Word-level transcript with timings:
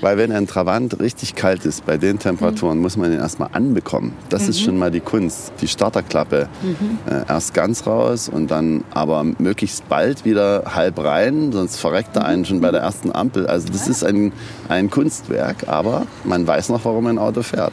Weil 0.00 0.16
wenn 0.16 0.32
ein 0.32 0.46
Trabant 0.46 1.00
richtig 1.00 1.34
kalt 1.34 1.64
ist, 1.64 1.84
bei 1.86 1.96
den 1.96 2.18
Temperaturen, 2.18 2.78
mhm. 2.78 2.82
muss 2.82 2.96
man 2.96 3.12
ihn 3.12 3.18
erstmal 3.18 3.50
anbekommen. 3.52 4.14
Das 4.28 4.44
mhm. 4.44 4.50
ist 4.50 4.60
schon 4.60 4.78
mal 4.78 4.90
die 4.90 5.00
Kunst. 5.00 5.52
Die 5.60 5.68
Starterklappe 5.68 6.48
mhm. 6.62 6.98
äh, 7.10 7.28
erst 7.28 7.54
ganz 7.54 7.86
raus 7.86 8.28
und 8.28 8.50
dann 8.50 8.84
aber 8.90 9.24
möglichst 9.24 9.88
bald 9.88 10.24
wieder 10.24 10.64
halb 10.74 11.02
rein, 11.02 11.52
sonst 11.52 11.76
verreckt 11.76 12.16
er 12.16 12.24
einen 12.24 12.44
schon 12.44 12.60
bei 12.60 12.70
der 12.70 12.80
ersten 12.80 13.12
Ampel. 13.12 13.46
Also 13.46 13.68
das 13.68 13.88
ist 13.88 14.04
ein, 14.04 14.32
ein 14.68 14.90
Kunstwerk, 14.90 15.68
aber 15.68 16.06
man 16.24 16.46
weiß 16.46 16.68
noch, 16.68 16.84
warum 16.84 17.06
ein 17.06 17.18
Auto 17.18 17.42
fährt. 17.42 17.72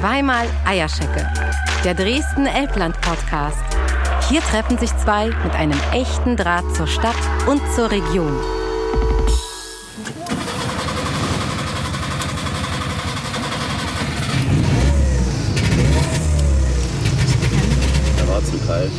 Zweimal 0.00 0.46
Eierschecke, 0.64 1.26
der 1.84 1.92
Dresden 1.92 2.46
Elbland 2.46 3.00
Podcast. 3.00 3.58
Hier 4.28 4.40
treffen 4.42 4.78
sich 4.78 4.96
zwei 4.96 5.26
mit 5.26 5.52
einem 5.54 5.76
echten 5.92 6.36
Draht 6.36 6.72
zur 6.76 6.86
Stadt 6.86 7.16
und 7.48 7.60
zur 7.74 7.90
Region. 7.90 8.32
Er 18.18 18.28
war 18.28 18.44
zu 18.44 18.56
kalt. 18.68 18.92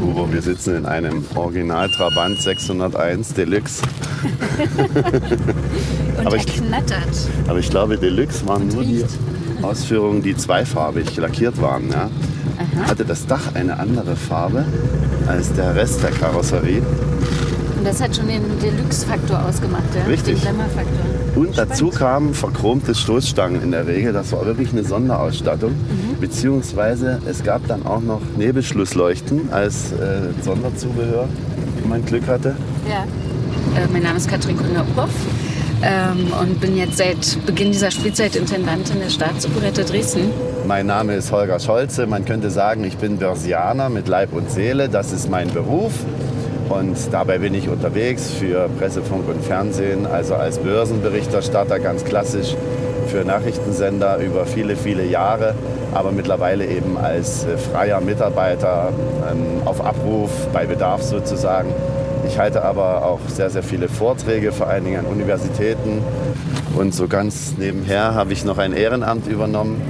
Konter 0.00 0.32
wir 0.32 0.42
sitzen 0.42 0.76
in 0.76 0.86
einem 0.86 1.24
Original 1.34 1.90
Trabant 1.90 2.40
601 2.40 3.34
Deluxe. 3.34 3.82
Und 6.18 6.26
aber 6.26 6.36
ich, 6.36 6.46
knattert. 6.46 7.28
Aber 7.48 7.58
ich 7.58 7.68
glaube, 7.68 7.98
Deluxe 7.98 8.46
waren 8.46 8.68
nur 8.68 8.84
die 8.84 9.04
Ausführungen, 9.62 10.22
die 10.22 10.36
zweifarbig 10.36 11.16
lackiert 11.16 11.60
waren. 11.60 11.90
Ja? 11.90 12.08
Hatte 12.86 13.04
das 13.04 13.26
Dach 13.26 13.54
eine 13.54 13.78
andere 13.78 14.16
Farbe 14.16 14.64
als 15.26 15.52
der 15.52 15.74
Rest 15.74 16.02
der 16.02 16.10
Karosserie. 16.10 16.82
Und 17.80 17.86
das 17.86 18.02
hat 18.02 18.14
schon 18.14 18.28
den 18.28 18.42
Deluxe-Faktor 18.60 19.42
ausgemacht, 19.42 19.84
ja? 19.94 20.04
Richtig. 20.04 20.34
Den 20.34 20.42
Glamour-Faktor. 20.42 21.00
Und 21.34 21.56
dazu 21.56 21.88
kamen 21.88 22.34
verchromte 22.34 22.94
Stoßstangen 22.94 23.62
in 23.62 23.70
der 23.70 23.86
Regel. 23.86 24.12
Das 24.12 24.32
war 24.32 24.44
wirklich 24.44 24.72
eine 24.72 24.84
Sonderausstattung. 24.84 25.70
Mhm. 25.70 26.20
Beziehungsweise 26.20 27.22
es 27.26 27.42
gab 27.42 27.66
dann 27.68 27.86
auch 27.86 28.02
noch 28.02 28.20
Nebelschlussleuchten 28.36 29.50
als 29.50 29.92
äh, 29.92 30.28
Sonderzubehör, 30.42 31.26
wenn 31.80 31.88
man 31.88 32.04
Glück 32.04 32.26
hatte. 32.26 32.54
Ja. 32.86 33.04
Äh, 33.80 33.86
mein 33.90 34.02
Name 34.02 34.18
ist 34.18 34.28
Katrin 34.28 34.58
Kunder-Uhoff 34.58 35.08
ähm, 35.82 36.26
und 36.38 36.60
bin 36.60 36.76
jetzt 36.76 36.98
seit 36.98 37.46
Beginn 37.46 37.72
dieser 37.72 37.90
Spielzeit 37.90 38.36
Intendantin 38.36 39.00
der 39.00 39.08
Staatsoperette 39.08 39.86
Dresden. 39.86 40.30
Mein 40.66 40.84
Name 40.84 41.14
ist 41.14 41.32
Holger 41.32 41.58
Scholze. 41.58 42.06
Man 42.06 42.26
könnte 42.26 42.50
sagen, 42.50 42.84
ich 42.84 42.98
bin 42.98 43.16
Börsianer 43.16 43.88
mit 43.88 44.06
Leib 44.06 44.34
und 44.34 44.50
Seele. 44.50 44.90
Das 44.90 45.12
ist 45.12 45.30
mein 45.30 45.48
Beruf. 45.48 45.92
Und 46.70 46.96
dabei 47.12 47.38
bin 47.38 47.52
ich 47.52 47.68
unterwegs 47.68 48.30
für 48.30 48.70
Presse, 48.78 49.02
Funk 49.02 49.28
und 49.28 49.44
Fernsehen, 49.44 50.06
also 50.06 50.34
als 50.34 50.58
Börsenberichterstatter 50.58 51.78
ganz 51.78 52.04
klassisch 52.04 52.56
für 53.08 53.24
Nachrichtensender 53.24 54.18
über 54.18 54.46
viele, 54.46 54.76
viele 54.76 55.04
Jahre, 55.04 55.54
aber 55.92 56.12
mittlerweile 56.12 56.64
eben 56.64 56.96
als 56.96 57.44
äh, 57.44 57.58
freier 57.58 58.00
Mitarbeiter 58.00 58.92
ähm, 59.30 59.66
auf 59.66 59.84
Abruf, 59.84 60.30
bei 60.52 60.64
Bedarf 60.64 61.02
sozusagen 61.02 61.74
ich 62.26 62.38
halte 62.38 62.62
aber 62.62 63.04
auch 63.04 63.18
sehr, 63.28 63.50
sehr 63.50 63.64
viele 63.64 63.88
Vorträge, 63.88 64.52
vor 64.52 64.68
allen 64.68 64.84
Dingen 64.84 65.00
an 65.00 65.06
Universitäten. 65.06 66.00
Und 66.76 66.94
so 66.94 67.08
ganz 67.08 67.54
nebenher 67.58 68.14
habe 68.14 68.32
ich 68.32 68.44
noch 68.44 68.58
ein 68.58 68.72
Ehrenamt 68.72 69.26
übernommen 69.26 69.80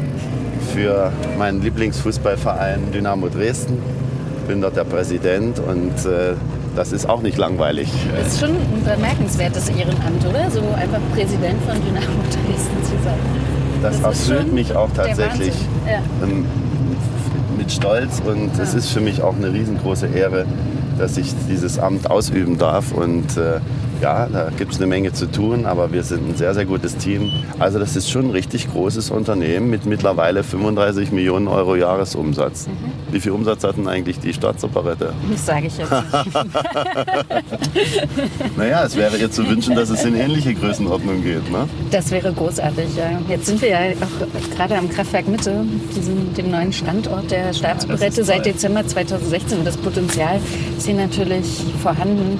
für 0.73 1.13
meinen 1.39 1.61
Lieblingsfußballverein 1.61 2.93
Dynamo 2.93 3.29
Dresden. 3.29 3.83
Bin 4.49 4.63
dort 4.63 4.77
der 4.77 4.85
Präsident 4.85 5.59
und 5.59 5.93
äh, 6.07 6.35
das 6.77 6.93
ist 6.93 7.09
auch 7.09 7.23
nicht 7.23 7.37
langweilig. 7.39 7.91
Das 8.17 8.35
ist 8.35 8.41
schon 8.41 8.51
ein 8.51 8.83
bemerkenswertes 8.85 9.69
Ehrenamt, 9.69 10.25
oder? 10.29 10.51
So 10.51 10.61
einfach 10.75 11.01
Präsident 11.15 11.61
von 11.63 11.75
Dynamo 11.75 12.23
Dresden 12.31 12.85
zu 12.85 13.03
sein. 13.05 13.19
Das, 13.83 14.01
das 14.01 14.29
erfüllt 14.29 14.53
mich 14.53 14.75
auch 14.77 14.91
tatsächlich 14.95 15.55
ja. 15.87 16.01
ähm, 16.23 16.45
mit 17.57 17.73
Stolz 17.73 18.21
und 18.25 18.59
es 18.59 18.73
ja. 18.73 18.79
ist 18.79 18.91
für 18.91 19.01
mich 19.01 19.23
auch 19.23 19.35
eine 19.35 19.53
riesengroße 19.53 20.07
Ehre, 20.07 20.47
dass 20.99 21.17
ich 21.17 21.35
dieses 21.49 21.79
Amt 21.79 22.11
ausüben 22.11 22.59
darf. 22.59 22.93
Und 22.93 23.37
äh, 23.37 23.61
ja, 24.01 24.27
da 24.27 24.51
gibt 24.57 24.73
es 24.73 24.79
eine 24.79 24.87
Menge 24.87 25.13
zu 25.13 25.31
tun, 25.31 25.67
aber 25.67 25.93
wir 25.93 26.03
sind 26.03 26.29
ein 26.29 26.37
sehr, 26.37 26.55
sehr 26.55 26.65
gutes 26.65 26.97
Team. 26.97 27.31
Also 27.59 27.79
das 27.79 27.97
ist 27.97 28.11
schon 28.11 28.27
ein 28.27 28.31
richtig 28.31 28.71
großes 28.71 29.11
Unternehmen 29.11 29.71
mit 29.71 29.85
mittlerweile 29.85 30.43
35 30.43 31.13
Millionen 31.13 31.49
Euro 31.49 31.77
Jahresumsatz. 31.77 32.67
Mhm. 32.67 33.13
Wie 33.13 33.21
viel 33.21 33.33
Umsatz 33.33 33.65
hatten 33.65 33.89
eigentlich 33.89 34.19
die 34.19 34.33
Staatsoperette? 34.33 35.13
Das 35.31 35.47
sage 35.47 35.67
ich 35.67 35.77
jetzt 35.77 35.91
nicht. 35.91 36.05
naja, 38.57 38.85
es 38.85 38.97
wäre 38.97 39.17
ihr 39.17 39.31
zu 39.31 39.47
wünschen, 39.47 39.75
dass 39.75 39.91
es 39.91 40.05
in 40.05 40.15
ähnliche 40.15 40.55
Größenordnung 40.55 41.23
geht. 41.23 41.51
Ne? 41.51 41.69
Das 41.91 42.11
wäre 42.11 42.33
großartig, 42.33 42.97
ja. 42.97 43.11
Jetzt 43.29 43.47
sind 43.47 43.61
wir 43.61 43.69
ja 43.69 43.79
auch 44.01 44.57
gerade 44.57 44.79
am 44.79 44.89
Kraftwerk 44.89 45.29
Mitte, 45.29 45.65
diesem, 45.95 46.33
dem 46.35 46.51
neuen 46.51 46.73
Standort 46.73 47.31
der 47.31 47.53
Staatsoperette 47.53 48.19
ja, 48.19 48.25
seit 48.25 48.47
Dezember 48.47 48.87
2016. 48.87 49.59
Und 49.59 49.67
das 49.67 49.77
Potenzial 49.77 50.41
ist 50.77 50.87
hier 50.87 50.95
natürlich 50.95 51.63
vorhanden 51.83 52.39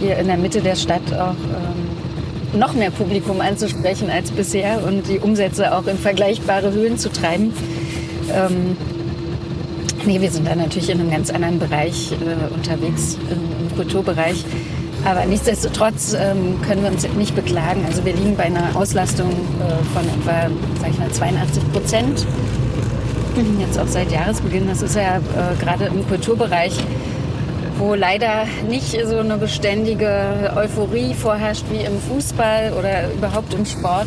hier 0.00 0.16
in 0.16 0.26
der 0.26 0.36
Mitte 0.36 0.60
der 0.60 0.76
Stadt 0.76 1.12
auch 1.12 1.30
ähm, 1.30 2.58
noch 2.58 2.74
mehr 2.74 2.90
Publikum 2.90 3.40
anzusprechen 3.40 4.10
als 4.10 4.30
bisher 4.30 4.84
und 4.86 5.08
die 5.08 5.18
Umsätze 5.18 5.74
auch 5.76 5.86
in 5.86 5.98
vergleichbare 5.98 6.72
Höhen 6.72 6.98
zu 6.98 7.10
treiben. 7.10 7.52
Ähm, 8.32 8.76
nee, 10.06 10.20
wir 10.20 10.30
sind 10.30 10.46
da 10.46 10.54
natürlich 10.54 10.90
in 10.90 11.00
einem 11.00 11.10
ganz 11.10 11.30
anderen 11.30 11.58
Bereich 11.58 12.12
äh, 12.12 12.54
unterwegs, 12.54 13.18
im, 13.30 13.66
im, 13.66 13.76
Kulturbereich. 13.76 14.44
Aber 15.04 15.26
nichtsdestotrotz 15.26 16.14
ähm, 16.14 16.60
können 16.66 16.82
wir 16.82 16.90
uns 16.90 17.06
nicht 17.16 17.34
beklagen. 17.34 17.84
Also 17.86 18.04
wir 18.04 18.14
liegen 18.14 18.36
bei 18.36 18.44
einer 18.44 18.74
Auslastung 18.74 19.30
äh, 19.30 19.84
von 19.92 20.04
etwa, 20.04 20.50
sag 20.80 20.90
ich 20.90 20.98
mal, 20.98 21.10
82 21.10 21.72
Prozent. 21.72 22.26
Jetzt 23.58 23.78
auch 23.78 23.88
seit 23.88 24.12
Jahresbeginn. 24.12 24.68
Das 24.68 24.80
ist 24.80 24.96
ja 24.96 25.16
äh, 25.16 25.20
gerade 25.60 25.86
im 25.86 26.06
Kulturbereich 26.08 26.72
wo 27.78 27.94
leider 27.94 28.46
nicht 28.68 28.96
so 29.06 29.18
eine 29.18 29.36
beständige 29.36 30.52
Euphorie 30.56 31.14
vorherrscht 31.14 31.64
wie 31.70 31.84
im 31.84 31.98
Fußball 32.00 32.72
oder 32.78 33.12
überhaupt 33.12 33.54
im 33.54 33.64
Sport, 33.64 34.06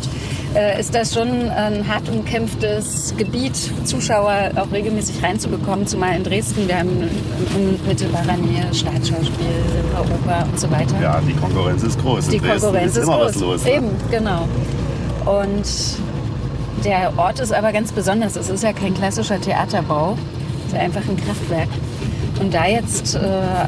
äh, 0.54 0.80
ist 0.80 0.94
das 0.94 1.12
schon 1.12 1.50
ein 1.50 1.86
hart 1.86 2.08
umkämpftes 2.08 3.14
Gebiet, 3.16 3.54
Zuschauer 3.84 4.50
auch 4.56 4.72
regelmäßig 4.72 5.22
reinzubekommen, 5.22 5.86
zumal 5.86 6.16
in 6.16 6.24
Dresden. 6.24 6.66
Wir 6.66 6.78
haben 6.78 7.02
in 7.02 7.78
unmittelbarer 7.80 8.36
Nähe 8.36 8.72
Staatsschauspiel, 8.72 9.46
Oper 9.98 10.46
und 10.50 10.58
so 10.58 10.70
weiter. 10.70 10.94
Ja, 11.00 11.20
die 11.20 11.34
Konkurrenz 11.34 11.82
ist 11.82 12.00
groß. 12.00 12.28
Die 12.28 12.38
Konkurrenz 12.38 12.92
ist, 12.92 12.98
ist 12.98 13.04
immer 13.04 13.18
groß. 13.18 13.26
was 13.26 13.40
los. 13.40 13.64
Ne? 13.64 13.74
Eben, 13.74 13.90
genau. 14.10 14.48
Und 15.26 15.66
der 16.84 17.12
Ort 17.18 17.40
ist 17.40 17.52
aber 17.52 17.72
ganz 17.72 17.92
besonders. 17.92 18.36
Es 18.36 18.48
ist 18.48 18.62
ja 18.62 18.72
kein 18.72 18.94
klassischer 18.94 19.40
Theaterbau, 19.40 20.16
es 20.66 20.72
ist 20.72 20.78
einfach 20.78 21.02
ein 21.02 21.16
Kraftwerk. 21.16 21.68
Und 22.40 22.54
da 22.54 22.66
jetzt 22.66 23.16
äh, 23.16 23.18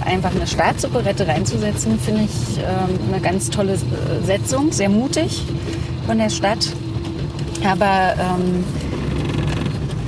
einfach 0.05 0.35
eine 0.35 0.47
Staatsoperette 0.47 1.27
reinzusetzen, 1.27 1.99
finde 1.99 2.23
ich 2.23 2.59
äh, 2.59 3.13
eine 3.13 3.21
ganz 3.21 3.51
tolle 3.51 3.75
äh, 3.75 4.25
Setzung, 4.25 4.71
sehr 4.73 4.89
mutig 4.89 5.45
von 6.07 6.19
der 6.19 6.31
Stadt. 6.31 6.71
Aber 7.65 8.15
ähm, 8.19 8.65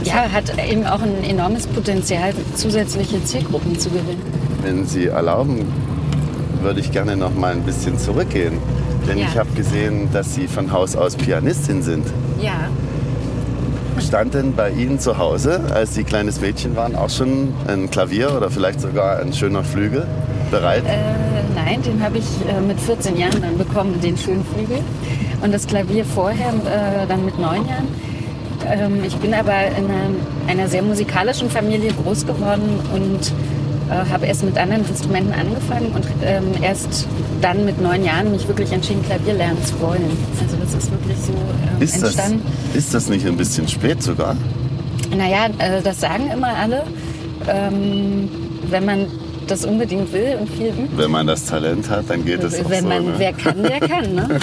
ja, 0.05 0.31
hat 0.33 0.53
eben 0.69 0.87
auch 0.87 1.03
ein 1.03 1.25
enormes 1.25 1.67
Potenzial, 1.67 2.35
zusätzliche 2.55 3.23
Zielgruppen 3.25 3.79
zu 3.79 3.91
gewinnen. 3.91 4.23
Wenn 4.63 4.87
Sie 4.87 5.07
erlauben, 5.07 5.67
würde 6.61 6.81
ich 6.81 6.93
gerne 6.93 7.17
noch 7.17 7.35
mal 7.35 7.53
ein 7.53 7.63
bisschen 7.63 7.99
zurückgehen. 7.99 8.59
Denn 9.09 9.19
ja. 9.19 9.27
ich 9.29 9.37
habe 9.37 9.51
gesehen, 9.55 10.09
dass 10.13 10.35
Sie 10.35 10.47
von 10.47 10.71
Haus 10.71 10.95
aus 10.95 11.17
Pianistin 11.17 11.83
sind. 11.83 12.07
Ja 12.41 12.69
stand 14.01 14.35
denn 14.35 14.55
bei 14.55 14.71
Ihnen 14.71 14.99
zu 14.99 15.19
Hause, 15.19 15.61
als 15.75 15.95
Sie 15.95 16.05
kleines 16.05 16.41
Mädchen 16.41 16.77
waren, 16.77 16.95
auch 16.95 17.11
schon 17.11 17.55
ein 17.67 17.91
Klavier 17.91 18.35
oder 18.37 18.51
vielleicht 18.51 18.81
sogar 18.81 19.19
ein 19.19 19.33
schöner 19.33 19.65
Flügel 19.65 20.07
bereit? 20.51 20.85
Äh, 20.87 20.99
nein, 21.55 21.83
den 21.83 22.03
habe 22.03 22.19
ich 22.19 22.25
äh, 22.49 22.61
mit 22.61 22.81
14 22.81 23.17
Jahren 23.17 23.41
dann 23.41 23.59
bekommen, 23.59 24.01
den 24.01 24.17
schönen 24.17 24.45
Flügel. 24.45 24.79
Und 25.43 25.53
das 25.53 25.67
Klavier 25.67 26.05
vorher 26.05 26.49
äh, 26.49 27.07
dann 27.09 27.25
mit 27.25 27.39
neun 27.39 27.67
Jahren. 27.67 27.89
Ähm, 28.67 29.05
ich 29.05 29.17
bin 29.17 29.35
aber 29.35 29.67
in 29.77 29.87
einer, 29.87 30.11
einer 30.49 30.69
sehr 30.69 30.83
musikalischen 30.83 31.51
Familie 31.51 31.93
groß 31.93 32.27
geworden 32.27 32.79
und 32.95 33.33
äh, 33.91 34.11
habe 34.11 34.27
erst 34.27 34.45
mit 34.45 34.57
anderen 34.57 34.87
Instrumenten 34.87 35.33
angefangen 35.33 35.93
und 35.95 36.07
ähm, 36.25 36.45
erst 36.63 37.07
dann 37.41 37.65
mit 37.65 37.81
neun 37.81 38.05
Jahren 38.05 38.33
mich 38.33 38.47
wirklich 38.49 38.73
entschieden, 38.73 39.03
Klavier 39.03 39.35
lernen 39.35 39.63
zu 39.65 39.81
wollen. 39.81 40.05
Also 40.41 40.57
das 40.57 40.75
ist 40.75 40.91
wirklich 40.91 41.19
so 41.19 41.33
ähm, 41.33 41.83
ist 41.83 42.03
entstanden. 42.03 42.43
Das, 42.69 42.77
ist 42.77 42.95
das 42.95 43.09
nicht 43.09 43.27
ein 43.27 43.37
bisschen 43.37 43.69
spät 43.69 44.03
sogar? 44.03 44.37
Naja, 45.17 45.47
äh, 45.59 45.83
das 45.83 46.01
sagen 46.01 46.31
immer 46.33 46.55
alle. 46.57 46.85
Ähm, 47.49 48.29
wenn 48.71 48.85
man 48.85 49.07
das 49.53 49.65
unbedingt 49.65 50.13
will 50.13 50.39
und 50.41 50.49
viel 50.49 50.69
übt. 50.69 50.97
Wenn 50.97 51.11
man 51.11 51.27
das 51.27 51.45
Talent 51.45 51.89
hat, 51.91 52.09
dann 52.09 52.25
geht 52.25 52.43
es 52.43 52.59
auch 52.61 52.71
Wenn 52.71 52.83
so. 52.83 52.89
man, 52.89 53.05
ne? 53.05 53.15
wer 53.19 53.33
kann, 53.33 53.63
der 53.63 53.81
kann. 53.81 54.15
Ne? 54.15 54.29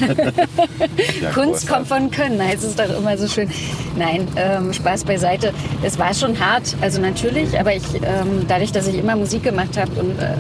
Ja, 1.22 1.32
Kunst 1.32 1.68
kommt 1.68 1.88
von 1.88 2.12
Können, 2.12 2.42
heißt 2.42 2.64
es 2.64 2.76
doch 2.76 2.98
immer 2.98 3.18
so 3.18 3.28
schön. 3.28 3.50
Nein, 3.98 4.28
ähm, 4.36 4.72
Spaß 4.72 5.04
beiseite. 5.04 5.52
Es 5.84 5.98
war 5.98 6.14
schon 6.14 6.40
hart, 6.40 6.76
also 6.82 7.02
natürlich, 7.02 7.60
aber 7.60 7.76
ich, 7.76 7.84
ähm, 7.96 8.46
dadurch, 8.48 8.72
dass 8.72 8.88
ich 8.88 8.98
immer 8.98 9.16
Musik 9.16 9.44
gemacht 9.44 9.78
habe 9.78 9.92
und 10.00 10.12
äh, 10.20 10.36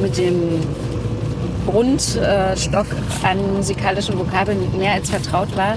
mit 0.00 0.16
dem 0.16 0.60
Grundstock 1.66 2.86
an 3.22 3.54
musikalischen 3.54 4.18
Vokabeln 4.18 4.58
mehr 4.78 4.92
als 4.92 5.10
vertraut 5.10 5.54
war, 5.56 5.76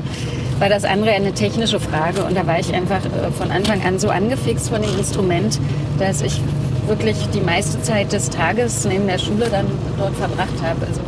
war 0.59 0.69
das 0.69 0.85
andere 0.85 1.11
eine 1.11 1.33
technische 1.33 1.79
Frage. 1.79 2.23
Und 2.23 2.37
da 2.37 2.45
war 2.45 2.59
ich 2.59 2.73
einfach 2.73 3.03
äh, 3.05 3.31
von 3.31 3.49
Anfang 3.51 3.81
an 3.83 3.97
so 3.97 4.09
angefixt 4.09 4.69
von 4.69 4.81
dem 4.81 4.97
Instrument, 4.97 5.59
dass 5.97 6.21
ich 6.21 6.41
wirklich 6.89 7.15
die 7.33 7.41
meiste 7.41 7.81
Zeit 7.81 8.11
des 8.11 8.29
Tages 8.29 8.85
neben 8.85 9.07
der 9.07 9.19
Schule 9.19 9.47
dann 9.49 9.65
dort 9.97 10.15
verbracht 10.15 10.61
habe. 10.61 10.85
Also 10.87 11.01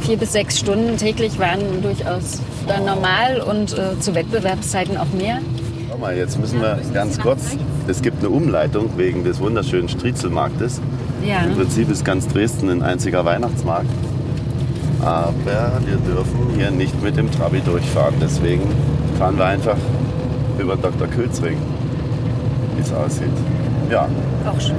vier 0.00 0.16
bis 0.16 0.32
sechs 0.32 0.58
Stunden 0.58 0.96
täglich 0.96 1.38
waren 1.38 1.82
durchaus 1.82 2.40
dann 2.66 2.84
normal 2.86 3.40
und 3.40 3.76
äh, 3.76 3.98
zu 4.00 4.14
Wettbewerbszeiten 4.14 4.96
auch 4.96 5.12
mehr. 5.12 5.38
Schau 5.90 5.98
mal, 5.98 6.16
jetzt 6.16 6.38
müssen 6.38 6.60
wir 6.60 6.78
ganz 6.94 7.18
kurz. 7.18 7.56
Es 7.88 8.02
gibt 8.02 8.20
eine 8.20 8.30
Umleitung 8.30 8.96
wegen 8.96 9.24
des 9.24 9.40
wunderschönen 9.40 9.88
Striezelmarktes. 9.88 10.80
Ja. 11.26 11.44
Im 11.44 11.56
Prinzip 11.56 11.90
ist 11.90 12.04
ganz 12.04 12.28
Dresden 12.28 12.70
ein 12.70 12.82
einziger 12.82 13.24
Weihnachtsmarkt. 13.24 13.90
Aber 15.00 15.80
wir 15.84 15.96
dürfen 15.96 16.50
hier 16.56 16.70
nicht 16.70 17.02
mit 17.02 17.16
dem 17.16 17.30
Trabi 17.30 17.60
durchfahren. 17.60 18.14
Deswegen 18.20 18.62
fahren 19.18 19.38
wir 19.38 19.46
einfach 19.46 19.76
über 20.58 20.76
Dr. 20.76 21.08
Külzring, 21.08 21.56
wie 22.76 22.82
es 22.82 22.92
aussieht. 22.92 23.28
Ja, 23.90 24.08
Auch 24.46 24.60
schön. 24.60 24.76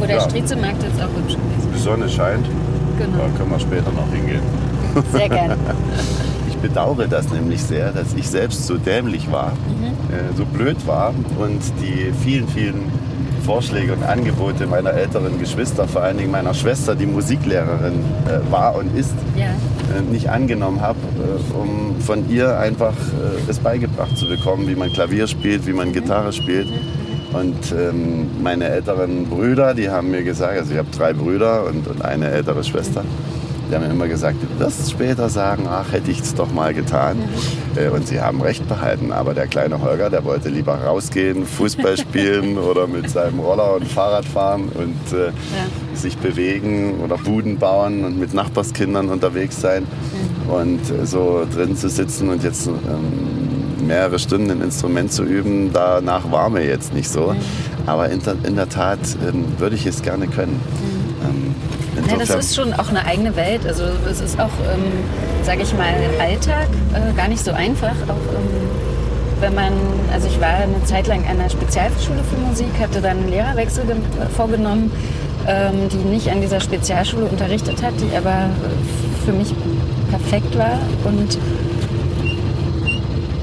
Wo 0.00 0.06
der 0.06 0.16
ja. 0.16 0.22
Striezelmarkt 0.22 0.82
jetzt 0.82 1.00
auch 1.00 1.08
hübsch 1.16 1.34
gewesen. 1.34 1.70
Die 1.74 1.78
Sonne 1.78 2.08
scheint, 2.08 2.46
da 2.46 3.04
Genau. 3.04 3.18
können 3.36 3.50
wir 3.50 3.60
später 3.60 3.90
noch 3.92 4.10
hingehen. 4.12 4.42
Sehr 5.12 5.28
gerne. 5.28 5.56
Ich 6.48 6.68
bedauere 6.68 7.06
das 7.08 7.30
nämlich 7.30 7.62
sehr, 7.62 7.90
dass 7.90 8.12
ich 8.14 8.28
selbst 8.28 8.66
so 8.66 8.76
dämlich 8.76 9.32
war, 9.32 9.52
äh, 10.10 10.36
so 10.36 10.44
blöd 10.44 10.76
war 10.86 11.14
und 11.38 11.58
die 11.80 12.12
vielen, 12.22 12.46
vielen 12.48 12.82
Vorschläge 13.46 13.94
und 13.94 14.02
Angebote 14.04 14.66
meiner 14.66 14.90
älteren 14.92 15.38
Geschwister, 15.38 15.88
vor 15.88 16.02
allen 16.02 16.18
Dingen 16.18 16.30
meiner 16.30 16.52
Schwester, 16.52 16.94
die 16.94 17.06
Musiklehrerin 17.06 18.04
äh, 18.26 18.52
war 18.52 18.74
und 18.76 18.94
ist, 18.94 19.14
Ja. 19.36 19.46
äh, 19.46 20.02
nicht 20.12 20.28
angenommen 20.28 20.82
habe, 20.82 20.98
äh, 20.98 21.54
um 21.58 21.98
von 22.02 22.28
ihr 22.28 22.58
einfach 22.58 22.92
es 23.48 23.58
beigebracht 23.58 24.14
zu 24.18 24.28
bekommen, 24.28 24.68
wie 24.68 24.74
man 24.74 24.92
Klavier 24.92 25.26
spielt, 25.28 25.66
wie 25.66 25.72
man 25.72 25.94
Gitarre 25.94 26.30
spielt. 26.34 26.68
Und 27.32 27.72
ähm, 27.72 28.42
meine 28.42 28.68
älteren 28.68 29.26
Brüder, 29.26 29.74
die 29.74 29.88
haben 29.88 30.10
mir 30.10 30.22
gesagt, 30.24 30.58
also 30.58 30.72
ich 30.72 30.78
habe 30.78 30.88
drei 30.96 31.12
Brüder 31.12 31.64
und, 31.66 31.86
und 31.86 32.02
eine 32.04 32.28
ältere 32.28 32.64
Schwester, 32.64 33.04
die 33.70 33.76
haben 33.76 33.84
mir 33.84 33.90
immer 33.92 34.08
gesagt, 34.08 34.38
du 34.42 34.58
wirst 34.64 34.90
später 34.90 35.28
sagen, 35.28 35.68
ach, 35.70 35.92
hätte 35.92 36.10
ich 36.10 36.18
es 36.20 36.34
doch 36.34 36.50
mal 36.52 36.74
getan. 36.74 37.18
Äh, 37.76 37.88
Und 37.90 38.04
sie 38.08 38.20
haben 38.20 38.42
recht 38.42 38.68
behalten. 38.68 39.12
Aber 39.12 39.32
der 39.32 39.46
kleine 39.46 39.80
Holger, 39.80 40.10
der 40.10 40.24
wollte 40.24 40.48
lieber 40.48 40.74
rausgehen, 40.74 41.46
Fußball 41.46 41.96
spielen 42.04 42.58
oder 42.58 42.88
mit 42.88 43.08
seinem 43.08 43.38
Roller 43.38 43.76
und 43.76 43.86
Fahrrad 43.86 44.24
fahren 44.24 44.70
und 44.74 45.16
äh, 45.16 45.30
sich 45.96 46.16
bewegen 46.18 46.94
oder 47.04 47.16
Buden 47.16 47.58
bauen 47.58 48.04
und 48.04 48.18
mit 48.18 48.34
Nachbarskindern 48.34 49.08
unterwegs 49.08 49.60
sein. 49.60 49.86
Und 50.48 50.80
äh, 50.90 51.06
so 51.06 51.46
drin 51.54 51.76
zu 51.76 51.88
sitzen 51.88 52.28
und 52.28 52.42
jetzt 52.42 52.66
ähm, 52.66 53.39
mehrere 53.90 54.18
Stunden 54.20 54.50
ein 54.52 54.60
Instrument 54.62 55.12
zu 55.12 55.24
üben, 55.24 55.70
danach 55.72 56.30
war 56.30 56.48
mir 56.48 56.64
jetzt 56.64 56.94
nicht 56.94 57.10
so. 57.10 57.34
Aber 57.86 58.08
in, 58.08 58.22
der- 58.22 58.36
in 58.44 58.54
der 58.54 58.68
Tat 58.68 59.00
ähm, 59.26 59.44
würde 59.58 59.74
ich 59.74 59.84
es 59.84 60.00
gerne 60.02 60.26
können. 60.28 60.60
Ähm, 61.24 61.54
Ja, 62.08 62.16
das 62.16 62.30
ist 62.30 62.54
schon 62.54 62.72
auch 62.72 62.88
eine 62.88 63.04
eigene 63.04 63.34
Welt. 63.36 63.66
Also 63.66 63.82
es 64.08 64.20
ist 64.20 64.38
auch, 64.40 64.54
ähm, 64.72 64.84
sage 65.42 65.62
ich 65.62 65.72
mal, 65.74 65.92
Alltag 66.20 66.68
äh, 66.94 67.12
gar 67.16 67.28
nicht 67.28 67.44
so 67.44 67.50
einfach. 67.50 67.96
Auch 68.08 68.24
ähm, 68.36 68.70
wenn 69.40 69.54
man, 69.54 69.72
also 70.12 70.28
ich 70.28 70.40
war 70.40 70.54
eine 70.54 70.84
Zeit 70.84 71.06
lang 71.08 71.20
an 71.28 71.40
einer 71.40 71.50
Spezialschule 71.50 72.20
für 72.30 72.40
Musik, 72.48 72.68
hatte 72.80 73.00
dann 73.00 73.18
einen 73.18 73.28
Lehrerwechsel 73.30 73.84
ge- 73.86 73.96
vorgenommen, 74.36 74.92
ähm, 75.48 75.88
die 75.90 75.96
nicht 76.08 76.28
an 76.30 76.40
dieser 76.40 76.60
Spezialschule 76.60 77.24
unterrichtet 77.24 77.82
hat, 77.82 77.94
die 78.00 78.14
aber 78.16 78.30
äh, 78.30 79.24
für 79.26 79.32
mich 79.32 79.52
perfekt 80.10 80.56
war 80.56 80.78
und 81.04 81.38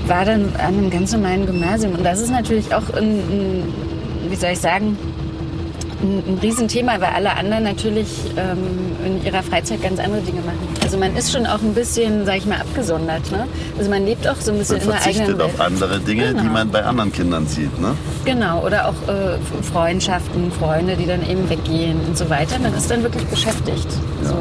war 0.07 0.25
dann 0.25 0.53
an 0.57 0.77
einem 0.77 0.89
ganz 0.89 1.11
normalen 1.11 1.45
Gymnasium. 1.45 1.93
Und 1.93 2.03
das 2.03 2.21
ist 2.21 2.31
natürlich 2.31 2.73
auch 2.73 2.89
ein, 2.95 3.19
ein 3.19 3.63
wie 4.29 4.35
soll 4.35 4.51
ich 4.51 4.59
sagen, 4.59 4.97
ein, 6.01 6.23
ein 6.27 6.37
Riesenthema, 6.41 6.93
weil 6.99 7.09
alle 7.15 7.35
anderen 7.35 7.63
natürlich 7.63 8.07
ähm, 8.37 8.57
in 9.03 9.25
ihrer 9.25 9.41
Freizeit 9.41 9.81
ganz 9.81 9.99
andere 9.99 10.21
Dinge 10.21 10.41
machen. 10.41 10.59
Also 10.83 10.97
man 10.97 11.15
ist 11.15 11.31
schon 11.31 11.45
auch 11.47 11.59
ein 11.61 11.73
bisschen, 11.73 12.25
sag 12.25 12.37
ich 12.37 12.45
mal, 12.45 12.59
abgesondert. 12.61 13.31
Ne? 13.31 13.47
Also 13.77 13.89
man 13.89 14.05
lebt 14.05 14.27
auch 14.27 14.35
so 14.39 14.51
ein 14.51 14.59
bisschen 14.59 14.77
Man 14.77 14.83
in 14.85 14.89
der 14.91 15.01
eigenen 15.01 15.15
verzichtet 15.25 15.39
Welt. 15.39 15.53
auf 15.55 15.59
andere 15.61 15.99
Dinge, 15.99 16.27
die 16.27 16.33
Genau. 16.35 16.51
man 16.51 16.69
bei 16.69 16.83
anderen 16.83 17.11
Kindern 17.11 17.47
sieht. 17.47 17.79
Ne? 17.81 17.95
Genau, 18.25 18.63
oder 18.63 18.89
auch 18.89 19.09
äh, 19.11 19.37
Freundschaften, 19.73 20.51
Freunde, 20.51 20.95
die 20.97 21.07
dann 21.07 21.27
eben 21.27 21.49
weggehen 21.49 21.99
und 22.07 22.15
so 22.17 22.29
weiter. 22.29 22.59
Man 22.59 22.73
ist 22.75 22.91
dann 22.91 23.01
wirklich 23.01 23.25
beschäftigt. 23.25 23.87
So. 24.23 24.35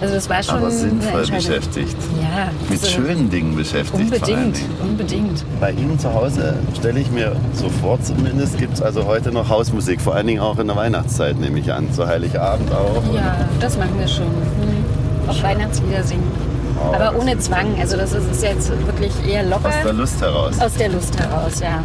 Also 0.00 0.14
das 0.14 0.28
war 0.30 0.42
schon 0.42 0.56
Aber 0.56 0.70
sinnvoll 0.70 1.26
beschäftigt. 1.26 1.96
Ja, 2.34 2.48
Mit 2.68 2.82
also 2.82 2.86
schönen 2.88 3.30
Dingen 3.30 3.54
beschäftigt 3.54 4.12
Unbedingt, 4.12 4.58
unbedingt. 4.82 5.44
Bei 5.60 5.70
Ihnen 5.70 5.98
zu 5.98 6.12
Hause 6.12 6.56
stelle 6.76 6.98
ich 6.98 7.10
mir 7.10 7.36
so 7.52 7.68
vor, 7.68 8.00
zumindest 8.02 8.58
gibt 8.58 8.74
es 8.74 8.82
also 8.82 9.06
heute 9.06 9.30
noch 9.30 9.48
Hausmusik, 9.48 10.00
vor 10.00 10.14
allen 10.14 10.26
Dingen 10.26 10.40
auch 10.40 10.58
in 10.58 10.66
der 10.66 10.76
Weihnachtszeit, 10.76 11.38
nehme 11.38 11.60
ich 11.60 11.72
an. 11.72 11.92
Zu 11.92 12.06
Heiligabend 12.06 12.72
auch. 12.72 13.02
Ja, 13.14 13.36
das 13.60 13.78
machen 13.78 13.96
wir 13.98 14.08
schon. 14.08 14.26
Mhm. 14.26 15.30
Auch 15.30 15.42
Weihnachtslieder 15.42 16.02
singen. 16.02 16.30
Oh, 16.76 16.94
Aber 16.94 17.16
ohne 17.18 17.38
Zwang. 17.38 17.78
Also 17.80 17.96
das 17.96 18.12
ist, 18.12 18.30
ist 18.30 18.42
jetzt 18.42 18.70
wirklich 18.86 19.12
eher 19.26 19.44
locker. 19.44 19.68
Aus 19.68 19.82
der 19.84 19.92
Lust 19.92 20.20
heraus. 20.20 20.60
Aus 20.60 20.74
der 20.74 20.88
Lust 20.88 21.18
heraus, 21.18 21.60
ja. 21.60 21.84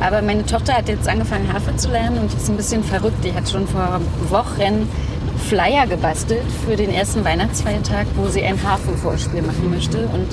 Aber 0.00 0.22
meine 0.22 0.46
Tochter 0.46 0.74
hat 0.74 0.88
jetzt 0.88 1.08
angefangen, 1.08 1.52
Harfe 1.52 1.74
zu 1.76 1.90
lernen 1.90 2.18
und 2.18 2.32
die 2.32 2.36
ist 2.36 2.48
ein 2.48 2.56
bisschen 2.56 2.84
verrückt. 2.84 3.24
Die 3.24 3.34
hat 3.34 3.48
schon 3.48 3.66
vor 3.66 4.00
Wochen 4.30 4.88
Flyer 5.48 5.86
gebastelt 5.86 6.42
für 6.66 6.76
den 6.76 6.90
ersten 6.92 7.24
Weihnachtsfeiertag, 7.24 8.06
wo 8.16 8.28
sie 8.28 8.42
ein 8.42 8.58
Hafenvorspiel 8.62 9.42
machen 9.42 9.70
möchte. 9.70 9.98
Und 10.12 10.26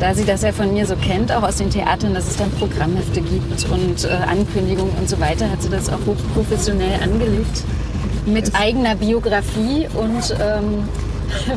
da 0.00 0.14
sie 0.14 0.24
das 0.24 0.42
ja 0.42 0.52
von 0.52 0.72
mir 0.72 0.86
so 0.86 0.94
kennt, 0.96 1.32
auch 1.32 1.42
aus 1.42 1.56
den 1.56 1.70
Theatern, 1.70 2.14
dass 2.14 2.26
es 2.28 2.36
dann 2.36 2.50
Programmhefte 2.52 3.20
gibt 3.22 3.66
und 3.70 4.04
äh, 4.04 4.08
Ankündigungen 4.30 4.94
und 4.98 5.08
so 5.08 5.18
weiter, 5.20 5.50
hat 5.50 5.62
sie 5.62 5.70
das 5.70 5.88
auch 5.88 5.98
hochprofessionell 6.06 7.02
angelegt. 7.02 7.64
Mit 8.26 8.54
eigener 8.54 8.94
Biografie 8.96 9.86
und 9.94 10.34
ähm, 10.40 10.88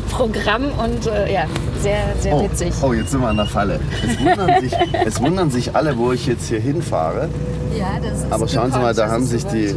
Programm 0.11 0.65
und 0.83 1.07
äh, 1.07 1.31
ja, 1.33 1.45
sehr, 1.81 1.97
sehr 2.19 2.33
Oh, 2.35 2.43
witzig. 2.43 2.73
oh, 2.81 2.93
jetzt 2.93 3.11
sind 3.11 3.21
wir 3.21 3.27
an 3.27 3.37
der 3.37 3.45
Falle. 3.45 3.79
Es 4.07 4.19
wundern, 4.19 4.61
sich, 4.61 4.73
es 5.05 5.21
wundern 5.21 5.51
sich 5.51 5.75
alle, 5.75 5.97
wo 5.97 6.11
ich 6.11 6.25
jetzt 6.27 6.47
hier 6.47 6.59
hinfahre. 6.59 7.29
Ja, 7.77 7.87
das 8.01 8.19
ist 8.23 8.31
Aber 8.31 8.47
schauen 8.47 8.71
Sie 8.71 8.79
mal, 8.79 8.93
da 8.93 9.09
haben 9.09 9.25
sich 9.25 9.45
die-. 9.45 9.67
Ja, 9.67 9.73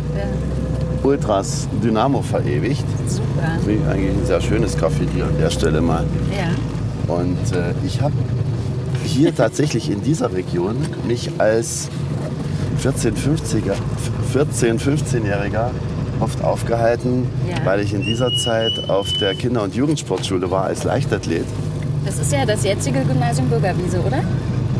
Ultras 1.03 1.69
Dynamo 1.83 2.23
verewigt. 2.23 2.85
super. 3.09 3.23
Wie 3.67 3.79
Eigentlich 3.91 4.17
ein 4.19 4.27
sehr 4.27 4.41
schönes 4.41 4.77
hier 5.15 5.25
an 5.25 5.37
der 5.41 5.51
Stelle 5.51 5.81
mal. 5.81 6.05
Ja. 6.37 7.15
Und 7.15 7.37
äh, 7.53 7.73
ich 7.85 8.01
habe 8.01 8.15
hier 9.05 9.35
tatsächlich 9.35 9.91
in 9.91 10.03
dieser 10.03 10.33
Region 10.33 10.77
mich 11.07 11.31
als 11.39 11.89
14, 12.79 13.15
50er, 13.15 13.75
14, 14.33 14.79
15-Jähriger 14.79 15.71
oft 16.21 16.43
aufgehalten, 16.45 17.27
Ja. 17.51 17.65
weil 17.67 17.81
ich 17.81 17.93
in 17.95 18.03
dieser 18.03 18.31
Zeit 18.37 18.89
auf 18.89 19.09
der 19.21 19.35
Kinder- 19.35 19.63
und 19.65 19.75
Jugendsportschule 19.75 20.51
war 20.51 20.65
als 20.65 20.85
Leichtathlet. 20.85 21.45
Das 22.05 22.19
ist 22.19 22.33
ja 22.33 22.47
das 22.47 22.65
jetzige 22.65 23.01
Gymnasium 23.05 23.49
Bürgerwiese, 23.49 24.01
oder? 24.01 24.23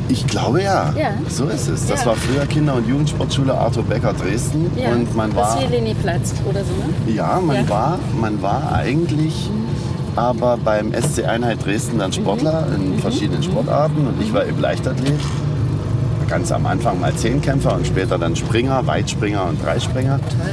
Ich 0.09 0.27
glaube 0.27 0.63
ja. 0.63 0.93
Ja. 0.99 1.11
So 1.29 1.47
ist 1.47 1.69
es. 1.69 1.87
Das 1.87 2.01
Ja. 2.01 2.07
war 2.09 2.17
früher 2.17 2.45
Kinder- 2.47 2.75
und 2.75 2.87
Jugendsportschule 2.89 3.55
Arthur 3.57 3.83
Becker 3.85 4.13
Dresden. 4.13 4.71
Und 4.93 5.15
man 5.17 5.31
das 5.31 5.39
war. 5.39 5.59
hier 5.61 5.69
Leni-Platz 5.71 6.35
oder 6.49 6.61
so, 6.65 6.73
ne? 6.75 7.15
Ja, 7.15 7.41
man, 7.41 7.57
Ja. 7.57 7.69
War, 7.69 7.99
man 8.21 8.43
war 8.43 8.73
eigentlich 8.75 9.51
aber 10.17 10.59
beim 10.63 10.93
SC 10.93 11.25
Einheit 11.25 11.65
Dresden 11.65 11.99
dann 11.99 12.13
Sportler 12.13 12.67
Mhm. 12.67 12.93
in 12.95 12.99
verschiedenen 12.99 13.43
Sportarten 13.43 14.07
und 14.07 14.21
ich 14.21 14.33
war 14.35 14.45
eben 14.47 14.61
Leichtathlet. 14.61 15.19
Ganz 16.29 16.51
am 16.53 16.67
Anfang 16.67 17.01
mal 17.01 17.15
Zehnkämpfer 17.15 17.75
und 17.75 17.87
später 17.87 18.19
dann 18.19 18.37
Springer, 18.37 18.87
Weitspringer 18.87 19.45
und 19.47 19.63
Dreispringer. 19.65 20.19
Toll. 20.19 20.53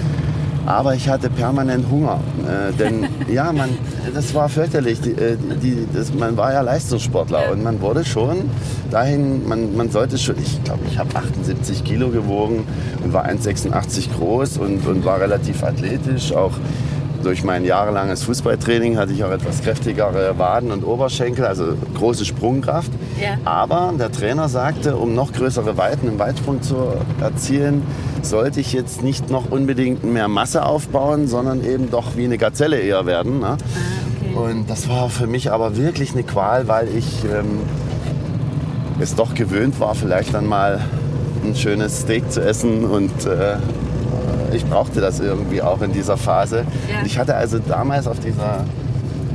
Aber 0.66 0.94
ich 0.94 1.10
hatte 1.10 1.30
permanent 1.30 1.90
Hunger. 1.90 2.20
Äh, 2.46 2.74
denn 2.74 3.08
ja, 3.34 3.52
man, 3.52 3.70
das 4.14 4.34
war 4.34 4.50
fürchterlich. 4.50 5.02
Die, 5.02 5.12
äh, 5.12 5.38
die, 5.62 5.88
das, 5.94 6.14
man 6.14 6.38
war 6.38 6.54
ja 6.54 6.62
Leistungssportler 6.62 7.52
und 7.52 7.64
man 7.64 7.82
wurde 7.82 8.06
schon 8.06 8.50
dahin, 8.92 9.48
man, 9.48 9.76
man 9.76 9.90
sollte 9.90 10.18
schon, 10.18 10.36
ich 10.42 10.64
glaube, 10.64 10.82
ich 10.90 10.98
habe 10.98 11.16
78 11.16 11.84
Kilo 11.84 12.10
gewogen 12.10 12.66
und 13.04 13.14
war 13.14 13.28
1,86 13.28 14.16
groß 14.18 14.58
und, 14.58 14.86
und 14.88 15.06
war 15.06 15.20
relativ 15.20 15.64
athletisch. 15.64 16.34
Auch 16.34 16.54
durch 17.24 17.44
mein 17.44 17.66
jahrelanges 17.66 18.24
Fußballtraining 18.24 18.98
hatte 18.98 19.14
ich 19.14 19.24
auch 19.24 19.32
etwas 19.32 19.62
kräftigere 19.62 20.38
Waden 20.38 20.72
und 20.72 20.84
Oberschenkel, 20.84 21.46
also 21.46 21.74
große 21.96 22.26
Sprungkraft. 22.26 22.92
Ja. 23.22 23.38
Aber 23.46 23.94
der 23.98 24.12
Trainer 24.12 24.50
sagte, 24.50 24.96
um 24.96 25.14
noch 25.14 25.34
größere 25.34 25.78
Weiten 25.78 26.08
im 26.08 26.20
Weitsprung 26.20 26.62
zu 26.62 26.94
erzielen, 27.22 27.84
sollte 28.26 28.60
ich 28.60 28.74
jetzt 28.74 29.04
nicht 29.04 29.30
noch 29.30 29.52
unbedingt 29.52 30.04
mehr 30.04 30.28
Masse 30.28 30.66
aufbauen, 30.66 31.28
sondern 31.28 31.64
eben 31.64 31.90
doch 31.90 32.16
wie 32.16 32.26
eine 32.26 32.38
Gazelle 32.38 32.80
eher 32.80 33.06
werden. 33.06 33.40
Ne? 33.40 33.48
Ah, 33.48 33.58
okay. 33.58 34.52
Und 34.52 34.70
das 34.70 34.90
war 34.90 35.10
für 35.10 35.28
mich 35.28 35.52
aber 35.52 35.78
wirklich 35.78 36.14
eine 36.14 36.24
Qual, 36.24 36.68
weil 36.68 36.88
ich 36.96 37.24
ähm, 37.26 37.60
es 39.00 39.16
doch 39.16 39.34
gewöhnt 39.34 39.80
war, 39.80 39.96
vielleicht 39.96 40.34
dann 40.34 40.46
mal 40.46 40.80
ein 41.46 41.56
schönes 41.56 42.02
Steak 42.02 42.32
zu 42.32 42.42
essen 42.42 42.84
und 42.86 43.26
äh, 43.26 43.58
ich 44.54 44.66
brauchte 44.66 45.00
das 45.00 45.20
irgendwie 45.20 45.62
auch 45.62 45.82
in 45.82 45.94
dieser 45.94 46.18
Phase. 46.18 46.66
Ja. 46.90 47.06
Ich 47.06 47.18
hatte 47.18 47.36
also 47.36 47.60
damals 47.60 48.08
auf 48.08 48.20
dieser 48.20 48.66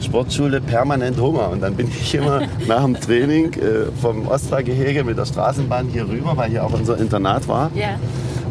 Sportschule 0.01 0.61
permanent 0.61 1.19
Hunger 1.21 1.51
und 1.51 1.63
dann 1.63 1.75
bin 1.75 1.89
ich 1.89 2.15
immer 2.15 2.43
nach 2.69 2.83
dem 2.85 3.01
Training 3.01 3.53
äh, 3.55 3.87
vom 4.01 4.29
Ostra-Gehege 4.29 5.05
mit 5.05 5.19
der 5.19 5.25
Straßenbahn 5.25 5.89
hier 5.89 6.09
rüber, 6.09 6.37
weil 6.37 6.51
hier 6.51 6.65
auch 6.65 6.73
unser 6.73 6.99
Internat 6.99 7.49
war. 7.49 7.71
Ja. 7.75 7.97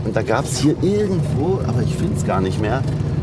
Und 0.06 0.16
da 0.16 0.22
gab 0.22 0.46
es 0.46 0.60
hier 0.60 0.76
irgendwo, 0.82 1.60
aber 1.68 1.82
ich 1.82 1.96
finde 1.96 2.16
es 2.18 2.26
gar 2.26 2.42
nicht 2.42 2.60
mehr, 2.60 2.82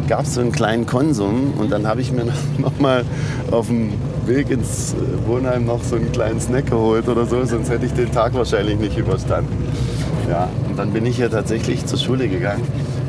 gab 0.08 0.24
es 0.24 0.34
so 0.34 0.40
einen 0.40 0.52
kleinen 0.52 0.86
Konsum. 0.86 1.54
Und 1.58 1.70
dann 1.70 1.86
habe 1.86 2.00
ich 2.00 2.12
mir 2.12 2.24
noch 2.58 2.78
mal 2.78 3.04
auf 3.50 3.66
dem 3.66 3.92
Weg 4.26 4.50
ins 4.50 4.94
äh, 4.94 5.28
Wohnheim 5.28 5.66
noch 5.66 5.82
so 5.82 5.96
einen 5.96 6.12
kleinen 6.12 6.40
Snack 6.40 6.70
geholt 6.70 7.08
oder 7.08 7.26
so, 7.26 7.44
sonst 7.44 7.70
hätte 7.70 7.86
ich 7.86 7.92
den 7.92 8.12
Tag 8.12 8.34
wahrscheinlich 8.34 8.78
nicht 8.78 8.96
überstanden. 8.96 9.66
Ja, 10.28 10.48
und 10.68 10.78
dann 10.78 10.92
bin 10.92 11.06
ich 11.06 11.16
hier 11.16 11.30
tatsächlich 11.30 11.86
zur 11.86 11.98
Schule 11.98 12.28
gegangen. 12.28 12.62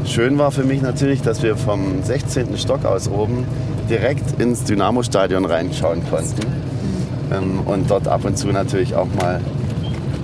Schön 0.05 0.37
war 0.39 0.51
für 0.51 0.63
mich 0.63 0.81
natürlich, 0.81 1.21
dass 1.21 1.43
wir 1.43 1.55
vom 1.55 2.01
16. 2.03 2.57
Stock 2.57 2.85
aus 2.85 3.07
oben 3.07 3.45
direkt 3.89 4.41
ins 4.41 4.63
Dynamo-Stadion 4.63 5.45
reinschauen 5.45 6.01
konnten. 6.09 6.47
Ähm, 7.31 7.59
und 7.65 7.89
dort 7.89 8.07
ab 8.07 8.25
und 8.25 8.37
zu 8.37 8.47
natürlich 8.47 8.95
auch 8.95 9.07
mal 9.19 9.39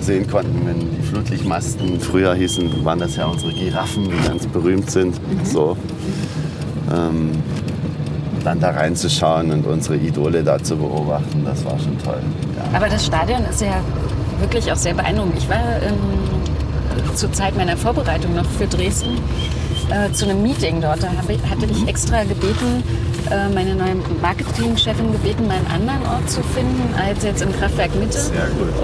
sehen 0.00 0.28
konnten, 0.28 0.66
wenn 0.66 0.97
Flutlichtmasten 1.08 2.00
früher 2.00 2.34
hießen, 2.34 2.84
waren 2.84 2.98
das 2.98 3.16
ja 3.16 3.26
unsere 3.26 3.52
Giraffen, 3.52 4.04
die 4.04 4.28
ganz 4.28 4.46
berühmt 4.46 4.90
sind. 4.90 5.18
So. 5.44 5.76
Ähm, 6.92 7.32
dann 8.44 8.60
da 8.60 8.70
reinzuschauen 8.70 9.50
und 9.50 9.66
unsere 9.66 9.96
Idole 9.96 10.42
da 10.42 10.62
zu 10.62 10.76
beobachten, 10.76 11.44
das 11.44 11.64
war 11.64 11.78
schon 11.78 11.98
toll. 11.98 12.20
Ja. 12.56 12.76
Aber 12.76 12.88
das 12.88 13.04
Stadion 13.04 13.44
ist 13.44 13.60
ja 13.60 13.80
wirklich 14.40 14.70
auch 14.70 14.76
sehr 14.76 14.94
beeindruckend. 14.94 15.36
Ich 15.38 15.48
war 15.48 15.82
ähm, 15.82 17.14
zur 17.14 17.32
Zeit 17.32 17.56
meiner 17.56 17.76
Vorbereitung 17.76 18.34
noch 18.34 18.46
für 18.46 18.66
Dresden 18.66 19.18
äh, 19.90 20.12
zu 20.12 20.26
einem 20.26 20.42
Meeting 20.42 20.80
dort. 20.80 21.02
Da 21.02 21.08
ich, 21.28 21.50
hatte 21.50 21.66
ich 21.70 21.86
extra 21.88 22.22
gebeten, 22.24 22.82
äh, 23.30 23.48
meine 23.54 23.74
neue 23.74 23.96
Marketingchefin 24.20 25.12
gebeten, 25.12 25.46
mal 25.46 25.56
einen 25.56 25.66
anderen 25.88 26.02
Ort 26.12 26.30
zu 26.30 26.42
finden 26.42 26.94
als 26.96 27.22
jetzt 27.24 27.42
im 27.42 27.52
Kraftwerk 27.52 27.94
Mitte, 27.96 28.18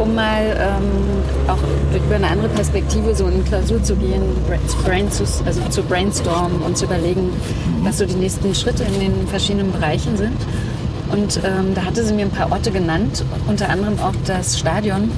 um 0.00 0.14
mal 0.14 0.42
ähm, 0.58 1.48
auch 1.48 1.58
über 1.94 2.16
eine 2.16 2.28
andere 2.28 2.48
Perspektive 2.48 3.14
so 3.14 3.26
in 3.26 3.44
Klausur 3.44 3.82
zu 3.82 3.96
gehen, 3.96 4.22
bra- 4.48 4.58
zu, 4.66 4.76
brain 4.84 5.10
zu, 5.10 5.24
also 5.44 5.60
zu 5.70 5.82
brainstormen 5.82 6.60
und 6.62 6.76
zu 6.76 6.84
überlegen, 6.86 7.30
was 7.82 7.98
so 7.98 8.06
die 8.06 8.14
nächsten 8.14 8.54
Schritte 8.54 8.84
in 8.84 9.00
den 9.00 9.26
verschiedenen 9.28 9.72
Bereichen 9.72 10.16
sind. 10.16 10.36
Und 11.12 11.38
ähm, 11.44 11.74
da 11.74 11.84
hatte 11.84 12.02
sie 12.04 12.14
mir 12.14 12.24
ein 12.24 12.30
paar 12.30 12.50
Orte 12.50 12.70
genannt, 12.70 13.24
unter 13.46 13.68
anderem 13.68 13.98
auch 14.00 14.14
das 14.26 14.58
Stadion. 14.58 15.10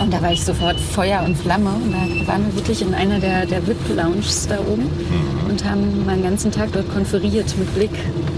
Und 0.00 0.12
da 0.12 0.20
war 0.22 0.32
ich 0.32 0.44
sofort 0.44 0.78
Feuer 0.78 1.22
und 1.24 1.36
Flamme. 1.36 1.70
Und 1.70 1.92
da 1.92 2.26
waren 2.32 2.44
wir 2.46 2.54
wirklich 2.56 2.82
in 2.82 2.92
einer 2.94 3.18
der, 3.18 3.46
der 3.46 3.66
VIP-Lounges 3.66 4.46
da 4.48 4.58
oben 4.60 4.82
Mhm. 4.84 5.50
und 5.50 5.64
haben 5.64 6.04
mal 6.04 6.12
einen 6.12 6.22
ganzen 6.22 6.50
Tag 6.52 6.68
dort 6.72 6.92
konferiert 6.92 7.46
mit 7.58 7.74
Blick 7.74 7.90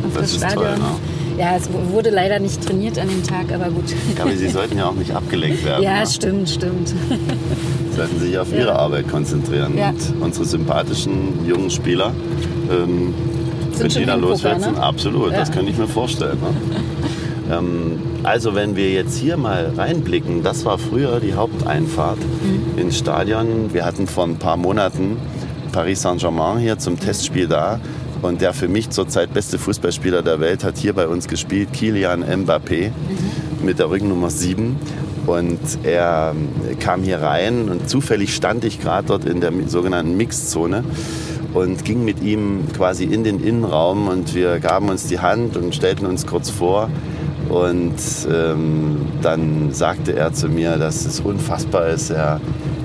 auf 0.07 0.15
Das 0.15 0.33
das, 0.33 0.37
Stadion. 0.53 0.65
toll, 0.65 0.75
ne? 0.79 0.85
Ja, 1.39 1.57
es 1.57 1.69
wurde 1.93 2.11
leider 2.11 2.41
nicht 2.41 2.67
trainiert 2.67 2.99
an 2.99 3.09
dem 3.09 3.23
Tag, 3.23 3.53
aber 3.55 3.71
gut. 3.71 3.85
Ja, 4.17 4.25
aber 4.25 4.33
Sie 4.37 4.49
sollten 4.49 4.77
ja 4.77 4.87
auch 4.89 4.95
nicht 4.95 5.13
abgelenkt 5.15 5.65
werden. 5.65 5.85
Ja, 5.85 6.01
ne? 6.01 6.07
stimmt, 6.07 6.49
stimmt. 6.51 6.89
Sie 6.89 7.97
sollten 7.97 8.19
sich 8.21 8.37
auf 8.39 8.53
Ihre 8.53 8.73
Arbeit 8.77 9.09
konzentrieren. 9.09 9.77
Ja. 9.79 9.91
Und 9.91 9.97
unsere 10.21 10.45
sympathischen 10.47 11.47
jungen 11.47 11.71
Spieler, 11.71 12.13
ähm, 12.71 13.15
wenn 13.77 13.89
die 13.89 14.05
da 14.05 14.15
Hingucker, 14.15 14.33
loswerden, 14.33 14.73
ne? 14.75 14.83
absolut, 14.83 15.33
das 15.33 15.49
Ja. 15.49 15.55
kann 15.55 15.69
ich 15.69 15.77
mir 15.79 15.87
vorstellen. 15.87 16.39
Ne? 16.41 17.55
ähm, 17.57 18.01
also 18.25 18.55
wenn 18.55 18.77
wir 18.77 18.91
jetzt 18.91 19.17
hier 19.17 19.37
mal 19.37 19.73
reinblicken, 19.77 20.43
das 20.43 20.65
war 20.65 20.79
früher 20.79 21.21
die 21.21 21.35
Haupteinfahrt 21.35 22.19
Mhm. 22.19 22.79
ins 22.79 22.99
Stadion. 22.99 23.73
Wir 23.73 23.85
hatten 23.85 24.07
vor 24.07 24.25
ein 24.25 24.37
paar 24.37 24.57
Monaten 24.57 25.17
Paris 25.73 26.03
Saint-Germain 26.03 26.59
hier 26.59 26.79
zum 26.79 26.99
Testspiel 26.99 27.47
da. 27.49 27.81
Und 28.21 28.41
der 28.41 28.53
für 28.53 28.67
mich 28.67 28.91
zurzeit 28.91 29.33
beste 29.33 29.59
Fußballspieler 29.59 30.23
der 30.23 30.41
Welt 30.41 30.65
hat 30.65 30.77
hier 30.77 30.93
bei 30.93 31.07
uns 31.07 31.29
gespielt, 31.29 31.73
Kilian 31.73 32.25
Mbappé 32.25 32.91
mit 33.63 33.79
der 33.79 33.91
Rückennummer 33.91 34.31
7. 34.31 34.77
Und 35.27 35.61
er 35.85 36.35
kam 36.81 37.03
hier 37.03 37.21
rein 37.21 37.69
und 37.69 37.89
zufällig 37.89 38.35
stand 38.35 38.65
ich 38.65 38.81
gerade 38.81 39.07
dort 39.09 39.25
in 39.25 39.41
der 39.41 39.53
sogenannten 39.67 40.17
Mixzone 40.17 40.83
und 41.55 41.85
ging 41.85 42.05
mit 42.05 42.23
ihm 42.23 42.65
quasi 42.77 43.05
in 43.05 43.25
den 43.25 43.43
Innenraum 43.45 44.09
und 44.09 44.35
wir 44.35 44.59
gaben 44.59 44.89
uns 44.89 45.07
die 45.07 45.21
Hand 45.21 45.57
und 45.57 45.75
stellten 45.75 46.07
uns 46.07 46.27
kurz 46.27 46.51
vor. 46.51 46.89
Und 47.49 47.97
ähm, 48.31 48.97
dann 49.23 49.73
sagte 49.73 50.15
er 50.15 50.33
zu 50.33 50.49
mir, 50.49 50.77
dass 50.77 51.07
es 51.07 51.21
unfassbar 51.21 51.89
ist. 51.89 52.11
Er, 52.11 52.41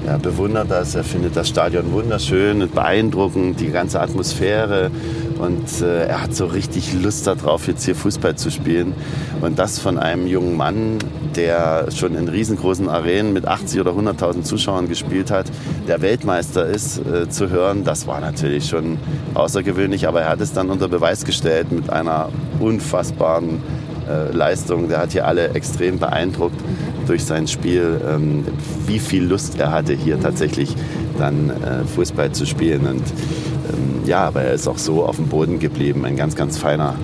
er 0.05 0.17
bewundert 0.19 0.71
das, 0.71 0.95
er 0.95 1.03
findet 1.03 1.35
das 1.35 1.49
Stadion 1.49 1.91
wunderschön 1.91 2.61
und 2.61 2.73
beeindruckend, 2.73 3.59
die 3.59 3.71
ganze 3.71 3.99
Atmosphäre. 3.99 4.89
Und 5.37 5.81
äh, 5.81 6.05
er 6.05 6.21
hat 6.21 6.33
so 6.33 6.45
richtig 6.45 6.93
Lust 6.93 7.27
darauf, 7.27 7.67
jetzt 7.67 7.83
hier 7.83 7.95
Fußball 7.95 8.35
zu 8.35 8.51
spielen. 8.51 8.93
Und 9.41 9.59
das 9.59 9.79
von 9.79 9.97
einem 9.97 10.27
jungen 10.27 10.55
Mann, 10.55 10.99
der 11.35 11.91
schon 11.91 12.15
in 12.15 12.29
riesengroßen 12.29 12.87
Arenen 12.87 13.33
mit 13.33 13.45
80 13.45 13.81
oder 13.81 13.91
100.000 13.91 14.43
Zuschauern 14.43 14.87
gespielt 14.87 15.31
hat, 15.31 15.47
der 15.89 16.01
Weltmeister 16.01 16.65
ist, 16.65 16.99
äh, 16.99 17.27
zu 17.27 17.49
hören, 17.49 17.83
das 17.83 18.07
war 18.07 18.21
natürlich 18.21 18.69
schon 18.69 18.97
außergewöhnlich. 19.33 20.07
Aber 20.07 20.21
er 20.21 20.29
hat 20.29 20.39
es 20.39 20.53
dann 20.53 20.69
unter 20.69 20.87
Beweis 20.87 21.25
gestellt 21.25 21.73
mit 21.73 21.89
einer 21.89 22.29
unfassbaren 22.59 23.61
äh, 24.09 24.31
Leistung. 24.31 24.89
Der 24.89 24.99
hat 24.99 25.11
hier 25.11 25.27
alle 25.27 25.49
extrem 25.49 25.99
beeindruckt 25.99 26.59
durch 27.07 27.23
sein 27.25 27.47
Spiel, 27.47 27.99
ähm, 28.09 28.45
wie 28.87 28.99
viel 28.99 29.23
Lust 29.23 29.59
er 29.59 29.71
hatte, 29.71 29.93
hier 29.93 30.19
tatsächlich 30.19 30.75
dann 31.17 31.49
äh, 31.49 31.85
Fußball 31.95 32.31
zu 32.31 32.45
spielen. 32.45 32.87
Und 32.87 33.01
ähm, 33.01 34.05
ja, 34.05 34.25
aber 34.25 34.41
er 34.41 34.53
ist 34.53 34.67
auch 34.67 34.77
so 34.77 35.05
auf 35.05 35.17
dem 35.17 35.27
Boden 35.27 35.59
geblieben, 35.59 36.05
ein 36.05 36.15
ganz, 36.15 36.35
ganz 36.35 36.57
feiner 36.57 36.95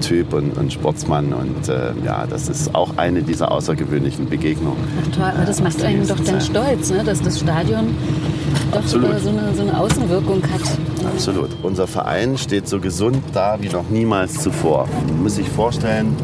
Typ 0.00 0.32
und, 0.32 0.56
und 0.56 0.72
Sportsmann. 0.72 1.32
Und 1.32 1.68
äh, 1.68 1.92
ja, 2.04 2.26
das 2.26 2.48
ist 2.48 2.74
auch 2.74 2.96
eine 2.96 3.22
dieser 3.22 3.50
außergewöhnlichen 3.50 4.28
Begegnungen. 4.28 4.78
Ach 5.02 5.16
toll, 5.16 5.32
aber 5.36 5.44
das 5.44 5.60
äh, 5.60 5.64
macht 5.64 5.82
einen 5.82 6.06
doch 6.06 6.20
dann 6.20 6.40
stolz, 6.40 6.90
ne? 6.90 7.02
dass 7.04 7.20
das 7.20 7.40
Stadion 7.40 7.94
doch 8.72 8.86
so 8.86 8.98
eine, 8.98 9.18
so 9.20 9.62
eine 9.62 9.78
Außenwirkung 9.78 10.42
hat. 10.42 10.62
Absolut. 11.04 11.50
Unser 11.62 11.86
Verein 11.86 12.38
steht 12.38 12.68
so 12.68 12.80
gesund 12.80 13.22
da 13.32 13.58
wie 13.60 13.68
noch 13.68 13.88
niemals 13.90 14.40
zuvor. 14.40 14.88
Man 15.08 15.24
muss 15.24 15.36
sich 15.36 15.48
vorstellen, 15.48 16.14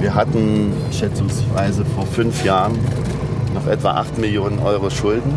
wir 0.00 0.14
hatten 0.14 0.72
schätzungsweise 0.92 1.84
vor 1.84 2.06
fünf 2.06 2.44
Jahren 2.44 2.78
noch 3.54 3.66
etwa 3.66 3.92
8 3.92 4.18
Millionen 4.18 4.58
Euro 4.60 4.90
Schulden. 4.90 5.34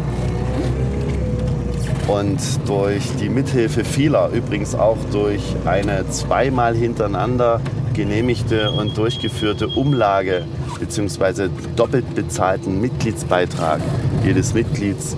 Und 2.07 2.39
durch 2.67 3.03
die 3.19 3.29
Mithilfe 3.29 3.83
vieler, 3.83 4.29
übrigens 4.29 4.75
auch 4.75 4.97
durch 5.11 5.41
eine 5.65 6.07
zweimal 6.09 6.75
hintereinander 6.75 7.61
genehmigte 7.93 8.71
und 8.71 8.97
durchgeführte 8.97 9.67
Umlage 9.67 10.45
bzw. 10.79 11.49
doppelt 11.75 12.15
bezahlten 12.15 12.81
Mitgliedsbeitrag 12.81 13.79
jedes 14.23 14.53
Mitglieds 14.53 15.15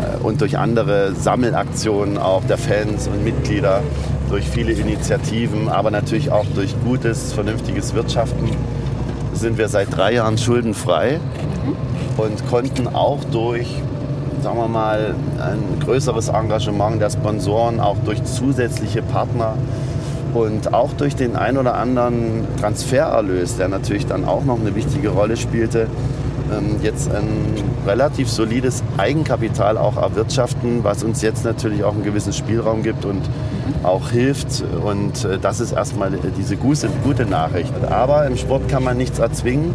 äh, 0.00 0.22
und 0.22 0.40
durch 0.40 0.58
andere 0.58 1.14
Sammelaktionen 1.14 2.18
auch 2.18 2.44
der 2.44 2.58
Fans 2.58 3.08
und 3.08 3.24
Mitglieder, 3.24 3.82
durch 4.34 4.48
viele 4.48 4.72
Initiativen, 4.72 5.68
aber 5.68 5.92
natürlich 5.92 6.32
auch 6.32 6.44
durch 6.56 6.74
gutes, 6.84 7.32
vernünftiges 7.32 7.94
Wirtschaften 7.94 8.50
sind 9.32 9.58
wir 9.58 9.68
seit 9.68 9.96
drei 9.96 10.14
Jahren 10.14 10.38
schuldenfrei 10.38 11.20
und 12.16 12.44
konnten 12.48 12.88
auch 12.88 13.22
durch, 13.30 13.68
sagen 14.42 14.58
wir 14.58 14.66
mal, 14.66 15.14
ein 15.38 15.78
größeres 15.78 16.30
Engagement 16.30 17.00
der 17.00 17.10
Sponsoren, 17.10 17.78
auch 17.78 17.96
durch 18.04 18.24
zusätzliche 18.24 19.02
Partner 19.02 19.54
und 20.32 20.74
auch 20.74 20.92
durch 20.94 21.14
den 21.14 21.36
ein 21.36 21.56
oder 21.56 21.76
anderen 21.76 22.44
Transfererlös, 22.60 23.56
der 23.56 23.68
natürlich 23.68 24.06
dann 24.06 24.24
auch 24.24 24.44
noch 24.44 24.58
eine 24.58 24.74
wichtige 24.74 25.10
Rolle 25.10 25.36
spielte, 25.36 25.86
ähm, 26.52 26.80
jetzt 26.82 27.08
ein 27.08 27.54
relativ 27.86 28.28
solides 28.28 28.82
Eigenkapital 28.98 29.78
auch 29.78 29.96
erwirtschaften, 29.96 30.82
was 30.82 31.04
uns 31.04 31.22
jetzt 31.22 31.44
natürlich 31.44 31.84
auch 31.84 31.92
einen 31.92 32.02
gewissen 32.02 32.32
Spielraum 32.32 32.82
gibt 32.82 33.04
und 33.04 33.22
auch 33.82 34.10
hilft. 34.10 34.64
Und 34.84 35.24
äh, 35.24 35.38
das 35.38 35.60
ist 35.60 35.72
erstmal 35.72 36.10
diese 36.38 36.56
gute, 36.56 37.24
Nachricht. 37.26 37.72
Aber 37.88 38.26
im 38.26 38.36
Sport 38.36 38.68
kann 38.68 38.84
man 38.84 38.96
nichts 38.96 39.18
erzwingen. 39.18 39.74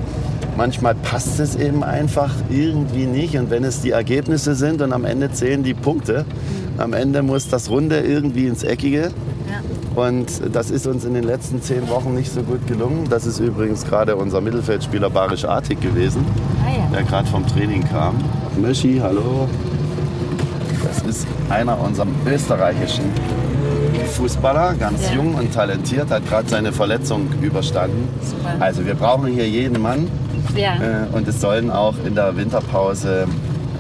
Manchmal 0.58 0.94
passt 0.96 1.40
es 1.40 1.56
eben 1.56 1.84
einfach 1.84 2.34
irgendwie 2.50 3.06
nicht. 3.06 3.38
Und 3.38 3.50
wenn 3.50 3.64
es 3.64 3.82
die 3.82 3.92
Ergebnisse 3.92 4.56
sind 4.56 4.82
und 4.82 4.94
am 4.94 5.06
Ende 5.06 5.32
zählen 5.32 5.64
die 5.64 5.74
Punkte, 5.74 6.26
am 6.78 6.94
Ende 6.94 7.24
muss 7.24 7.50
das 7.50 7.70
Runde 7.70 8.00
irgendwie 8.00 8.48
ins 8.48 8.64
Eckige. 8.64 9.12
Und 9.96 10.28
das 10.54 10.72
ist 10.72 10.88
uns 10.88 11.04
in 11.04 11.14
den 11.14 11.24
letzten 11.24 11.62
zehn 11.62 11.90
Wochen 11.90 12.14
nicht 12.14 12.32
so 12.32 12.42
gut 12.42 12.66
gelungen. 12.68 13.08
Das 13.10 13.26
ist 13.26 13.40
übrigens 13.40 13.86
gerade 13.86 14.16
unser 14.16 14.40
Mittelfeldspieler 14.40 15.10
Barisch 15.10 15.46
Artig 15.46 15.82
gewesen, 15.82 16.26
Ah 16.64 16.94
der 16.94 17.04
gerade 17.04 17.28
vom 17.28 17.46
Training 17.48 17.84
kam. 17.90 18.16
Möschi, 18.62 19.00
hallo. 19.02 19.48
Das 20.84 21.02
ist 21.02 21.28
einer 21.50 21.80
unserer 21.80 22.08
österreichischen 22.26 23.06
Fußballer, 24.10 24.74
ganz 24.76 25.10
Ja. 25.10 25.16
jung 25.16 25.36
und 25.36 25.54
talentiert, 25.54 26.10
hat 26.12 26.28
gerade 26.28 26.50
seine 26.50 26.72
Verletzung 26.72 27.28
überstanden. 27.42 28.08
Super. 28.22 28.56
Also 28.64 28.86
wir 28.86 28.96
brauchen 28.96 29.28
hier 29.28 29.48
jeden 29.48 29.82
Mann. 29.82 30.08
Ja. 30.56 30.76
Äh, 30.76 31.16
Und 31.16 31.28
es 31.28 31.40
sollen 31.42 31.70
auch 31.72 31.94
in 32.06 32.16
der 32.16 32.36
Winterpause 32.36 33.26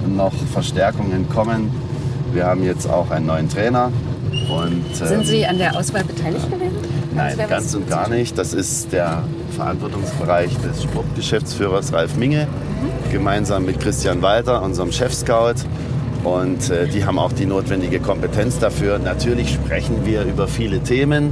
noch 0.07 0.33
Verstärkungen 0.53 1.27
kommen. 1.29 1.71
Wir 2.33 2.45
haben 2.45 2.63
jetzt 2.63 2.89
auch 2.89 3.09
einen 3.11 3.25
neuen 3.25 3.49
Trainer. 3.49 3.91
Und, 4.49 4.85
ähm, 5.01 5.07
Sind 5.07 5.25
Sie 5.27 5.45
an 5.45 5.57
der 5.57 5.75
Auswahl 5.77 6.03
beteiligt 6.03 6.49
gewesen? 6.49 6.75
Nein, 7.15 7.35
ganz 7.49 7.73
und 7.75 7.89
gar 7.89 8.07
nicht. 8.07 8.37
Das 8.37 8.53
ist 8.53 8.91
der 8.93 9.23
Verantwortungsbereich 9.55 10.51
des 10.59 10.83
Sportgeschäftsführers 10.83 11.91
Ralf 11.91 12.15
Minge, 12.17 12.47
gemeinsam 13.11 13.65
mit 13.65 13.79
Christian 13.79 14.21
Walter, 14.21 14.61
unserem 14.61 14.91
Chef-Scout. 14.91 15.55
Und 16.23 16.69
äh, 16.69 16.87
die 16.87 17.05
haben 17.05 17.17
auch 17.17 17.31
die 17.31 17.45
notwendige 17.45 17.99
Kompetenz 17.99 18.59
dafür. 18.59 18.99
Natürlich 18.99 19.53
sprechen 19.53 20.05
wir 20.05 20.23
über 20.23 20.47
viele 20.47 20.81
Themen, 20.81 21.31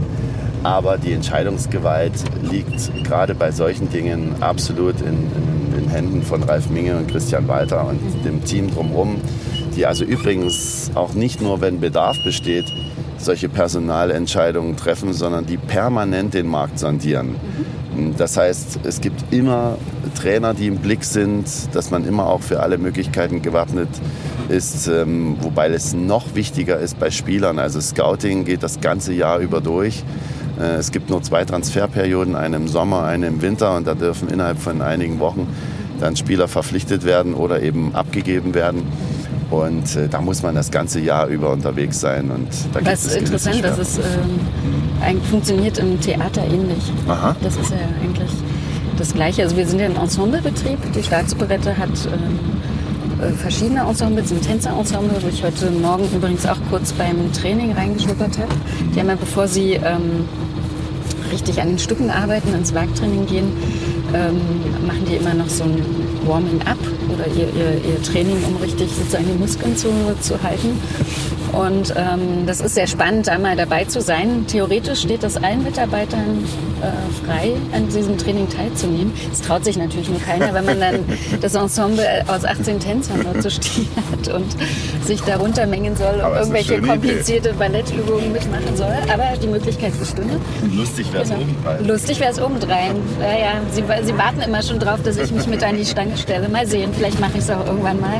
aber 0.63 0.97
die 0.97 1.13
Entscheidungsgewalt 1.13 2.13
liegt 2.41 3.03
gerade 3.03 3.35
bei 3.35 3.51
solchen 3.51 3.89
Dingen 3.89 4.35
absolut 4.39 5.01
in, 5.01 5.07
in 5.07 5.73
den 5.75 5.89
Händen 5.89 6.23
von 6.23 6.43
Ralf 6.43 6.69
Minge 6.69 6.95
und 6.97 7.09
Christian 7.09 7.47
Walter 7.47 7.87
und 7.87 7.99
dem 8.25 8.43
Team 8.43 8.71
drumherum, 8.71 9.17
die 9.75 9.85
also 9.85 10.05
übrigens 10.05 10.91
auch 10.95 11.13
nicht 11.13 11.41
nur, 11.41 11.61
wenn 11.61 11.79
Bedarf 11.79 12.17
besteht, 12.23 12.65
solche 13.17 13.49
Personalentscheidungen 13.49 14.77
treffen, 14.77 15.11
sondern 15.11 15.45
die 15.45 15.57
permanent 15.57 16.33
den 16.33 16.47
Markt 16.47 16.79
sondieren. 16.79 17.35
Das 18.17 18.37
heißt, 18.37 18.79
es 18.83 19.01
gibt 19.01 19.33
immer 19.33 19.77
Trainer, 20.15 20.53
die 20.53 20.67
im 20.67 20.77
Blick 20.77 21.03
sind, 21.03 21.45
dass 21.73 21.89
man 21.91 22.05
immer 22.05 22.27
auch 22.27 22.41
für 22.41 22.59
alle 22.61 22.77
Möglichkeiten 22.77 23.41
gewappnet 23.41 23.89
ist, 24.49 24.87
ähm, 24.87 25.37
wobei 25.41 25.69
es 25.69 25.93
noch 25.93 26.35
wichtiger 26.35 26.79
ist 26.79 26.99
bei 26.99 27.11
Spielern. 27.11 27.59
Also 27.59 27.81
Scouting 27.81 28.45
geht 28.45 28.63
das 28.63 28.79
ganze 28.79 29.13
Jahr 29.13 29.39
über 29.39 29.61
durch. 29.61 30.03
Äh, 30.59 30.77
Es 30.77 30.91
gibt 30.91 31.09
nur 31.09 31.21
zwei 31.21 31.45
Transferperioden, 31.45 32.35
eine 32.35 32.55
im 32.55 32.67
Sommer, 32.67 33.03
eine 33.03 33.27
im 33.27 33.41
Winter 33.41 33.75
und 33.75 33.87
da 33.87 33.93
dürfen 33.93 34.29
innerhalb 34.29 34.59
von 34.59 34.81
einigen 34.81 35.19
Wochen 35.19 35.47
dann 35.99 36.15
Spieler 36.15 36.47
verpflichtet 36.47 37.05
werden 37.05 37.33
oder 37.33 37.61
eben 37.61 37.95
abgegeben 37.95 38.53
werden. 38.53 38.83
Und 39.49 39.95
äh, 39.95 40.07
da 40.09 40.21
muss 40.21 40.43
man 40.43 40.55
das 40.55 40.71
ganze 40.71 40.99
Jahr 40.99 41.27
über 41.27 41.51
unterwegs 41.51 41.99
sein. 41.99 42.31
Und 42.31 42.47
da 42.73 42.79
Was 42.85 43.03
gewisse 43.03 43.19
interessant, 43.19 43.63
dass 43.63 43.77
es 43.79 43.97
ähm, 43.97 44.03
eigentlich 45.01 45.29
funktioniert 45.29 45.77
im 45.79 45.99
Theater 46.01 46.43
ähnlich. 46.43 46.91
Aha. 47.07 47.35
Das 47.41 47.55
ist 47.55 47.71
ja 47.71 47.77
eigentlich 48.03 48.29
das 48.97 49.13
Gleiche. 49.13 49.43
Also 49.43 49.55
wir 49.55 49.65
sind 49.65 49.79
ja 49.79 49.85
ein 49.85 49.95
Ensemblebetrieb. 49.95 50.77
Die 50.93 51.03
Staatsoperette 51.03 51.77
hat 51.77 51.89
ähm, 51.89 52.11
äh, 52.11 52.56
verschiedene 53.37 53.81
Ensembles, 53.81 54.31
ein 54.31 54.41
Tänzerensemble, 54.41 55.21
wo 55.21 55.27
ich 55.27 55.43
heute 55.43 55.71
Morgen 55.71 56.07
übrigens 56.15 56.45
auch 56.45 56.57
kurz 56.69 56.93
beim 56.93 57.31
Training 57.33 57.71
reingeschnuppert 57.73 58.37
habe. 58.37 58.53
Die 58.93 58.99
haben 58.99 59.09
ja, 59.09 59.15
bevor 59.15 59.47
sie 59.47 59.73
ähm, 59.73 60.27
richtig 61.31 61.61
an 61.61 61.69
den 61.69 61.79
Stücken 61.79 62.09
arbeiten, 62.09 62.53
ins 62.53 62.73
Werktraining 62.73 63.25
gehen, 63.25 63.51
ähm, 64.13 64.39
machen 64.85 65.03
die 65.09 65.15
immer 65.15 65.33
noch 65.33 65.49
so 65.49 65.63
ein 65.63 65.83
Warming-up 66.25 66.77
oder 67.13 67.27
ihr, 67.27 67.47
ihr, 67.53 67.91
ihr 67.91 68.03
Training, 68.03 68.37
um 68.47 68.55
richtig 68.57 68.89
sozusagen 68.89 69.25
die 69.25 69.39
Muskeln 69.39 69.75
zu, 69.75 69.89
zu 70.21 70.41
halten. 70.41 70.79
Und 71.53 71.93
ähm, 71.95 72.45
das 72.45 72.61
ist 72.61 72.75
sehr 72.75 72.87
spannend, 72.87 73.27
da 73.27 73.37
mal 73.37 73.55
dabei 73.55 73.85
zu 73.85 74.01
sein. 74.01 74.45
Theoretisch 74.47 75.01
steht 75.01 75.23
das 75.23 75.37
allen 75.37 75.63
Mitarbeitern 75.63 76.43
äh, 76.81 77.25
frei, 77.25 77.53
an 77.73 77.87
diesem 77.89 78.17
Training 78.17 78.47
teilzunehmen. 78.49 79.11
Es 79.31 79.41
traut 79.41 79.63
sich 79.65 79.77
natürlich 79.77 80.09
nur 80.09 80.19
keiner, 80.21 80.53
wenn 80.53 80.65
man 80.65 80.79
dann 80.79 80.99
das 81.41 81.55
Ensemble 81.55 82.05
aus 82.27 82.45
18 82.45 82.79
Tänzern 82.79 83.23
nur 83.23 83.39
zu 83.41 83.49
stehen 83.49 83.87
hat 84.11 84.33
und 84.33 84.45
sich 85.05 85.21
darunter 85.21 85.65
mengen 85.65 85.95
soll 85.95 86.15
und 86.23 86.35
irgendwelche 86.35 86.73
schöne 86.75 86.79
Idee. 86.79 86.87
komplizierte 86.91 87.53
Ballettübungen 87.53 88.31
mitmachen 88.31 88.75
soll. 88.75 88.93
Aber 89.11 89.23
die 89.41 89.47
Möglichkeit 89.47 89.97
bestünde. 89.99 90.35
Lustig 90.75 91.11
wäre 91.13 91.23
es 91.23 91.29
Genau. 91.29 91.41
obendrein. 91.41 91.87
Lustig 91.87 92.19
wäre 92.19 92.31
es 92.31 92.41
obendrein. 92.41 92.95
Ja, 93.19 93.27
ja. 93.39 93.51
Sie, 93.71 93.83
Sie 94.05 94.17
warten 94.17 94.41
immer 94.41 94.61
schon 94.61 94.79
drauf, 94.79 94.99
dass 95.03 95.17
ich 95.17 95.31
mich 95.31 95.47
mit 95.47 95.63
an 95.63 95.77
die 95.77 95.85
Stange 95.85 96.17
stelle. 96.17 96.49
Mal 96.49 96.67
sehen, 96.67 96.91
vielleicht 96.95 97.19
mache 97.19 97.33
ich 97.35 97.39
es 97.43 97.49
auch 97.49 97.65
irgendwann 97.65 97.99
mal. 97.99 98.17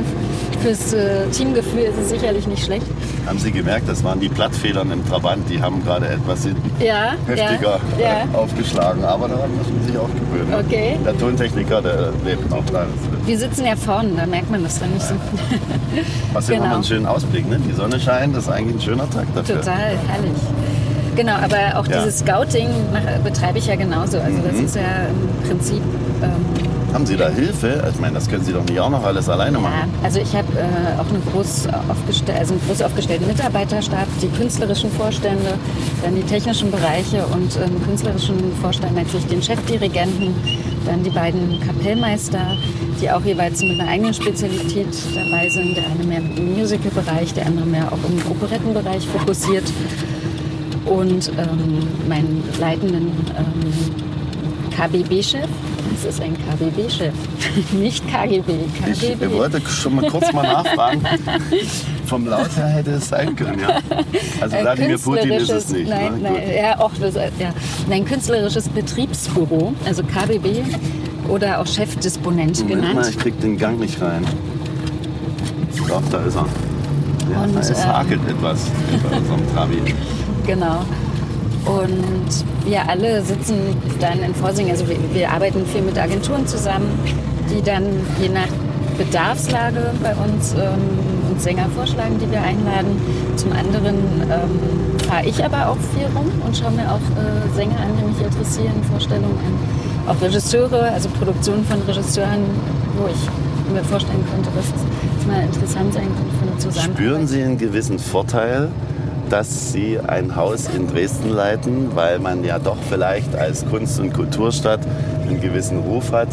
Fürs 0.62 0.92
äh, 0.92 1.26
Teamgefühl 1.30 1.82
ist 1.82 1.98
es 2.02 2.08
sicherlich 2.10 2.46
nicht 2.46 2.64
schlecht. 2.64 2.86
Haben 3.28 3.38
Sie 3.38 3.52
gemerkt, 3.52 3.86
das 3.88 4.02
waren 4.02 4.20
die 4.20 4.28
Plattfedern 4.30 4.90
im 4.90 5.06
Trabant, 5.06 5.48
die 5.50 5.60
haben 5.60 5.84
gerade 5.84 6.08
etwas 6.08 6.46
Ja, 6.78 7.12
heftiger 7.26 7.78
ja, 7.98 8.02
ja. 8.02 8.08
äh, 8.32 8.36
aufgeschlagen. 8.36 9.04
Aber 9.04 9.28
daran 9.28 9.54
muss 9.54 9.66
man 9.68 9.82
sich 9.86 9.98
auch 9.98 10.08
gewöhnen. 10.08 10.54
Okay. 10.66 10.96
Der 11.04 11.16
Tontechniker, 11.18 11.82
der 11.82 12.12
lebt 12.24 12.50
auch 12.50 12.64
da. 12.72 12.86
Wir 13.26 13.38
sitzen 13.38 13.66
ja 13.66 13.76
vorne, 13.76 14.12
da 14.16 14.24
merkt 14.24 14.50
man 14.50 14.62
das 14.62 14.78
dann 14.80 14.94
nicht 14.94 15.04
so. 15.06 15.14
Was 16.32 16.46
genau. 16.48 16.62
Wir 16.64 16.74
einen 16.76 16.84
schönen 16.84 17.04
Ausblick, 17.06 17.46
ne? 17.50 17.58
Die 17.58 17.74
Sonne 17.74 18.00
scheint, 18.00 18.34
das 18.34 18.44
ist 18.44 18.50
eigentlich 18.50 18.76
ein 18.76 18.80
schöner 18.82 19.10
Tag 19.10 19.26
dafür. 19.34 19.56
Total 19.60 19.76
herrlich. 20.08 20.32
Genau, 21.14 21.34
aber 21.34 21.78
auch 21.78 21.86
Ja. 21.86 21.98
dieses 21.98 22.20
Scouting 22.20 22.68
betreibe 23.24 23.58
ich 23.58 23.66
ja 23.66 23.76
genauso. 23.76 24.18
Also 24.20 24.38
das 24.42 24.56
Mhm. 24.58 24.64
ist 24.64 24.76
ja 24.76 24.82
im 25.10 25.46
Prinzip 25.48 25.82
ähm, 26.22 26.32
Haben 26.92 27.04
Sie 27.06 27.16
da 27.16 27.28
Hilfe? 27.28 27.84
Ich 27.92 28.00
meine, 28.00 28.14
das 28.14 28.28
können 28.28 28.44
Sie 28.44 28.52
doch 28.52 28.64
nicht 28.64 28.80
auch 28.80 28.88
noch 28.90 29.04
alles 29.04 29.28
alleine 29.28 29.58
Ja, 29.58 29.62
machen. 29.62 29.90
also 30.02 30.20
ich 30.20 30.34
habe 30.34 30.48
äh, 30.58 30.98
auch 31.00 31.08
eine 31.08 31.20
groß, 31.32 31.68
aufgestell 31.88 32.36
also 32.36 32.54
einen 32.54 32.62
groß 32.66 32.82
aufgestellten 32.82 33.26
Mitarbeiterstab, 33.26 34.06
die 34.22 34.28
künstlerischen 34.28 34.90
Vorstände, 34.92 35.54
dann 36.02 36.14
die 36.14 36.22
technischen 36.22 36.70
Bereiche 36.70 37.26
und 37.26 37.56
im 37.56 37.82
künstlerischen 37.84 38.36
Vorstand 38.62 38.94
natürlich 38.96 39.26
den 39.26 39.42
Chefdirigenten, 39.42 40.34
dann 40.86 41.02
die 41.04 41.10
beiden 41.10 41.60
Kapellmeister, 41.60 42.56
die 43.00 43.10
auch 43.10 43.22
jeweils 43.22 43.60
mit 43.62 43.78
einer 43.80 43.90
eigenen 43.90 44.14
Spezialität 44.14 44.88
dabei 45.14 45.48
sind. 45.50 45.76
Der 45.76 45.84
eine 45.86 46.04
mehr 46.04 46.18
im 46.18 46.58
Musical-Bereich, 46.58 47.34
der 47.34 47.46
andere 47.46 47.66
mehr 47.66 47.86
auch 47.92 48.08
im 48.08 48.30
Operettenbereich 48.30 49.06
fokussiert. 49.06 49.64
Und 50.86 51.28
ähm, 51.36 51.86
meinen 52.08 52.42
leitenden 52.58 53.08
ähm, 53.36 54.70
KBB-Chef, 54.74 55.48
das 55.92 56.14
ist 56.14 56.20
ein 56.22 56.34
KBB-Chef, 56.36 57.12
nicht 57.72 58.06
KGB, 58.08 58.52
Ich 58.90 59.00
KBB. 59.00 59.32
wollte 59.32 59.60
schon 59.68 59.96
mal 59.96 60.10
kurz 60.10 60.32
mal 60.32 60.42
nachfragen. 60.42 61.02
Vom 62.06 62.26
Laut 62.26 62.56
her 62.56 62.68
hätte 62.68 62.92
es 62.92 63.08
sein 63.08 63.34
können, 63.36 63.60
ja. 63.60 63.78
Also 64.40 64.56
Ein 64.56 64.62
Wladimir 64.64 64.98
Putin 64.98 65.30
ist 65.32 65.50
es 65.50 65.68
nicht. 65.70 65.88
Nein, 65.88 66.20
ne? 66.22 66.30
nein, 66.32 66.42
ja, 66.56 66.78
auch 66.80 66.92
das, 67.00 67.14
ja. 67.14 67.52
Nein, 67.88 68.04
künstlerisches 68.04 68.68
Betriebsbüro, 68.68 69.74
also 69.84 70.02
KBB 70.02 70.62
oder 71.28 71.60
auch 71.60 71.66
Chefdisponent 71.66 72.58
Moment 72.60 72.80
mal, 72.82 72.88
genannt. 72.90 73.06
ich 73.10 73.18
krieg 73.18 73.38
den 73.40 73.56
Gang 73.58 73.78
nicht 73.78 74.00
rein. 74.00 74.24
Doch, 75.88 76.02
da 76.10 76.18
ist 76.24 76.36
er. 76.36 76.46
Ja, 77.30 77.42
Und, 77.42 77.56
es 77.56 77.70
ähm, 77.70 77.86
hakelt 77.86 78.20
etwas 78.28 78.66
bei 79.10 79.16
unserem 79.16 79.54
Trabi. 79.54 79.78
Genau. 80.46 80.82
Und 81.68 82.44
wir 82.64 82.88
alle 82.88 83.22
sitzen 83.22 83.76
dann 84.00 84.20
in 84.20 84.34
Vorsingen, 84.34 84.72
also 84.72 84.88
wir, 84.88 84.96
wir 85.12 85.30
arbeiten 85.30 85.66
viel 85.66 85.82
mit 85.82 85.98
Agenturen 85.98 86.46
zusammen, 86.46 86.88
die 87.50 87.62
dann 87.62 87.84
je 88.20 88.30
nach 88.30 88.48
Bedarfslage 88.96 89.92
bei 90.02 90.14
uns 90.14 90.54
ähm, 90.54 91.28
uns 91.30 91.44
Sänger 91.44 91.66
vorschlagen, 91.76 92.18
die 92.18 92.30
wir 92.30 92.42
einladen. 92.42 93.00
Zum 93.36 93.52
anderen 93.52 93.96
ähm, 94.22 95.06
fahre 95.06 95.26
ich 95.26 95.44
aber 95.44 95.68
auch 95.68 95.76
viel 95.94 96.06
rum 96.16 96.30
und 96.44 96.56
schaue 96.56 96.72
mir 96.72 96.90
auch 96.90 96.96
äh, 96.96 97.54
Sänger 97.54 97.78
an, 97.78 97.92
die 97.98 98.04
mich 98.04 98.20
interessieren, 98.20 98.82
Vorstellungen 98.90 99.38
an. 99.46 100.08
Auch 100.08 100.20
Regisseure, 100.20 100.90
also 100.90 101.08
Produktionen 101.10 101.64
von 101.64 101.80
Regisseuren, 101.82 102.44
wo 102.96 103.06
ich 103.06 103.72
mir 103.72 103.84
vorstellen 103.84 104.24
könnte, 104.32 104.50
dass 104.56 104.66
es 104.66 105.26
mal 105.26 105.42
interessant 105.42 105.92
sein 105.92 106.06
könnte 106.06 106.34
für 106.38 106.50
eine 106.50 106.58
Zusammenarbeit. 106.58 106.96
Spüren 106.96 107.26
Sie 107.26 107.42
einen 107.42 107.58
gewissen 107.58 107.98
Vorteil, 107.98 108.68
dass 109.30 109.72
Sie 109.72 109.98
ein 109.98 110.36
Haus 110.36 110.68
in 110.74 110.86
Dresden 110.86 111.30
leiten, 111.30 111.94
weil 111.94 112.18
man 112.18 112.44
ja 112.44 112.58
doch 112.58 112.78
vielleicht 112.88 113.34
als 113.34 113.66
Kunst- 113.66 114.00
und 114.00 114.12
Kulturstadt 114.12 114.80
einen 115.22 115.40
gewissen 115.40 115.78
Ruf 115.80 116.12
hat, 116.12 116.28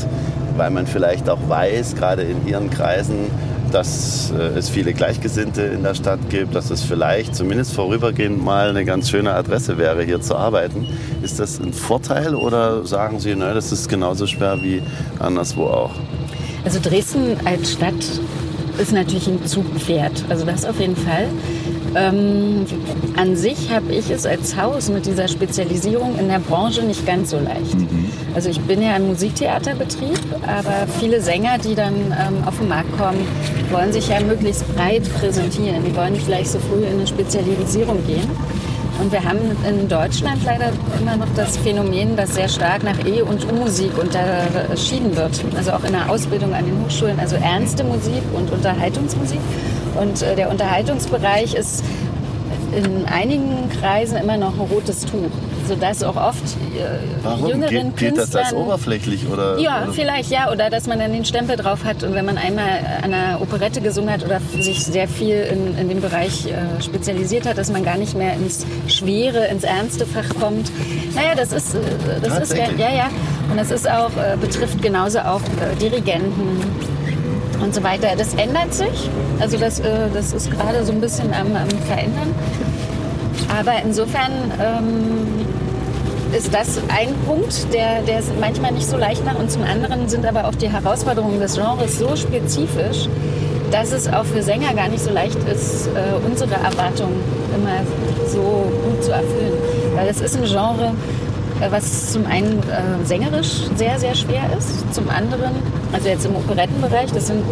weil 0.58 0.70
man 0.72 0.88
vielleicht 0.88 1.30
auch 1.30 1.40
weiß, 1.48 1.96
gerade 1.96 2.24
in 2.24 2.48
Ihren 2.48 2.70
Kreisen, 2.70 3.30
dass 3.72 4.32
äh, 4.32 4.58
es 4.58 4.70
viele 4.70 4.94
Gleichgesinnte 4.94 5.62
in 5.62 5.84
der 5.84 5.96
Stadt 5.96 6.20
gibt, 6.30 6.56
dass 6.56 6.70
es 6.70 6.82
vielleicht 6.84 7.36
zumindest 7.36 7.74
vorübergehend 7.74 8.44
mal 8.44 8.70
eine 8.70 8.86
ganz 8.86 9.10
schöne 9.10 9.34
Adresse 9.34 9.78
wäre, 9.78 10.04
hier 10.04 10.22
zu 10.22 10.36
arbeiten. 10.36 10.88
Ist 11.22 11.40
das 11.40 11.60
ein 11.60 11.74
Vorteil 11.74 12.36
oder 12.36 12.86
sagen 12.86 13.20
Sie, 13.20 13.36
ne, 13.36 13.54
das 13.54 13.72
ist 13.72 13.90
genauso 13.90 14.28
schwer 14.28 14.62
wie 14.62 14.82
anderswo 15.20 15.66
auch? 15.66 15.92
Also 16.64 16.80
Dresden 16.82 17.36
als 17.46 17.74
Stadt 17.74 17.94
ist 18.78 18.92
natürlich 18.92 19.28
ein 19.28 19.46
Zugpferd, 19.46 20.26
also 20.30 20.46
das 20.46 20.66
auf 20.66 20.80
jeden 20.80 20.96
Fall. 20.96 21.28
Ähm, 21.96 22.66
an 23.16 23.38
sich 23.38 23.72
habe 23.72 23.94
ich 23.94 24.10
es 24.10 24.26
als 24.26 24.58
Haus 24.58 24.90
mit 24.90 25.06
dieser 25.06 25.30
Spezialisierung 25.30 26.20
in 26.20 26.28
der 26.28 26.40
Branche 26.40 26.84
nicht 26.84 27.06
ganz 27.06 27.30
so 27.30 27.38
leicht. 27.38 27.78
Also 28.34 28.50
ich 28.50 28.60
bin 28.60 28.82
ja 28.82 28.98
im 28.98 29.08
Musiktheaterbetrieb, 29.08 30.20
aber 30.46 30.88
viele 31.00 31.22
Sänger, 31.22 31.58
die 31.58 31.74
dann 31.74 31.94
ähm, 31.96 32.46
auf 32.46 32.58
den 32.58 32.68
Markt 32.68 32.92
kommen, 32.98 33.26
wollen 33.72 33.94
sich 33.94 34.10
ja 34.10 34.20
möglichst 34.20 34.66
breit 34.76 35.04
präsentieren. 35.20 35.86
Die 35.86 35.96
wollen 35.96 36.14
nicht 36.14 36.28
gleich 36.28 36.50
so 36.50 36.60
früh 36.60 36.84
in 36.84 36.96
eine 36.96 37.08
Spezialisierung 37.08 38.06
gehen. 38.06 38.30
Und 39.02 39.12
wir 39.12 39.24
haben 39.24 39.40
in 39.68 39.88
Deutschland 39.90 40.44
leider 40.46 40.72
immer 41.00 41.18
noch 41.18 41.28
das 41.36 41.58
Phänomen, 41.58 42.16
dass 42.16 42.36
sehr 42.36 42.48
stark 42.48 42.84
nach 42.84 42.98
E- 43.06 43.22
und 43.22 43.46
U-Musik 43.52 43.92
unterschieden 43.98 45.16
wird. 45.16 45.44
Also 45.58 45.72
auch 45.72 45.84
in 45.84 45.92
der 45.92 46.10
Ausbildung 46.10 46.54
an 46.54 46.66
den 46.66 46.82
Hochschulen. 46.84 47.20
Also 47.20 47.36
ernste 47.36 47.84
Musik 47.84 48.24
und 48.34 48.52
Unterhaltungsmusik. 48.52 49.40
Und 49.96 50.22
äh, 50.22 50.36
der 50.36 50.50
Unterhaltungsbereich 50.50 51.56
ist 51.56 51.84
in 52.76 53.06
einigen 53.06 53.70
Kreisen 53.80 54.18
immer 54.18 54.38
noch 54.38 54.54
ein 54.54 54.68
rotes 54.68 55.02
Tuch 55.02 55.32
sodass 55.68 56.04
auch 56.04 56.16
oft 56.16 56.44
äh, 56.44 57.24
Warum? 57.24 57.50
jüngeren 57.50 57.96
Gilt, 57.96 57.98
gilt 57.98 58.18
das 58.18 58.36
als 58.36 58.54
oberflächlich? 58.54 59.28
Oder, 59.32 59.58
Ja, 59.60 59.84
oder? 59.84 59.94
vielleicht 59.94 60.32
ja. 60.32 60.52
Oder 60.52 60.70
dass 60.70 60.88
man 60.88 61.00
dann 61.00 61.12
den 61.12 61.26
Stempel 61.26 61.56
drauf 61.56 61.84
hat 61.84 62.04
und 62.04 62.14
wenn 62.14 62.26
man 62.26 62.38
einmal 62.38 62.68
an 63.02 63.14
einer 63.14 63.42
Operette 63.42 63.82
gesungen 63.82 64.12
hat 64.12 64.24
oder 64.24 64.40
sich 64.60 64.84
sehr 64.84 65.08
viel 65.08 65.38
in, 65.42 65.78
in 65.78 65.90
dem 65.90 66.02
Bereich 66.02 66.48
äh, 66.48 66.82
spezialisiert 66.82 67.46
hat, 67.46 67.58
dass 67.58 67.72
man 67.72 67.84
gar 67.84 67.98
nicht 67.98 68.16
mehr 68.16 68.34
ins 68.34 68.66
Schwere, 68.88 69.46
ins 69.48 69.64
ernste 69.64 70.06
Fach 70.06 70.30
kommt. 70.40 70.72
Naja, 71.16 71.36
das 71.36 71.52
ist, 71.52 71.76
äh, 71.76 71.80
das 72.22 72.34
ist 72.34 72.50
Tatsächlich? 72.50 72.80
ja, 72.80 72.94
ja. 72.94 73.10
Und 73.50 73.58
das 73.58 73.72
ist 73.72 73.90
auch, 73.90 74.12
äh, 74.18 74.38
betrifft 74.40 74.82
genauso 74.82 75.20
auch 75.20 75.42
äh, 75.42 75.76
Dirigenten 75.82 76.62
und 77.66 77.76
so 77.76 77.84
weiter. 77.84 78.10
Das 78.18 78.34
ändert 78.36 78.74
sich. 78.74 79.10
Also 79.40 79.58
das, 79.58 79.80
äh, 79.80 80.10
das 80.14 80.32
ist 80.32 80.52
gerade 80.52 80.86
so 80.86 80.94
ein 80.94 81.02
bisschen 81.02 81.34
am, 81.34 81.56
am 81.56 81.70
Verändern. 81.88 82.34
Aber 83.60 83.74
insofern 83.84 84.32
ähm, 84.62 85.46
ist 86.36 86.54
das 86.54 86.78
ein 86.90 87.14
Punkt, 87.26 87.74
der, 87.74 88.02
der 88.04 88.20
es 88.20 88.32
manchmal 88.40 88.72
nicht 88.72 88.88
so 88.88 88.98
leicht 88.98 89.26
macht. 89.26 89.40
Und 89.40 89.52
zum 89.52 89.64
anderen 89.64 90.08
sind 90.08 90.26
aber 90.26 90.48
auch 90.48 90.56
die 90.56 90.70
Herausforderungen 90.70 91.40
des 91.40 91.56
Genres 91.56 91.98
so 91.98 92.16
spezifisch, 92.16 93.10
dass 93.72 93.92
es 93.92 94.08
auch 94.08 94.26
für 94.26 94.44
Sänger 94.44 94.74
gar 94.74 94.88
nicht 94.88 95.04
so 95.04 95.12
leicht 95.12 95.38
ist, 95.52 95.88
äh, 95.88 96.26
unsere 96.26 96.54
Erwartungen 96.54 97.22
immer 97.56 97.82
so 98.28 98.72
gut 98.84 99.04
zu 99.04 99.12
erfüllen. 99.12 99.54
Weil 99.96 100.08
es 100.08 100.22
ist 100.22 100.38
ein 100.38 100.44
Genre, 100.44 100.94
was 101.72 102.12
zum 102.12 102.26
einen 102.26 102.60
äh, 102.60 103.06
sängerisch 103.06 103.64
sehr, 103.76 104.00
sehr 104.00 104.16
schwer 104.16 104.44
ist, 104.58 104.94
zum 104.94 105.10
anderen, 105.10 105.52
also 105.92 106.08
jetzt 106.08 106.26
im 106.26 106.36
Operettenbereich, 106.36 107.12
das 107.12 107.28
sind 107.28 107.44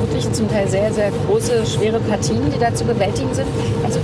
wirklich 0.00 0.30
zum 0.32 0.50
Teil 0.50 0.68
sehr, 0.68 0.92
sehr 0.92 1.10
große, 1.26 1.66
schwere 1.66 2.00
Partien, 2.00 2.50
die 2.54 2.58
da 2.58 2.74
zu 2.74 2.84
bewältigen 2.84 3.32
sind. 3.34 3.46
Also 3.84 4.00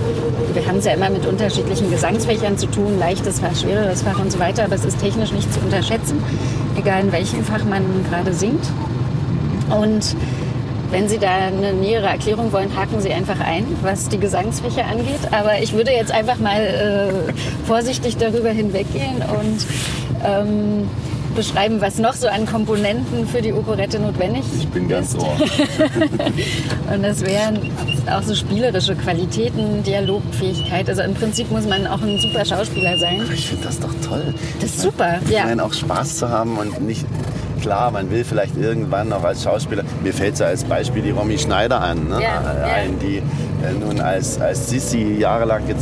wir 0.53 0.67
haben 0.67 0.79
es 0.79 0.85
ja 0.85 0.93
immer 0.93 1.11
mit 1.11 1.27
unterschiedlichen 1.27 1.91
Gesangsfächern 1.91 2.57
zu 2.59 2.67
tun, 2.67 2.99
leichtes 2.99 3.41
Fach, 3.41 3.55
schwereres 3.55 4.03
Fach 4.03 4.19
und 4.19 4.31
so 4.31 4.39
weiter, 4.39 4.65
aber 4.65 4.75
es 4.75 4.85
ist 4.85 5.01
technisch 5.01 5.33
nicht 5.33 5.53
zu 5.53 5.61
unterschätzen, 5.61 6.23
egal 6.77 7.03
in 7.03 7.13
welchem 7.13 7.45
Fach 7.45 7.65
man 7.65 7.83
gerade 8.09 8.33
singt. 8.33 8.65
Und 9.71 10.15
wenn 10.95 11.09
Sie 11.09 11.19
da 11.19 11.29
eine 11.29 11.73
nähere 11.73 12.07
Erklärung 12.07 12.53
wollen, 12.53 12.77
haken 12.77 13.01
Sie 13.01 13.13
einfach 13.13 13.41
ein, 13.41 13.67
was 13.83 14.09
die 14.09 14.19
Gesangsfächer 14.19 14.87
angeht. 14.87 15.33
Aber 15.33 15.61
ich 15.61 15.73
würde 15.73 15.91
jetzt 15.91 16.13
einfach 16.13 16.39
mal 16.39 16.61
äh, 16.61 17.33
vorsichtig 17.67 18.17
darüber 18.17 18.51
hinweggehen 18.51 19.17
und 19.17 19.67
ähm, 20.25 20.89
beschreiben, 21.35 21.81
was 21.81 21.99
noch 21.99 22.13
so 22.13 22.29
an 22.29 22.47
Komponenten 22.47 23.27
für 23.27 23.43
die 23.43 23.53
Operette 23.53 23.99
notwendig 23.99 24.45
Ich 24.57 24.69
bin 24.69 24.89
ganz 24.89 25.15
ist. 25.15 25.19
ohr. 25.21 25.37
Und 26.95 27.03
das 27.03 27.23
wären 27.23 27.59
auch 28.09 28.23
so 28.23 28.37
spielerische 28.37 28.95
Qualitäten, 28.95 29.83
Dialogfähigkeit. 29.83 30.89
Also 30.89 31.03
im 31.03 31.15
Prinzip 31.15 31.51
muss 31.51 31.67
man 31.67 31.89
auch 31.89 32.01
ein 32.03 32.21
super 32.21 32.45
Schauspieler 32.45 32.97
sein. 32.99 33.23
Ich 33.35 33.49
finde 33.49 33.65
das 33.65 33.81
doch 33.81 33.93
toll. 34.09 34.33
Das 34.61 34.71
ist 34.71 34.81
super, 34.81 35.19
Ich 35.27 35.33
ja. 35.33 35.45
meine, 35.45 35.65
auch 35.65 35.73
Spaß 35.73 36.19
zu 36.19 36.29
haben 36.29 36.57
und 36.57 36.81
nicht. 36.83 37.05
Klar, 37.65 37.91
man 37.93 38.11
will 38.11 38.25
vielleicht 38.25 38.59
irgendwann 38.59 39.09
noch 39.09 39.25
als 39.25 39.43
Schauspieler. 39.43 39.85
Mir 40.03 40.13
fällt 40.13 40.37
so 40.37 40.45
als 40.45 40.65
Beispiel 40.65 41.01
die 41.01 41.13
Romy 41.13 41.39
Schneider 41.39 41.81
an, 41.81 42.09
ne? 42.11 42.21
Ja, 42.21 42.43
Äh, 42.43 42.61
ja. 42.61 42.75
ein, 42.75 42.99
die 42.99 43.17
äh, 43.17 43.23
nun 43.81 44.01
als, 44.03 44.39
als 44.39 44.69
Sissi 44.69 45.17
jahrelang 45.19 45.63
äh, 45.67 45.73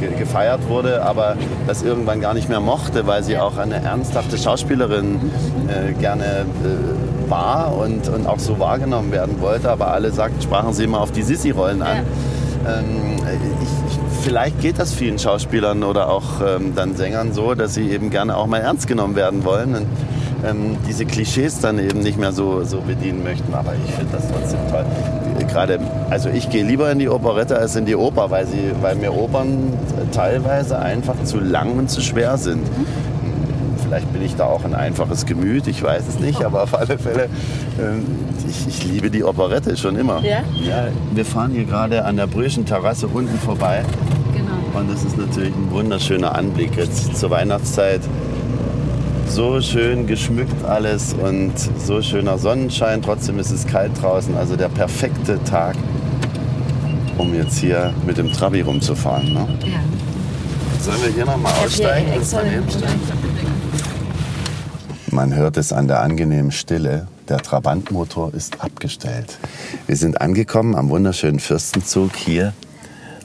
ge- 0.00 0.18
gefeiert 0.18 0.68
wurde, 0.68 1.00
aber 1.04 1.36
das 1.68 1.84
irgendwann 1.84 2.20
gar 2.20 2.34
nicht 2.34 2.48
mehr 2.48 2.58
mochte, 2.58 3.06
weil 3.06 3.22
sie 3.22 3.38
auch 3.38 3.58
eine 3.58 3.76
ernsthafte 3.76 4.36
Schauspielerin 4.36 5.20
äh, 5.68 5.92
gerne 5.92 6.24
äh, 6.24 7.30
war 7.30 7.76
und, 7.76 8.08
und 8.08 8.26
auch 8.26 8.40
so 8.40 8.58
wahrgenommen 8.58 9.12
werden 9.12 9.40
wollte. 9.40 9.70
Aber 9.70 9.92
alle 9.92 10.10
sagten, 10.10 10.42
sprachen 10.42 10.72
sie 10.72 10.82
immer 10.82 11.00
auf 11.00 11.12
die 11.12 11.22
Sissi-Rollen 11.22 11.80
an. 11.82 11.98
Ähm, 12.66 13.18
ich, 13.62 13.68
ich, 13.68 14.24
vielleicht 14.24 14.60
geht 14.60 14.80
das 14.80 14.92
vielen 14.92 15.20
Schauspielern 15.20 15.84
oder 15.84 16.10
auch 16.10 16.40
ähm, 16.44 16.72
dann 16.74 16.96
Sängern 16.96 17.32
so, 17.32 17.54
dass 17.54 17.74
sie 17.74 17.88
eben 17.88 18.10
gerne 18.10 18.36
auch 18.36 18.46
mal 18.48 18.58
ernst 18.58 18.88
genommen 18.88 19.14
werden 19.14 19.44
wollen 19.44 19.76
und 19.76 19.86
ähm, 20.44 20.76
diese 20.88 21.04
Klischees 21.04 21.60
dann 21.60 21.78
eben 21.78 22.00
nicht 22.00 22.18
mehr 22.18 22.32
so, 22.32 22.64
so 22.64 22.80
bedienen 22.80 23.22
möchten. 23.22 23.52
Aber 23.54 23.72
ich 23.86 23.92
finde 23.94 24.12
das 24.12 24.28
trotzdem 24.30 24.60
toll. 24.70 24.84
Gerade, 25.48 25.78
also 26.10 26.28
ich 26.28 26.50
gehe 26.50 26.64
lieber 26.64 26.90
in 26.90 26.98
die 26.98 27.08
Operette 27.08 27.58
als 27.58 27.76
in 27.76 27.84
die 27.84 27.96
Oper, 27.96 28.30
weil, 28.30 28.46
sie, 28.46 28.72
weil 28.80 28.94
mir 28.96 29.12
Opern 29.14 29.72
teilweise 30.12 30.78
einfach 30.78 31.14
zu 31.24 31.38
lang 31.40 31.72
und 31.78 31.90
zu 31.90 32.00
schwer 32.00 32.36
sind. 32.38 32.66
Vielleicht 33.84 34.10
bin 34.12 34.22
ich 34.22 34.36
da 34.36 34.44
auch 34.46 34.64
ein 34.64 34.74
einfaches 34.74 35.26
Gemüt, 35.26 35.66
ich 35.66 35.82
weiß 35.82 36.04
es 36.08 36.18
nicht, 36.18 36.42
aber 36.44 36.62
auf 36.62 36.74
alle 36.78 36.98
Fälle, 36.98 37.28
ähm, 37.78 38.04
ich, 38.48 38.66
ich 38.66 38.90
liebe 38.90 39.10
die 39.10 39.22
Operette 39.24 39.76
schon 39.76 39.96
immer. 39.96 40.20
Ja? 40.22 40.38
Ja, 40.66 40.86
wir 41.12 41.24
fahren 41.26 41.50
hier 41.52 41.64
gerade 41.64 42.04
an 42.06 42.16
der 42.16 42.26
Brüschen 42.26 42.64
Terrasse 42.64 43.06
unten 43.08 43.36
vorbei 43.38 43.82
Genau. 44.34 44.80
und 44.80 44.90
es 44.90 45.04
ist 45.04 45.18
natürlich 45.18 45.54
ein 45.54 45.70
wunderschöner 45.70 46.34
Anblick 46.34 46.74
jetzt 46.76 47.16
zur 47.16 47.28
Weihnachtszeit. 47.30 48.00
So 49.28 49.60
schön 49.60 50.06
geschmückt 50.06 50.64
alles 50.64 51.14
und 51.14 51.52
so 51.78 52.02
schöner 52.02 52.38
Sonnenschein, 52.38 53.02
trotzdem 53.02 53.38
ist 53.38 53.50
es 53.50 53.66
kalt 53.66 53.92
draußen, 54.00 54.36
also 54.36 54.56
der 54.56 54.68
perfekte 54.68 55.42
Tag, 55.44 55.76
um 57.18 57.34
jetzt 57.34 57.58
hier 57.58 57.94
mit 58.06 58.18
dem 58.18 58.32
Trabi 58.32 58.60
rumzufahren. 58.60 59.32
Ne? 59.32 59.48
Ja. 59.64 59.80
Sollen 60.80 61.02
wir 61.02 61.12
hier 61.12 61.24
nochmal 61.24 61.52
aussteigen? 61.64 62.12
und 62.12 62.32
daneben? 62.32 62.66
Man 65.10 65.34
hört 65.34 65.56
es 65.58 65.72
an 65.72 65.88
der 65.88 66.00
angenehmen 66.00 66.52
Stille. 66.52 67.06
Der 67.28 67.38
Trabantmotor 67.38 68.32
ist 68.34 68.62
abgestellt. 68.62 69.38
Wir 69.86 69.96
sind 69.96 70.20
angekommen 70.20 70.74
am 70.74 70.88
wunderschönen 70.88 71.38
Fürstenzug 71.38 72.16
hier 72.16 72.52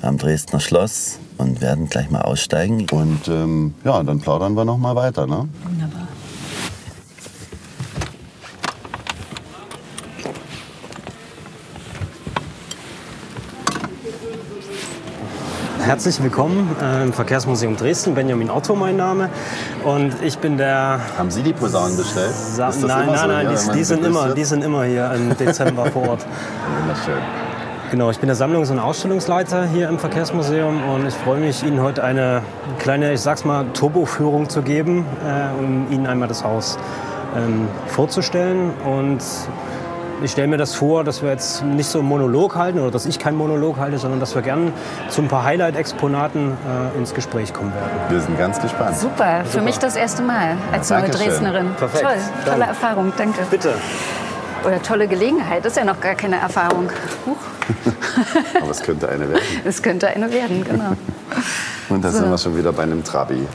am 0.01 0.17
Dresdner 0.17 0.59
Schloss 0.59 1.19
und 1.37 1.61
werden 1.61 1.87
gleich 1.89 2.09
mal 2.09 2.21
aussteigen. 2.21 2.87
Und 2.91 3.27
ähm, 3.27 3.73
ja, 3.83 4.01
dann 4.03 4.19
plaudern 4.19 4.55
wir 4.55 4.65
noch 4.65 4.77
mal 4.77 4.95
weiter. 4.95 5.27
Ne? 5.27 5.47
Herzlich 15.87 16.21
willkommen 16.21 16.75
äh, 16.81 17.03
im 17.03 17.13
Verkehrsmuseum 17.13 17.77
Dresden. 17.77 18.13
Benjamin 18.13 18.49
Otto 18.49 18.75
mein 18.75 18.97
Name. 18.97 19.29
Und 19.85 20.21
ich 20.21 20.37
bin 20.37 20.57
der. 20.57 20.99
Haben 21.17 21.31
Sie 21.31 21.43
die 21.43 21.53
Posaunen 21.53 21.95
bestellt? 21.95 22.33
Sa 22.33 22.71
nein, 22.71 23.07
nein, 23.07 23.17
so 23.17 23.27
nein, 23.27 23.47
hier, 23.47 23.57
die, 23.57 23.77
die, 23.77 23.83
sind 23.85 24.05
immer, 24.05 24.33
die 24.33 24.43
sind 24.43 24.65
immer 24.65 24.83
hier 24.83 25.09
im 25.13 25.37
Dezember 25.37 25.85
vor 25.85 26.09
Ort. 26.09 26.25
Wunderschön. 26.81 27.23
Genau, 27.89 28.11
ich 28.11 28.19
bin 28.19 28.27
der 28.27 28.35
Sammlungs- 28.35 28.69
und 28.69 28.79
Ausstellungsleiter 28.79 29.65
hier 29.65 29.87
im 29.87 29.97
Verkehrsmuseum 29.97 30.83
und 30.89 31.07
ich 31.07 31.13
freue 31.13 31.39
mich, 31.39 31.63
Ihnen 31.63 31.79
heute 31.79 32.03
eine 32.03 32.41
kleine, 32.79 33.13
ich 33.13 33.21
sag's 33.21 33.45
mal, 33.45 33.67
Turboführung 33.73 34.49
zu 34.49 34.63
geben, 34.63 35.05
äh, 35.25 35.57
um 35.57 35.89
Ihnen 35.89 36.05
einmal 36.05 36.27
das 36.27 36.43
Haus 36.43 36.77
ähm, 37.33 37.69
vorzustellen. 37.87 38.73
Und 38.83 39.23
ich 40.23 40.31
stelle 40.31 40.47
mir 40.47 40.57
das 40.57 40.73
vor, 40.75 41.03
dass 41.03 41.21
wir 41.21 41.29
jetzt 41.29 41.63
nicht 41.63 41.87
so 41.89 41.99
einen 41.99 42.07
Monolog 42.07 42.55
halten 42.55 42.79
oder 42.79 42.91
dass 42.91 43.05
ich 43.05 43.19
keinen 43.19 43.37
Monolog 43.37 43.77
halte, 43.77 43.97
sondern 43.99 44.19
dass 44.19 44.33
wir 44.35 44.41
gern 44.41 44.73
zu 45.09 45.21
ein 45.21 45.27
paar 45.27 45.43
Highlight-Exponaten 45.43 46.57
äh, 46.95 46.97
ins 46.97 47.13
Gespräch 47.13 47.53
kommen 47.53 47.73
werden. 47.73 47.89
Wir 48.09 48.19
sind 48.21 48.37
ganz 48.37 48.59
gespannt. 48.59 48.97
Super, 48.97 49.45
für 49.45 49.61
mich 49.61 49.77
das 49.77 49.95
erste 49.95 50.23
Mal 50.23 50.57
als 50.71 50.89
Ja, 50.89 50.99
neue. 51.01 51.09
Dresdnerin. 51.11 51.69
Perfekt. 51.77 52.03
Toll, 52.03 52.15
Dann- 52.45 52.53
tolle 52.53 52.65
Erfahrung, 52.65 53.13
danke. 53.17 53.41
Bitte. 53.51 53.73
Oder 54.65 54.81
tolle 54.81 55.07
Gelegenheit, 55.07 55.63
das 55.63 55.73
ist 55.73 55.77
ja 55.77 55.85
noch 55.85 56.01
gar 56.01 56.15
keine 56.15 56.37
Erfahrung. 56.39 56.89
Huch, 57.25 57.37
Aber 58.61 58.71
es 58.71 58.81
könnte 58.81 59.07
eine 59.09 59.29
werden. 59.29 59.43
es 59.65 59.81
könnte 59.83 60.07
eine 60.07 60.31
werden, 60.31 60.63
genau. 60.67 60.93
Und 61.89 62.03
da 62.03 62.09
sind 62.09 62.29
wir 62.29 62.37
schon 62.37 62.57
wieder 62.57 62.71
bei 62.73 62.83
einem 62.83 63.03
Trabi. 63.03 63.45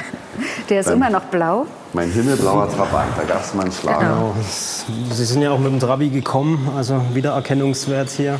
Der 0.70 0.80
ist 0.80 0.86
Dann- 0.86 0.96
immer 0.96 1.10
noch 1.10 1.22
blau. 1.24 1.66
Mein 1.96 2.10
himmelblauer 2.10 2.68
Trabant, 2.76 3.16
da 3.16 3.24
gab 3.24 3.42
es 3.42 3.54
mal 3.54 3.62
einen 3.62 3.72
Schlager. 3.72 4.00
Genau. 4.00 4.34
Sie 5.10 5.24
sind 5.24 5.40
ja 5.40 5.50
auch 5.50 5.58
mit 5.58 5.72
dem 5.72 5.80
Trabi 5.80 6.10
gekommen, 6.10 6.68
also 6.76 7.00
Wiedererkennungswert 7.14 8.10
hier. 8.10 8.38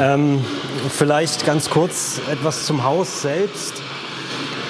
Ähm, 0.00 0.44
vielleicht 0.88 1.46
ganz 1.46 1.70
kurz 1.70 2.20
etwas 2.28 2.66
zum 2.66 2.82
Haus 2.82 3.22
selbst. 3.22 3.74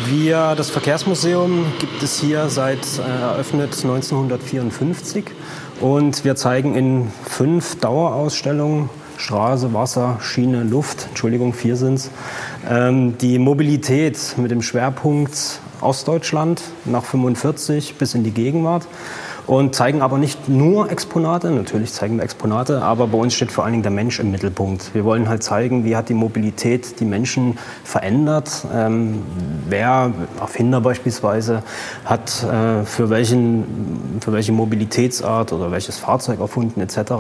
Wir, 0.05 0.55
das 0.57 0.69
Verkehrsmuseum, 0.69 1.73
gibt 1.79 2.03
es 2.03 2.21
hier 2.21 2.51
seit 2.51 2.87
äh, 2.99 3.01
eröffnet 3.01 3.73
1954 3.73 5.25
und 5.81 6.23
wir 6.23 6.37
zeigen 6.37 6.75
in 6.75 7.11
fünf 7.25 7.77
Dauerausstellungen 7.77 8.91
Straße, 9.17 9.73
Wasser, 9.73 10.19
Schiene, 10.21 10.65
Luft, 10.65 11.07
Entschuldigung, 11.09 11.55
vier 11.55 11.77
sind's, 11.77 12.11
ähm, 12.69 13.17
die 13.17 13.39
Mobilität 13.39 14.35
mit 14.37 14.51
dem 14.51 14.61
Schwerpunkt 14.61 15.61
Ostdeutschland 15.81 16.63
nach 16.85 17.05
45 17.05 17.97
bis 17.97 18.15
in 18.15 18.25
die 18.25 18.33
Gegenwart. 18.33 18.87
und 19.49 19.75
zeigen 19.75 20.03
aber 20.03 20.19
nicht 20.19 20.51
nur 20.51 20.93
Exponate, 20.93 21.51
natürlich 21.51 21.91
zeigen 21.91 22.19
wir 22.19 22.23
Exponate, 22.23 22.83
aber 22.83 23.07
bei 23.07 23.17
uns 23.17 23.33
steht 23.33 23.51
vor 23.51 23.65
allen 23.65 23.73
Dingen 23.73 23.83
der 23.83 23.91
Mensch 23.91 24.21
im 24.21 24.31
Mittelpunkt. 24.31 24.95
Wir 24.95 25.07
wollen 25.07 25.27
halt 25.27 25.43
zeigen, 25.43 25.87
wie 25.87 25.97
hat 25.97 26.11
die 26.11 26.15
Mobilität 26.15 27.01
die 27.01 27.07
Menschen 27.07 27.59
verändert, 27.83 28.67
ähm, 28.75 29.23
wer, 29.67 30.13
Erfinder 30.39 30.83
beispielsweise, 30.83 31.63
hat 32.05 32.45
äh, 32.45 32.85
für, 32.85 33.09
welchen, 33.09 34.19
für 34.21 34.35
welche 34.35 34.53
Mobilitätsart 34.53 35.55
oder 35.55 35.73
welches 35.73 35.97
Fahrzeug 35.97 36.41
erfunden 36.41 36.83
etc. 36.83 37.13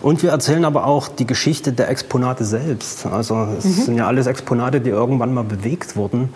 Und 0.00 0.22
wir 0.22 0.30
erzählen 0.30 0.64
aber 0.64 0.86
auch 0.86 1.08
die 1.08 1.26
Geschichte 1.26 1.72
der 1.72 1.88
Exponate 1.88 2.44
selbst. 2.44 3.04
Also 3.04 3.48
es 3.58 3.64
mhm. 3.64 3.82
sind 3.82 3.96
ja 3.96 4.06
alles 4.06 4.28
Exponate, 4.28 4.80
die 4.80 4.90
irgendwann 4.90 5.34
mal 5.34 5.44
bewegt 5.44 5.96
wurden. 5.96 6.32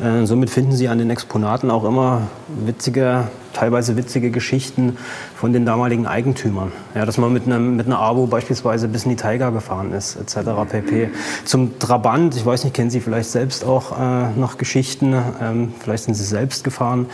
Äh, 0.00 0.26
somit 0.26 0.50
finden 0.50 0.72
Sie 0.72 0.88
an 0.88 0.98
den 0.98 1.10
Exponaten 1.10 1.70
auch 1.70 1.84
immer 1.84 2.22
witzige, 2.64 3.24
teilweise 3.52 3.96
witzige 3.96 4.30
Geschichten 4.30 4.96
von 5.36 5.52
den 5.52 5.66
damaligen 5.66 6.06
Eigentümern. 6.06 6.72
Ja, 6.94 7.04
dass 7.04 7.18
man 7.18 7.32
mit, 7.32 7.46
einem, 7.46 7.76
mit 7.76 7.86
einer 7.86 7.98
Abo 7.98 8.26
beispielsweise 8.26 8.88
bis 8.88 9.04
in 9.04 9.10
die 9.10 9.16
Taiga 9.16 9.50
gefahren 9.50 9.92
ist, 9.92 10.16
etc. 10.16 10.50
pp. 10.68 11.10
Zum 11.44 11.78
Trabant, 11.78 12.34
ich 12.36 12.46
weiß 12.46 12.64
nicht, 12.64 12.74
kennen 12.74 12.90
Sie 12.90 13.00
vielleicht 13.00 13.30
selbst 13.30 13.64
auch 13.64 13.98
äh, 13.98 14.30
noch 14.38 14.56
Geschichten, 14.56 15.14
ähm, 15.42 15.74
vielleicht 15.80 16.04
sind 16.04 16.14
Sie 16.14 16.24
selbst 16.24 16.64
gefahren. 16.64 17.06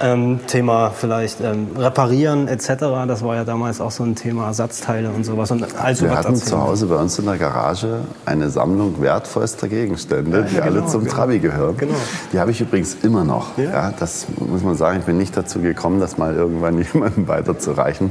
Ähm, 0.00 0.40
Thema 0.46 0.90
vielleicht 0.90 1.40
ähm, 1.40 1.68
Reparieren 1.76 2.48
etc. 2.48 2.68
Das 3.08 3.24
war 3.24 3.34
ja 3.34 3.44
damals 3.44 3.80
auch 3.80 3.90
so 3.90 4.04
ein 4.04 4.14
Thema, 4.14 4.46
Ersatzteile 4.46 5.10
und 5.10 5.24
sowas. 5.24 5.50
Und 5.50 5.64
also 5.76 6.04
Wir 6.06 6.16
hatten 6.16 6.36
zu 6.36 6.60
Hause 6.60 6.86
bei 6.86 6.96
uns 6.96 7.18
in 7.18 7.26
der 7.26 7.38
Garage 7.38 8.00
eine 8.24 8.50
Sammlung 8.50 9.00
wertvollster 9.00 9.68
Gegenstände, 9.68 10.38
ja, 10.38 10.42
die 10.42 10.54
genau, 10.54 10.66
alle 10.66 10.86
zum 10.86 11.04
genau. 11.04 11.14
Trabi 11.14 11.38
gehören. 11.38 11.76
Genau. 11.76 11.94
Die 12.32 12.40
habe 12.40 12.50
ich 12.50 12.60
übrigens 12.60 12.96
immer 13.02 13.24
noch. 13.24 13.56
Ja. 13.58 13.64
ja. 13.64 13.94
das 13.98 14.26
muss 14.38 14.62
man 14.62 14.76
sagen. 14.76 15.00
Ich 15.00 15.06
bin 15.06 15.18
nicht 15.18 15.36
dazu 15.36 15.60
gekommen, 15.60 16.00
das 16.00 16.18
mal 16.18 16.34
irgendwann 16.34 16.84
jemandem 16.92 17.28
weiterzureichen. 17.28 18.10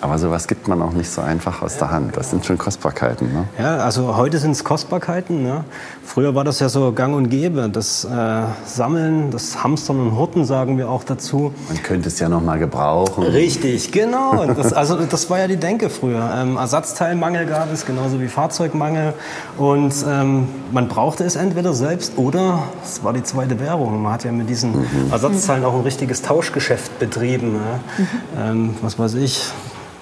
Aber 0.00 0.18
sowas 0.18 0.46
gibt 0.48 0.68
man 0.68 0.82
auch 0.82 0.92
nicht 0.92 1.10
so 1.10 1.20
einfach 1.20 1.62
aus 1.62 1.78
der 1.78 1.90
Hand. 1.90 2.16
Das 2.16 2.30
sind 2.30 2.44
schon 2.44 2.58
Kostbarkeiten. 2.58 3.32
Ne? 3.32 3.44
Ja, 3.58 3.78
also 3.78 4.16
heute 4.16 4.38
sind 4.38 4.52
es 4.52 4.64
Kostbarkeiten. 4.64 5.42
Ne? 5.42 5.64
Früher 6.04 6.34
war 6.34 6.44
das 6.44 6.60
ja 6.60 6.68
so 6.68 6.92
gang 6.92 7.14
und 7.14 7.30
gäbe. 7.30 7.68
Das 7.68 8.04
äh, 8.04 8.42
Sammeln, 8.66 9.30
das 9.30 9.62
Hamstern 9.62 10.00
und 10.00 10.16
Horten 10.16 10.44
sagen 10.44 10.78
wir 10.78 10.88
auch 10.88 11.04
dazu. 11.04 11.52
Man 11.68 11.82
könnte 11.82 12.08
es 12.08 12.18
ja 12.18 12.28
noch 12.28 12.42
mal 12.42 12.58
gebrauchen. 12.58 13.24
Richtig, 13.24 13.92
genau. 13.92 14.46
Das, 14.46 14.72
also 14.72 14.96
das 14.96 15.30
war 15.30 15.38
ja 15.38 15.48
die 15.48 15.56
Denke 15.56 15.90
früher. 15.90 16.30
Ähm, 16.36 16.56
Ersatzteilmangel 16.56 17.46
gab 17.46 17.72
es, 17.72 17.86
genauso 17.86 18.20
wie 18.20 18.28
Fahrzeugmangel. 18.28 19.14
Und 19.58 19.94
ähm, 20.08 20.48
man 20.72 20.88
brauchte 20.88 21.24
es 21.24 21.36
entweder 21.36 21.74
selbst 21.74 22.16
oder 22.16 22.64
es 22.82 23.02
war 23.04 23.12
die 23.12 23.22
zweite 23.22 23.33
Währung. 23.36 24.02
Man 24.02 24.12
hat 24.12 24.24
ja 24.24 24.32
mit 24.32 24.48
diesen 24.48 24.72
mhm. 24.72 25.12
Ersatzteilen 25.12 25.64
auch 25.64 25.74
ein 25.74 25.82
richtiges 25.82 26.22
Tauschgeschäft 26.22 26.98
betrieben. 26.98 27.54
Ne? 27.54 27.80
Mhm. 27.98 28.06
Ähm, 28.38 28.74
was 28.82 28.98
weiß 28.98 29.14
ich, 29.14 29.42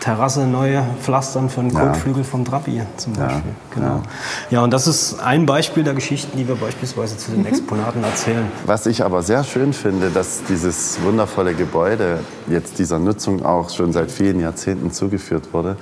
Terrasse 0.03 0.49
neu 0.49 0.81
pflastern 1.01 1.49
für 1.49 1.61
einen 1.61 1.73
Kotflügel 1.73 2.25
vom 2.25 2.45
Trabi 2.45 2.83
zum 2.97 3.13
Beispiel. 3.13 3.53
Ja, 3.53 3.75
genau. 3.75 3.87
Ja. 3.87 4.03
ja, 4.51 4.65
und 4.65 4.73
das 4.73 4.89
ist 4.89 5.21
ein 5.21 5.47
Beispiel 5.47 5.85
der 5.85 5.95
Geschichten, 5.95 6.37
die 6.37 6.49
wir 6.49 6.57
beispielsweise 6.57 7.17
zu 7.17 7.31
den 7.31 7.43
mhm. 7.43 7.47
Exponaten 7.47 8.03
erzählen. 8.03 8.45
Was 8.67 8.87
ich 8.87 9.05
aber 9.05 9.23
sehr 9.23 9.45
schön 9.45 9.73
finde, 9.73 10.11
dass 10.11 10.43
dieses 10.49 11.01
wundervolle 11.03 11.55
Gebäude 11.55 12.19
jetzt 12.49 12.81
dieser 12.81 12.99
Nutzung 12.99 13.45
auch 13.45 13.71
schon 13.71 13.93
seit 13.93 14.11
vielen 14.11 14.41
Jahrzehnten 14.41 14.91
zugeführt 14.91 15.53
wurde. 15.53 15.77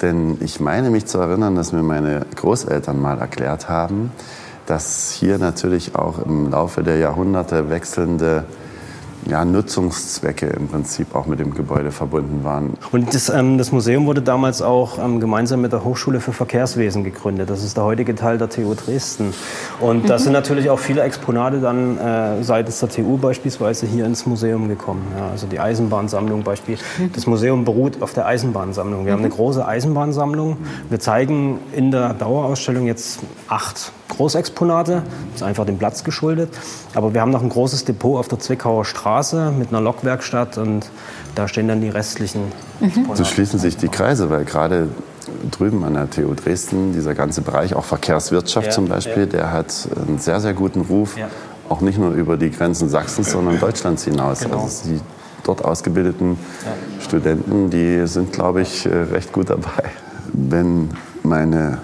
Denn 0.00 0.36
ich 0.40 0.60
meine 0.60 0.90
mich 0.90 1.06
zu 1.06 1.18
erinnern, 1.18 1.56
dass 1.56 1.72
mir 1.72 1.82
meine 1.82 2.24
Großeltern 2.36 3.00
mal 3.00 3.18
erklärt 3.18 3.68
haben, 3.68 4.12
dass 4.66 5.12
hier 5.12 5.38
natürlich 5.38 5.94
auch 5.94 6.18
im 6.18 6.50
Laufe 6.50 6.82
der 6.82 6.98
Jahrhunderte 6.98 7.70
wechselnde 7.70 8.44
ja, 9.28 9.44
Nutzungszwecke 9.44 10.46
im 10.46 10.68
Prinzip 10.68 11.14
auch 11.14 11.26
mit 11.26 11.40
dem 11.40 11.54
Gebäude 11.54 11.90
verbunden 11.90 12.44
waren. 12.44 12.74
Und 12.92 13.12
das, 13.14 13.28
ähm, 13.28 13.58
das 13.58 13.72
Museum 13.72 14.06
wurde 14.06 14.22
damals 14.22 14.62
auch 14.62 14.98
ähm, 14.98 15.20
gemeinsam 15.20 15.60
mit 15.60 15.72
der 15.72 15.84
Hochschule 15.84 16.20
für 16.20 16.32
Verkehrswesen 16.32 17.02
gegründet. 17.04 17.50
Das 17.50 17.64
ist 17.64 17.76
der 17.76 17.84
heutige 17.84 18.14
Teil 18.14 18.38
der 18.38 18.48
TU 18.48 18.74
Dresden. 18.74 19.34
Und 19.80 20.04
mhm. 20.04 20.06
da 20.06 20.18
sind 20.18 20.32
natürlich 20.32 20.70
auch 20.70 20.78
viele 20.78 21.02
Exponate 21.02 21.60
dann 21.60 21.98
äh, 21.98 22.42
seitens 22.42 22.78
der 22.80 22.88
TU 22.88 23.16
beispielsweise 23.16 23.86
hier 23.86 24.06
ins 24.06 24.26
Museum 24.26 24.68
gekommen. 24.68 25.02
Ja, 25.18 25.30
also 25.30 25.46
die 25.46 25.58
Eisenbahnsammlung 25.58 26.42
beispielsweise. 26.42 27.02
Mhm. 27.02 27.12
Das 27.12 27.26
Museum 27.26 27.64
beruht 27.64 28.02
auf 28.02 28.12
der 28.12 28.26
Eisenbahnsammlung. 28.26 29.04
Wir 29.04 29.12
mhm. 29.12 29.16
haben 29.16 29.24
eine 29.24 29.34
große 29.34 29.66
Eisenbahnsammlung. 29.66 30.56
Wir 30.88 31.00
zeigen 31.00 31.58
in 31.72 31.90
der 31.90 32.14
Dauerausstellung 32.14 32.86
jetzt 32.86 33.20
acht 33.48 33.92
Großexponate. 34.16 35.02
Das 35.32 35.40
ist 35.40 35.42
einfach 35.42 35.66
dem 35.66 35.78
Platz 35.78 36.04
geschuldet. 36.04 36.50
Aber 36.94 37.14
wir 37.14 37.20
haben 37.20 37.30
noch 37.30 37.42
ein 37.42 37.48
großes 37.48 37.84
Depot 37.84 38.18
auf 38.18 38.28
der 38.28 38.38
Zwickauer 38.38 38.84
Straße 38.84 39.52
mit 39.56 39.68
einer 39.68 39.80
Lokwerkstatt 39.80 40.58
und 40.58 40.90
da 41.34 41.48
stehen 41.48 41.68
dann 41.68 41.80
die 41.80 41.88
restlichen 41.88 42.42
Exponate. 42.80 43.16
So 43.16 43.24
schließen 43.24 43.58
sich 43.58 43.76
die 43.76 43.88
Kreise, 43.88 44.30
weil 44.30 44.44
gerade 44.44 44.88
drüben 45.50 45.84
an 45.84 45.94
der 45.94 46.10
TU 46.10 46.34
Dresden, 46.34 46.92
dieser 46.92 47.14
ganze 47.14 47.42
Bereich, 47.42 47.74
auch 47.74 47.84
Verkehrswirtschaft 47.84 48.68
ja, 48.68 48.72
zum 48.72 48.88
Beispiel, 48.88 49.24
ja. 49.24 49.26
der 49.26 49.52
hat 49.52 49.88
einen 50.06 50.18
sehr, 50.18 50.40
sehr 50.40 50.54
guten 50.54 50.82
Ruf. 50.82 51.16
Ja. 51.16 51.28
Auch 51.68 51.80
nicht 51.80 51.98
nur 51.98 52.12
über 52.12 52.36
die 52.36 52.50
Grenzen 52.50 52.88
Sachsens, 52.88 53.32
sondern 53.32 53.58
Deutschlands 53.58 54.04
hinaus. 54.04 54.40
Genau. 54.40 54.62
Also 54.62 54.88
die 54.88 55.00
dort 55.42 55.64
ausgebildeten 55.64 56.38
Studenten, 57.00 57.70
die 57.70 58.06
sind, 58.06 58.32
glaube 58.32 58.62
ich, 58.62 58.86
äh, 58.86 58.90
recht 58.90 59.32
gut 59.32 59.50
dabei. 59.50 59.90
Wenn 60.32 60.90
meine 61.22 61.78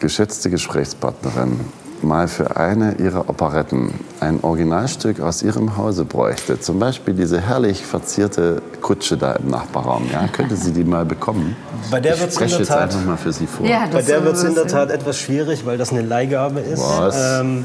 geschätzte 0.00 0.50
Gesprächspartnerin 0.50 1.60
mal 2.02 2.28
für 2.28 2.56
eine 2.56 2.94
ihrer 2.98 3.28
Operetten 3.28 3.92
ein 4.20 4.40
Originalstück 4.42 5.20
aus 5.20 5.42
ihrem 5.42 5.76
Hause 5.76 6.04
bräuchte, 6.04 6.60
zum 6.60 6.78
Beispiel 6.78 7.14
diese 7.14 7.40
herrlich 7.40 7.84
verzierte 7.84 8.62
Kutsche 8.80 9.16
da 9.16 9.32
im 9.32 9.48
Nachbarraum, 9.50 10.08
ja, 10.12 10.28
könnte 10.28 10.56
sie 10.56 10.72
die 10.72 10.84
mal 10.84 11.04
bekommen? 11.04 11.56
Bei 11.90 12.00
der 12.00 12.18
wird 12.20 12.30
es 12.30 12.40
in 12.40 12.48
der 12.48 12.66
Tat 12.66 12.80
einfach 12.82 13.04
mal 13.04 13.16
für 13.16 13.32
Sie 13.32 13.46
vor. 13.46 13.66
Ja, 13.66 13.86
Bei 13.90 14.02
der 14.02 14.24
wird 14.24 14.36
es 14.36 14.44
in 14.44 14.54
der 14.54 14.66
Tat 14.66 14.90
etwas 14.90 15.18
schwierig, 15.18 15.66
weil 15.66 15.78
das 15.78 15.90
eine 15.90 16.02
Leihgabe 16.02 16.60
ist. 16.60 16.82
Ähm, 17.14 17.64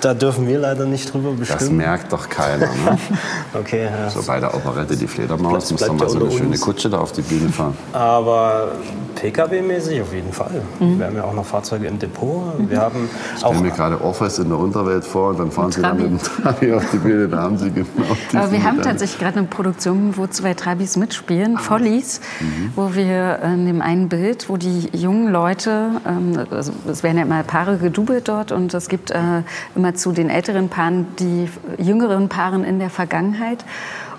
da 0.00 0.14
dürfen 0.14 0.46
wir 0.46 0.58
leider 0.58 0.86
nicht 0.86 1.12
drüber 1.12 1.32
bestimmen. 1.32 1.60
Das 1.60 1.70
merkt 1.70 2.12
doch 2.12 2.28
keiner. 2.28 2.66
Ne? 2.66 2.98
okay, 3.54 3.84
ja. 3.84 4.10
So 4.10 4.22
bei 4.22 4.40
der 4.40 4.54
Operette 4.54 4.96
Die 4.96 5.06
Fledermaus 5.06 5.70
muss 5.70 5.80
doch 5.80 5.94
mal 5.94 6.08
so 6.08 6.20
eine 6.20 6.30
schöne 6.30 6.58
Kutsche 6.58 6.88
da 6.90 6.98
auf 6.98 7.12
die 7.12 7.22
Bühne 7.22 7.48
fahren. 7.48 7.76
Aber 7.92 8.72
Pkw-mäßig 9.16 10.00
auf 10.02 10.12
jeden 10.12 10.32
Fall. 10.32 10.62
Mhm. 10.78 10.98
Wir 10.98 11.06
haben 11.06 11.16
ja 11.16 11.24
auch 11.24 11.34
noch 11.34 11.44
Fahrzeuge 11.44 11.86
im 11.86 11.98
Depot. 11.98 12.54
Wir 12.58 12.80
haben 12.80 13.08
ich 13.34 13.40
stelle 13.40 13.60
mir 13.60 13.70
gerade 13.70 14.00
Orpheus 14.00 14.38
in 14.38 14.48
der 14.48 14.58
Unterwelt 14.58 15.04
vor 15.04 15.30
und 15.30 15.38
dann 15.38 15.50
fahren 15.50 15.72
Sie 15.72 15.82
dann 15.82 15.96
mit 15.96 16.06
dem 16.06 16.18
Trabi 16.18 16.72
auf 16.72 16.84
die 16.90 16.98
Bühne. 16.98 17.28
Da 17.28 17.42
haben 17.42 17.58
Sie 17.58 17.70
genau 17.70 17.88
Aber 18.34 18.52
wir 18.52 18.62
haben 18.62 18.80
tatsächlich 18.80 19.20
gerade 19.20 19.38
eine 19.38 19.48
Produktion, 19.48 20.16
wo 20.16 20.26
zwei 20.26 20.54
Trabis 20.54 20.96
mitspielen, 20.96 21.56
ah. 21.56 21.60
Follies, 21.60 22.20
mhm. 22.40 22.72
wo 22.76 22.94
wir 22.94 23.40
in 23.42 23.66
dem 23.66 23.82
einen 23.82 24.08
Bild, 24.08 24.48
wo 24.48 24.56
die 24.56 24.88
jungen 24.92 25.28
Leute, 25.30 25.90
ähm, 26.06 26.46
also 26.50 26.72
es 26.88 27.02
werden 27.02 27.18
ja 27.18 27.24
immer 27.24 27.42
Paare 27.42 27.76
gedoubelt 27.76 28.28
dort 28.28 28.52
und 28.52 28.72
es 28.72 28.88
gibt 28.88 29.10
äh, 29.10 29.42
immer 29.74 29.89
zu 29.94 30.12
den 30.12 30.30
älteren 30.30 30.68
Paaren 30.68 31.06
die 31.18 31.48
jüngeren 31.78 32.28
Paaren 32.28 32.64
in 32.64 32.78
der 32.78 32.90
Vergangenheit. 32.90 33.64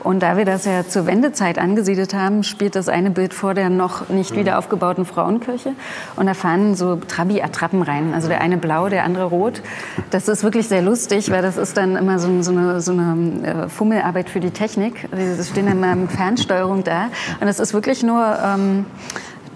Und 0.03 0.23
da 0.23 0.35
wir 0.35 0.45
das 0.45 0.65
ja 0.65 0.87
zur 0.87 1.05
Wendezeit 1.05 1.59
angesiedelt 1.59 2.13
haben, 2.13 2.43
spielt 2.43 2.75
das 2.75 2.89
eine 2.89 3.11
Bild 3.11 3.33
vor 3.33 3.53
der 3.53 3.69
noch 3.69 4.09
nicht 4.09 4.35
wieder 4.35 4.57
aufgebauten 4.57 5.05
Frauenkirche. 5.05 5.73
Und 6.15 6.25
da 6.25 6.33
fahren 6.33 6.75
so 6.75 6.95
Trabi-Attrappen 6.95 7.83
rein. 7.83 8.13
Also 8.13 8.27
der 8.27 8.41
eine 8.41 8.57
blau, 8.57 8.89
der 8.89 9.03
andere 9.03 9.25
rot. 9.25 9.61
Das 10.09 10.27
ist 10.27 10.43
wirklich 10.43 10.67
sehr 10.67 10.81
lustig, 10.81 11.29
weil 11.29 11.41
das 11.41 11.57
ist 11.57 11.77
dann 11.77 11.95
immer 11.95 12.17
so, 12.17 12.41
so 12.41 12.51
eine, 12.51 12.81
so 12.81 12.93
eine 12.93 13.65
äh, 13.65 13.69
Fummelarbeit 13.69 14.29
für 14.29 14.39
die 14.39 14.51
Technik. 14.51 15.07
Sie 15.15 15.43
stehen 15.43 15.67
dann 15.67 15.79
mal 15.79 15.95
mit 15.95 16.11
Fernsteuerung 16.11 16.83
da. 16.83 17.09
Und 17.39 17.47
es 17.47 17.59
ist 17.59 17.73
wirklich 17.73 18.01
nur 18.01 18.37
ähm, 18.43 18.85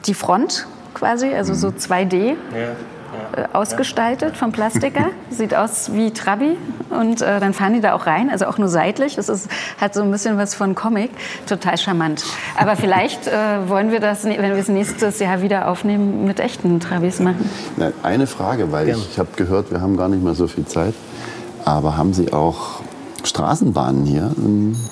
die 0.06 0.14
Front 0.14 0.68
quasi, 0.94 1.34
also 1.34 1.54
so 1.54 1.70
2D. 1.70 2.28
Ja. 2.28 2.36
Äh, 3.36 3.46
ausgestaltet 3.54 4.38
vom 4.38 4.52
Plastiker. 4.52 5.08
Sieht 5.30 5.56
aus 5.56 5.94
wie 5.94 6.12
Trabi. 6.12 6.58
Und 6.90 7.22
äh, 7.22 7.40
dann 7.40 7.54
fahren 7.54 7.74
die 7.74 7.82
da 7.82 7.94
auch 7.94 8.06
rein, 8.06 8.30
also 8.30 8.46
auch 8.46 8.58
nur 8.58 8.68
seitlich. 8.68 9.16
Das 9.16 9.30
ist, 9.30 9.50
hat 9.80 9.94
so 9.94 10.02
ein 10.02 10.12
bisschen 10.12 10.38
was 10.38 10.56
von 10.56 10.76
Comic. 10.76 11.12
Total 11.48 11.78
charmant. 11.78 12.24
Aber 12.58 12.76
vielleicht 12.76 13.28
äh, 13.28 13.68
wollen 13.68 13.92
wir 13.92 14.00
das, 14.00 14.26
wenn 14.26 14.42
wir 14.42 14.56
es 14.56 14.68
nächstes 14.68 15.20
Jahr 15.20 15.42
wieder 15.42 15.68
aufnehmen, 15.68 16.26
mit 16.26 16.40
echten 16.40 16.80
Trabis 16.80 17.20
machen. 17.20 17.50
Eine 18.04 18.28
Frage, 18.28 18.72
weil 18.72 18.90
ich, 18.90 19.12
ich 19.12 19.20
habe 19.20 19.30
gehört, 19.36 19.72
wir 19.72 19.82
haben 19.82 19.98
gar 19.98 20.10
nicht 20.10 20.24
mehr 20.24 20.36
so 20.36 20.48
viel 20.48 20.66
Zeit. 20.66 20.94
Aber 21.64 21.98
haben 21.98 22.14
Sie 22.14 22.32
auch 22.32 22.82
Straßenbahnen 23.26 24.06
hier? 24.06 24.32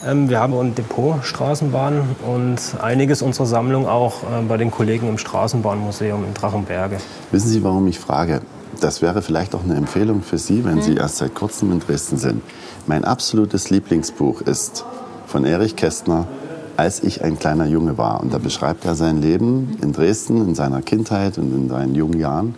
Ähm, 0.06 0.30
wir 0.30 0.40
haben 0.40 0.54
ein 0.54 0.76
Depot 0.76 1.24
Straßenbahnen 1.24 2.02
und 2.28 2.60
einiges 2.82 3.22
unserer 3.22 3.46
Sammlung 3.46 3.88
auch 3.88 4.24
äh, 4.24 4.42
bei 4.48 4.58
den 4.58 4.72
Kollegen 4.72 5.08
im 5.08 5.18
Straßenbahnmuseum 5.18 6.24
in 6.26 6.34
Drachenberge. 6.34 6.98
Wissen 7.32 7.50
Sie, 7.50 7.64
warum 7.64 7.88
ich 7.88 8.00
frage? 8.00 8.42
Das 8.80 9.02
wäre 9.02 9.22
vielleicht 9.22 9.56
auch 9.56 9.64
eine 9.64 9.76
Empfehlung 9.76 10.24
für 10.24 10.38
Sie, 10.38 10.66
wenn 10.66 10.76
hm. 10.76 10.82
Sie 10.82 10.96
erst 10.96 11.18
seit 11.18 11.36
kurzem 11.36 11.72
in 11.72 11.80
Dresden 11.80 12.18
sind. 12.18 12.42
Mein 12.88 13.06
absolutes 13.06 13.70
Lieblingsbuch 13.70 14.42
ist 14.42 14.86
von 15.28 15.46
Erich 15.46 15.76
Kästner, 15.76 16.28
als 16.76 17.04
ich 17.04 17.24
ein 17.24 17.40
kleiner 17.40 17.66
Junge 17.66 17.98
war. 17.98 18.20
Und 18.20 18.34
da 18.34 18.40
beschreibt 18.40 18.86
er 18.86 18.96
sein 18.96 19.22
Leben 19.22 19.78
in 19.82 19.94
Dresden, 19.94 20.38
in 20.48 20.56
seiner 20.56 20.82
Kindheit 20.82 21.38
und 21.38 21.54
in 21.54 21.70
seinen 21.70 21.96
jungen 21.96 22.20
Jahren 22.20 22.56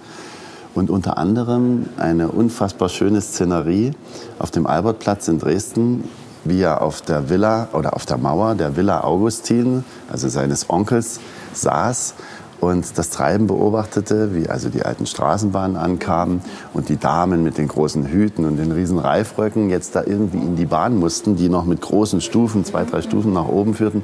und 0.76 0.90
unter 0.90 1.18
anderem 1.18 1.88
eine 1.98 2.28
unfassbar 2.28 2.90
schöne 2.90 3.22
Szenerie 3.22 3.94
auf 4.38 4.52
dem 4.52 4.68
Albertplatz 4.68 5.28
in 5.28 5.40
Dresden 5.40 6.04
wie 6.46 6.62
er 6.62 6.82
auf 6.82 7.02
der 7.02 7.30
Villa 7.30 7.68
oder 7.74 7.96
auf 7.96 8.06
der 8.06 8.18
Mauer 8.18 8.56
der 8.56 8.78
Villa 8.78 9.04
Augustin, 9.04 9.84
also 10.10 10.30
seines 10.30 10.70
Onkels, 10.70 11.20
saß 11.54 12.14
und 12.62 12.98
das 12.98 13.10
Treiben 13.10 13.48
beobachtete, 13.48 14.34
wie 14.34 14.48
also 14.48 14.70
die 14.70 14.84
alten 14.84 15.06
Straßenbahnen 15.06 15.76
ankamen 15.76 16.42
und 16.74 16.90
die 16.90 16.98
Damen 16.98 17.44
mit 17.44 17.58
den 17.58 17.68
großen 17.68 18.08
Hüten 18.08 18.46
und 18.46 18.58
den 18.58 18.72
riesen 18.72 19.00
Reifröcken 19.00 19.70
jetzt 19.70 19.96
da 19.96 20.04
irgendwie 20.06 20.38
in 20.38 20.56
die 20.56 20.66
Bahn 20.66 20.98
mussten, 20.98 21.36
die 21.36 21.50
noch 21.50 21.66
mit 21.66 21.82
großen 21.82 22.22
Stufen, 22.22 22.64
zwei, 22.64 22.86
drei 22.86 23.02
Stufen 23.02 23.34
nach 23.34 23.48
oben 23.48 23.74
führten. 23.74 24.04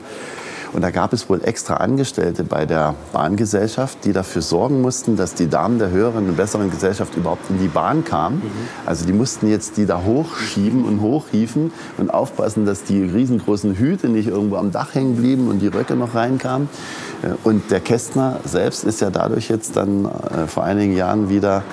Und 0.73 0.81
da 0.81 0.91
gab 0.91 1.11
es 1.11 1.29
wohl 1.29 1.41
extra 1.43 1.75
Angestellte 1.75 2.43
bei 2.43 2.65
der 2.65 2.95
Bahngesellschaft, 3.11 4.05
die 4.05 4.13
dafür 4.13 4.41
sorgen 4.41 4.81
mussten, 4.81 5.17
dass 5.17 5.33
die 5.33 5.49
Damen 5.49 5.79
der 5.79 5.89
höheren 5.89 6.29
und 6.29 6.37
besseren 6.37 6.71
Gesellschaft 6.71 7.15
überhaupt 7.17 7.49
in 7.49 7.59
die 7.59 7.67
Bahn 7.67 8.05
kamen. 8.05 8.37
Mhm. 8.37 8.51
Also 8.85 9.05
die 9.05 9.13
mussten 9.13 9.49
jetzt 9.49 9.77
die 9.77 9.85
da 9.85 10.01
hochschieben 10.03 10.85
und 10.85 11.01
hochhieven 11.01 11.73
und 11.97 12.13
aufpassen, 12.13 12.65
dass 12.65 12.83
die 12.83 13.03
riesengroßen 13.03 13.75
Hüte 13.75 14.07
nicht 14.07 14.27
irgendwo 14.27 14.55
am 14.55 14.71
Dach 14.71 14.95
hängen 14.95 15.17
blieben 15.17 15.49
und 15.49 15.59
die 15.59 15.67
Röcke 15.67 15.95
noch 15.95 16.15
reinkamen. 16.15 16.69
Äh, 17.21 17.27
und 17.43 17.69
der 17.69 17.81
Kästner 17.81 18.39
selbst 18.45 18.85
ist 18.85 19.01
ja 19.01 19.09
dadurch 19.09 19.49
jetzt 19.49 19.75
dann 19.75 20.05
äh, 20.05 20.47
vor 20.47 20.63
einigen 20.63 20.95
Jahren 20.95 21.29
wieder 21.29 21.63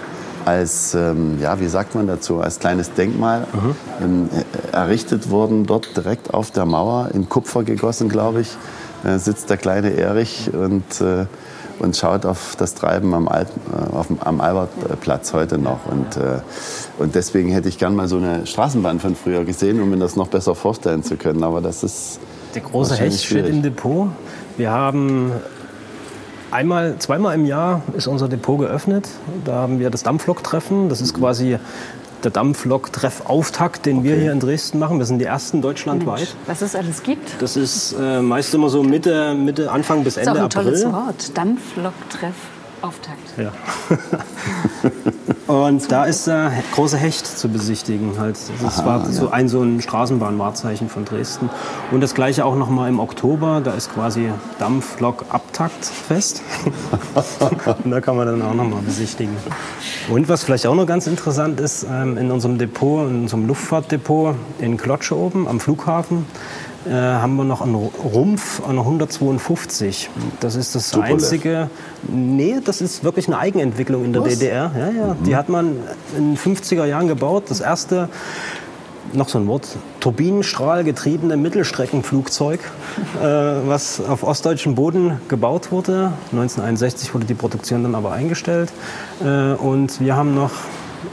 als, 0.45 0.95
ähm, 0.95 1.39
ja, 1.41 1.61
wie 1.61 1.69
sagt 1.69 1.95
man 1.95 2.07
dazu, 2.07 2.41
als 2.41 2.59
kleines 2.59 2.95
Denkmal 2.95 3.47
mhm. 3.53 3.77
ähm, 4.03 4.29
errichtet 4.73 5.31
worden, 5.31 5.67
dort 5.67 5.95
direkt 5.97 6.33
auf 6.33 6.51
der 6.51 6.65
Mauer, 6.65 7.11
in 7.13 7.29
Kupfer 7.29 7.65
gegossen, 7.65 8.09
glaube 8.09 8.41
ich 8.41 8.49
äh, 8.49 8.88
sitzt 9.19 9.51
der 9.51 9.57
kleine 9.57 9.95
Erich 9.95 10.51
und, 10.53 11.01
äh, 11.01 11.27
und 11.79 11.97
schaut 11.97 12.27
auf 12.27 12.57
das 12.57 12.75
Treiben 12.75 13.15
am, 13.15 13.29
Al 13.29 13.47
äh, 13.47 13.95
auf, 13.95 14.07
am 14.21 14.41
Albertplatz 14.41 15.33
heute 15.33 15.59
noch. 15.59 15.87
Und, 15.87 16.17
äh, 16.17 16.41
und 16.99 17.15
deswegen 17.15 17.51
hätte 17.51 17.69
ich 17.69 17.79
gern 17.79 17.95
mal 17.95 18.09
so 18.09 18.17
eine 18.17 18.47
Straßenbahn 18.47 19.01
von 19.01 19.15
früher 19.15 19.45
gesehen, 19.45 19.81
um 19.81 19.91
mir 19.91 19.99
das 19.99 20.17
noch 20.17 20.29
besser 20.29 20.55
vorstellen 20.55 21.03
zu 21.03 21.17
können. 21.17 21.43
Aber 21.45 21.61
das 21.61 21.83
ist. 21.83 22.21
Der 22.55 22.63
große 22.63 22.97
Hecht 22.97 23.25
steht 23.25 23.47
im 23.47 23.63
Depot. 23.63 24.09
Wir 24.57 24.71
haben 24.71 25.33
Einmal, 26.51 26.97
zweimal 26.99 27.35
im 27.35 27.45
Jahr 27.45 27.83
ist 27.95 28.07
unser 28.07 28.27
Depot 28.27 28.59
geöffnet. 28.59 29.07
Da 29.45 29.57
haben 29.57 29.81
wir 29.81 29.91
das 29.91 30.03
Dampflok-Treffen. 30.03 30.89
Das 30.89 31.03
ist 31.03 31.13
quasi 31.13 31.59
der 32.25 32.31
Dampflok-Treffauftakt, 32.31 33.87
den 33.87 33.99
okay. 33.99 34.09
wir 34.09 34.17
hier 34.17 34.33
in 34.33 34.41
Dresden 34.41 34.79
machen. 34.79 34.99
Wir 34.99 35.07
sind 35.07 35.19
die 35.19 35.25
ersten 35.25 35.63
deutschlandweit. 35.63 36.19
Mensch, 36.19 36.35
was 36.47 36.63
es 36.63 36.75
alles 36.75 37.03
gibt? 37.03 37.41
Das 37.41 37.57
ist 37.57 37.95
äh, 37.99 38.21
meist 38.21 38.55
immer 38.55 38.69
so 38.69 38.83
Mitte, 38.83 39.35
Mitte, 39.35 39.71
Anfang 39.71 40.05
bis 40.05 40.17
Ende 40.17 40.43
April. 40.43 40.65
Das 40.65 40.81
ist 40.81 40.87
auch 40.87 40.89
ein 40.89 40.95
tolles 40.95 41.29
Wort. 41.29 41.37
Dampflok-Treffauftakt. 41.37 43.37
Ja. 43.37 43.53
Und 45.49 45.91
da 45.91 46.05
ist 46.05 46.27
der 46.27 46.53
große 46.75 46.99
Hecht 46.99 47.27
zu 47.27 47.49
besichtigen. 47.49 48.19
Halt. 48.19 48.37
Das 48.63 48.81
Aha, 48.81 48.87
war 48.87 49.07
so 49.07 49.31
ein, 49.31 49.49
so 49.49 49.63
ein 49.63 49.81
Straßenbahnwahrzeichen 49.81 50.91
von 50.91 51.07
Dresden. 51.07 51.49
Und 51.91 52.03
das 52.03 52.15
gleiche 52.15 52.45
auch 52.45 52.55
noch 52.55 52.69
mal 52.69 52.87
im 52.87 53.01
Oktober. 53.01 53.63
Da 53.65 53.73
ist 53.73 53.93
quasi 53.93 54.31
Dampflok-Abtaktfest. 54.59 56.43
Und 57.83 57.91
da 57.91 58.01
kann 58.03 58.17
man 58.17 58.27
dann 58.27 58.43
auch 58.43 58.53
noch 58.53 58.69
mal 58.69 58.83
besichtigen. 58.83 59.35
Und 60.11 60.29
was 60.29 60.45
vielleicht 60.45 60.67
auch 60.67 60.75
noch 60.75 60.87
ganz 60.87 61.07
interessant 61.07 61.61
ist, 61.61 61.87
ähm, 61.91 62.19
in 62.19 62.31
unserem 62.31 62.59
Depot, 62.59 63.09
in 63.09 63.23
unserem 63.23 63.47
Luftfahrtdepot 63.47 64.35
in 64.59 64.77
Klotsche 64.77 65.17
oben 65.17 65.49
am 65.49 65.61
Flughafen, 65.61 66.27
äh, 66.87 66.93
haben 66.93 67.37
wir 67.37 67.45
noch 67.45 67.61
einen 67.61 67.75
Rumpf 67.75 68.63
an 68.67 68.79
152. 68.79 70.11
Das 70.41 70.55
ist 70.55 70.75
das 70.75 70.91
Tupolev. 70.91 71.15
einzige. 71.15 71.71
Nee, 72.07 72.61
das 72.65 72.81
ist 72.81 73.05
wirklich 73.05 73.27
eine 73.27 73.39
Eigenentwicklung 73.39 74.05
in 74.05 74.13
der 74.13 74.23
Was? 74.23 74.39
DDR. 74.39 74.71
Ja, 74.77 74.91
ja. 74.91 75.15
Mhm. 75.15 75.25
Die 75.25 75.37
hat 75.37 75.49
man 75.49 75.77
in 76.17 76.35
den 76.35 76.39
50er 76.39 76.85
Jahren 76.85 77.09
gebaut. 77.09 77.45
Das 77.49 77.61
erste 77.61 78.09
noch 79.13 79.29
so 79.29 79.39
ein 79.39 79.47
Wort, 79.47 79.69
Turbinenstrahl 80.01 80.85
getriebene 80.85 81.37
Mittelstreckenflugzeug, 81.37 82.61
äh, 82.61 83.23
was 83.23 84.01
auf 84.01 84.23
ostdeutschem 84.23 84.75
Boden 84.75 85.21
gebaut 85.29 85.73
wurde. 85.73 86.13
1961 86.33 87.15
wurde 87.15 87.25
die 87.25 87.35
Produktion 87.35 87.83
dann 87.83 87.95
aber 87.95 88.13
eingestellt. 88.13 88.71
Äh, 89.23 89.53
und 89.55 90.01
wir 90.01 90.17
haben 90.17 90.35
noch 90.35 90.53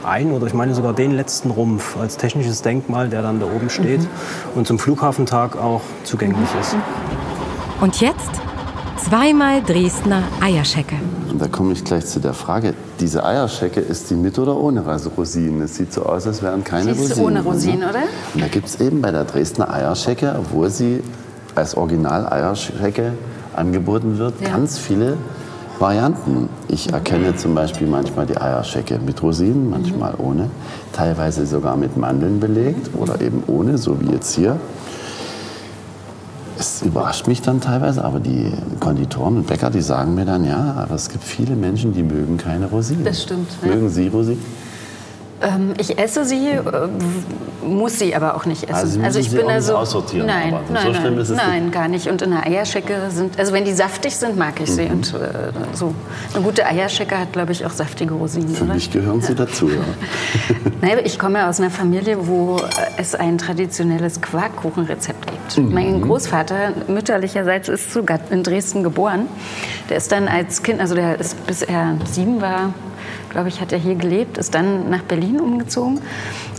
ein 0.04 0.32
oder 0.32 0.46
ich 0.46 0.54
meine 0.54 0.74
sogar 0.74 0.92
den 0.92 1.12
letzten 1.12 1.50
Rumpf 1.50 1.96
als 1.96 2.16
technisches 2.16 2.62
Denkmal, 2.62 3.08
der 3.08 3.22
dann 3.22 3.40
da 3.40 3.46
oben 3.46 3.70
steht 3.70 4.00
mhm. 4.00 4.08
und 4.54 4.66
zum 4.66 4.78
Flughafentag 4.78 5.56
auch 5.56 5.82
zugänglich 6.04 6.48
ist. 6.60 6.76
Und 7.80 8.00
jetzt 8.00 8.30
zweimal 9.04 9.62
Dresdner 9.62 10.22
Eierschecke. 10.40 10.96
Und 11.30 11.40
da 11.40 11.48
komme 11.48 11.72
ich 11.72 11.84
gleich 11.84 12.06
zu 12.06 12.18
der 12.18 12.34
Frage, 12.34 12.74
diese 12.98 13.24
Eierschecke, 13.24 13.80
ist 13.80 14.10
die 14.10 14.14
mit 14.14 14.38
oder 14.38 14.56
ohne 14.56 14.82
Rosinen? 15.16 15.60
Es 15.62 15.76
sieht 15.76 15.92
so 15.92 16.04
aus, 16.04 16.26
als 16.26 16.42
wären 16.42 16.64
keine 16.64 16.94
sie 16.94 17.02
ist 17.02 17.10
Rosinen. 17.10 17.26
ohne 17.26 17.42
Rosinen, 17.42 17.88
oder? 17.88 18.02
Und 18.34 18.42
da 18.42 18.48
gibt 18.48 18.66
es 18.66 18.80
eben 18.80 19.02
bei 19.02 19.10
der 19.10 19.24
Dresdner 19.24 19.72
Eierschecke, 19.72 20.34
obwohl 20.38 20.70
sie 20.70 21.02
als 21.54 21.76
Original 21.76 22.26
Eierschecke 22.32 23.12
angeboten 23.54 24.18
wird, 24.18 24.40
ja. 24.40 24.48
ganz 24.48 24.78
viele 24.78 25.16
Varianten. 25.78 26.48
Ich 26.68 26.92
erkenne 26.92 27.36
zum 27.36 27.54
Beispiel 27.54 27.86
manchmal 27.86 28.26
die 28.26 28.36
Eierschecke 28.36 28.98
mit 28.98 29.22
Rosinen, 29.22 29.70
manchmal 29.70 30.12
mhm. 30.14 30.24
ohne, 30.24 30.50
teilweise 30.92 31.46
sogar 31.46 31.76
mit 31.76 31.96
Mandeln 31.96 32.40
belegt 32.40 32.90
oder 32.94 33.20
eben 33.20 33.42
ohne, 33.46 33.78
so 33.78 34.00
wie 34.00 34.12
jetzt 34.12 34.34
hier. 34.34 34.58
Es 36.58 36.80
überrascht 36.80 37.26
mich 37.26 37.42
dann 37.42 37.60
teilweise, 37.60 38.02
aber 38.02 38.18
die 38.18 38.50
Konditoren 38.80 39.36
und 39.36 39.46
Bäcker, 39.46 39.68
die 39.68 39.82
sagen 39.82 40.14
mir 40.14 40.24
dann, 40.24 40.46
ja, 40.46 40.74
aber 40.78 40.94
es 40.94 41.10
gibt 41.10 41.22
viele 41.22 41.54
Menschen, 41.54 41.92
die 41.92 42.02
mögen 42.02 42.38
keine 42.38 42.66
Rosinen. 42.66 43.04
Das 43.04 43.22
stimmt. 43.22 43.62
Mögen 43.62 43.84
ja. 43.84 43.88
Sie 43.90 44.08
Rosinen? 44.08 44.42
Ähm, 45.42 45.74
ich 45.78 45.98
esse 45.98 46.24
sie, 46.24 46.48
äh, 46.48 46.62
muss 47.62 47.98
sie 47.98 48.14
aber 48.14 48.36
auch 48.36 48.46
nicht 48.46 48.64
essen. 48.64 48.74
Also, 48.74 49.00
also 49.02 49.18
ich 49.18 49.30
sie 49.30 49.36
bin 49.36 49.48
also 49.48 49.76
aussortieren. 49.76 50.26
Nein, 50.26 50.54
aber. 50.54 50.62
nein, 50.72 50.86
so 50.86 50.94
schlimm 50.94 51.12
nein, 51.12 51.22
ist 51.22 51.28
es 51.28 51.36
nein, 51.36 51.62
nicht. 51.64 51.74
gar 51.74 51.88
nicht. 51.88 52.08
Und 52.08 52.22
in 52.22 52.30
der 52.30 52.46
Eierschecke 52.46 53.10
sind, 53.10 53.38
also 53.38 53.52
wenn 53.52 53.64
die 53.64 53.72
saftig 53.72 54.16
sind, 54.16 54.38
mag 54.38 54.60
ich 54.60 54.70
sie. 54.70 54.86
Mhm. 54.86 54.92
Und 54.92 55.14
äh, 55.14 55.52
so 55.74 55.94
eine 56.32 56.42
gute 56.42 56.66
Eierschecke 56.66 57.18
hat, 57.18 57.32
glaube 57.32 57.52
ich, 57.52 57.66
auch 57.66 57.70
saftige 57.70 58.14
Rosinen. 58.14 58.54
Für 58.54 58.64
oder? 58.64 58.74
mich 58.74 58.90
gehören 58.90 59.20
sie 59.20 59.34
dazu, 59.34 59.68
ja. 59.68 59.80
Nein, 60.80 61.00
ich 61.04 61.18
komme 61.18 61.46
aus 61.46 61.60
einer 61.60 61.70
Familie, 61.70 62.26
wo 62.26 62.56
es 62.96 63.14
ein 63.14 63.36
traditionelles 63.36 64.22
Quarkkuchenrezept 64.22 65.26
gibt. 65.26 65.58
Mhm. 65.58 65.74
Mein 65.74 66.00
Großvater 66.00 66.72
mütterlicherseits 66.88 67.68
ist 67.68 67.92
sogar 67.92 68.20
in 68.30 68.42
Dresden 68.42 68.82
geboren. 68.82 69.26
Der 69.90 69.98
ist 69.98 70.10
dann 70.12 70.28
als 70.28 70.62
Kind, 70.62 70.80
also 70.80 70.94
der 70.94 71.20
ist 71.20 71.46
bis 71.46 71.62
er 71.62 71.96
sieben 72.06 72.40
war 72.40 72.72
glaube 73.30 73.48
ich, 73.48 73.60
hat 73.60 73.72
er 73.72 73.78
hier 73.78 73.94
gelebt, 73.94 74.38
ist 74.38 74.54
dann 74.54 74.90
nach 74.90 75.02
Berlin 75.02 75.40
umgezogen. 75.40 76.00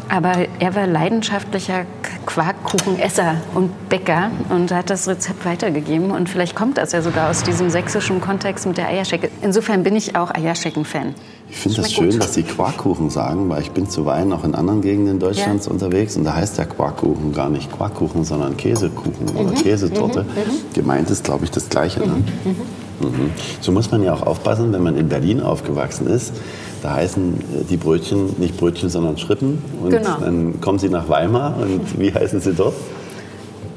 Aber 0.10 0.34
er 0.60 0.74
war 0.74 0.88
leidenschaftlicher 0.88 1.86
Quarkkuchenesser 2.26 3.36
und 3.54 3.90
Bäcker 3.90 4.32
und 4.50 4.72
hat 4.72 4.90
das 4.90 5.08
Rezept 5.08 5.46
weitergegeben. 5.46 6.12
Und 6.12 6.30
vielleicht 6.30 6.56
kommt 6.56 6.78
das 6.78 6.94
ja 6.94 7.02
sogar 7.02 7.30
aus 7.30 7.44
diesem 7.44 7.70
sächsischen 7.70 8.22
Kontext 8.22 8.66
mit 8.66 8.78
der 8.78 8.88
Eierschecke. 8.88 9.30
Insofern 9.42 9.84
bin 9.84 9.96
ich 9.96 10.16
auch 10.16 10.34
Eierschecken-Fan. 10.34 11.14
Ich 11.50 11.58
finde 11.58 11.82
das 11.82 11.94
schön, 11.94 12.12
gut. 12.12 12.22
dass 12.22 12.34
Sie 12.34 12.44
Quarkkuchen 12.44 13.10
sagen, 13.10 13.50
weil 13.50 13.62
ich 13.62 13.72
bin 13.72 13.90
zuweilen 13.90 14.34
auch 14.34 14.44
in 14.44 14.54
anderen 14.54 14.82
Gegenden 14.82 15.20
Deutschlands 15.20 15.66
ja. 15.66 15.72
unterwegs 15.72 16.18
und 16.18 16.26
da 16.26 16.36
heißt 16.36 16.58
der 16.58 16.66
Quarkkuchen 16.66 17.34
gar 17.34 17.50
nicht 17.50 17.72
Quarkkuchen, 17.72 18.26
sondern 18.26 18.58
Käsekuchen 18.58 19.34
mhm. 19.34 19.38
oder 19.38 19.52
Käsetorte. 19.52 20.24
Mhm. 20.24 20.30
mhm. 20.30 20.74
Gemeint 20.74 21.10
ist, 21.10 21.24
glaube 21.24 21.46
ich, 21.46 21.52
das 21.52 21.70
Gleiche. 21.70 22.02
Ne? 22.02 22.08
Mhm. 22.44 22.56
Mhm. 23.00 23.32
So 23.62 23.72
muss 23.72 23.92
man 23.92 24.04
ja 24.04 24.14
auch 24.14 24.24
aufpassen, 24.24 24.72
wenn 24.74 24.84
man 24.84 24.98
in 24.98 25.10
Berlin 25.10 25.42
aufgewachsen 25.42 26.08
ist 26.08 26.34
da 26.82 26.94
heißen 26.96 27.34
äh, 27.34 27.64
die 27.70 27.78
Brötchen 27.78 28.36
nicht 28.40 28.58
Brötchen, 28.58 28.90
sondern 28.90 29.18
Schrippen. 29.18 29.62
Und 29.82 29.90
genau. 29.90 30.18
dann 30.20 30.60
kommen 30.62 30.80
sie 30.80 30.90
nach 30.90 31.10
Weimar. 31.10 31.56
Und 31.58 32.00
wie 32.00 32.14
heißen 32.14 32.40
sie 32.40 32.54
dort? 32.54 32.76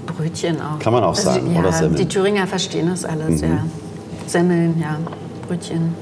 Brötchen 0.07 0.61
auch. 0.61 0.79
Kann 0.79 0.93
man 0.93 1.05
auch 1.05 1.17
also, 1.17 1.23
sagen. 1.23 1.53
Ja, 1.55 1.61
oder 1.61 1.73
Semmeln. 1.73 1.97
Die 1.97 2.09
Thüringer 2.09 2.47
verstehen 2.47 2.89
das 2.89 3.05
alles, 3.05 3.43
mhm. 3.43 3.49
ja. 3.49 3.65
Semmeln, 4.27 4.81
ja. 4.81 4.99
Brötchen. 5.47 5.95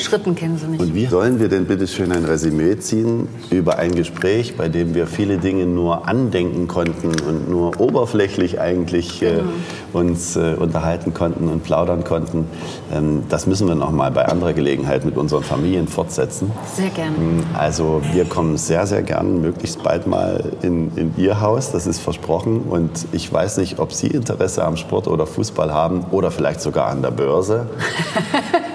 Schritten 0.00 0.34
kennen 0.34 0.58
Sie 0.58 0.66
nicht. 0.66 0.80
Und 0.80 0.94
wie 0.94 1.06
sollen 1.06 1.40
wir 1.40 1.48
denn 1.48 1.66
bitte 1.66 1.86
schön 1.86 2.12
ein 2.12 2.24
Resümee 2.24 2.78
ziehen 2.78 3.28
über 3.50 3.78
ein 3.78 3.94
Gespräch, 3.94 4.56
bei 4.56 4.68
dem 4.68 4.94
wir 4.94 5.06
viele 5.06 5.38
Dinge 5.38 5.66
nur 5.66 6.08
andenken 6.08 6.68
konnten 6.68 7.08
und 7.26 7.50
nur 7.50 7.80
oberflächlich 7.80 8.60
eigentlich 8.60 9.22
äh, 9.22 9.36
genau. 9.36 9.42
äh, 9.42 9.98
uns 9.98 10.36
äh, 10.36 10.54
unterhalten 10.58 11.14
konnten 11.14 11.48
und 11.48 11.62
plaudern 11.62 12.04
konnten? 12.04 12.46
Ähm, 12.92 13.22
das 13.28 13.46
müssen 13.46 13.68
wir 13.68 13.74
noch 13.74 13.90
mal 13.90 14.10
bei 14.10 14.26
anderer 14.26 14.52
Gelegenheit 14.52 15.04
mit 15.04 15.16
unseren 15.16 15.42
Familien 15.42 15.88
fortsetzen. 15.88 16.50
Sehr 16.74 16.90
gern. 16.90 17.14
Ähm, 17.18 17.44
also 17.54 18.02
wir 18.12 18.24
kommen 18.24 18.56
sehr, 18.56 18.86
sehr 18.86 19.02
gern 19.02 19.40
möglichst 19.40 19.82
bald 19.82 20.06
mal 20.06 20.44
in, 20.62 20.90
in 20.96 21.14
Ihr 21.16 21.40
Haus, 21.40 21.72
das 21.72 21.86
ist 21.86 22.00
versprochen. 22.00 22.62
Und 22.62 23.06
ich 23.12 23.32
weiß 23.32 23.58
nicht, 23.58 23.78
ob 23.78 23.92
Sie 23.92 24.08
Interesse 24.08 24.64
am 24.64 24.76
Sport 24.76 25.08
oder 25.08 25.26
Fußball 25.26 25.72
haben 25.72 26.04
oder 26.10 26.30
vielleicht 26.30 26.60
sogar 26.60 26.88
an 26.88 27.02
der 27.02 27.10
Börse. 27.10 27.66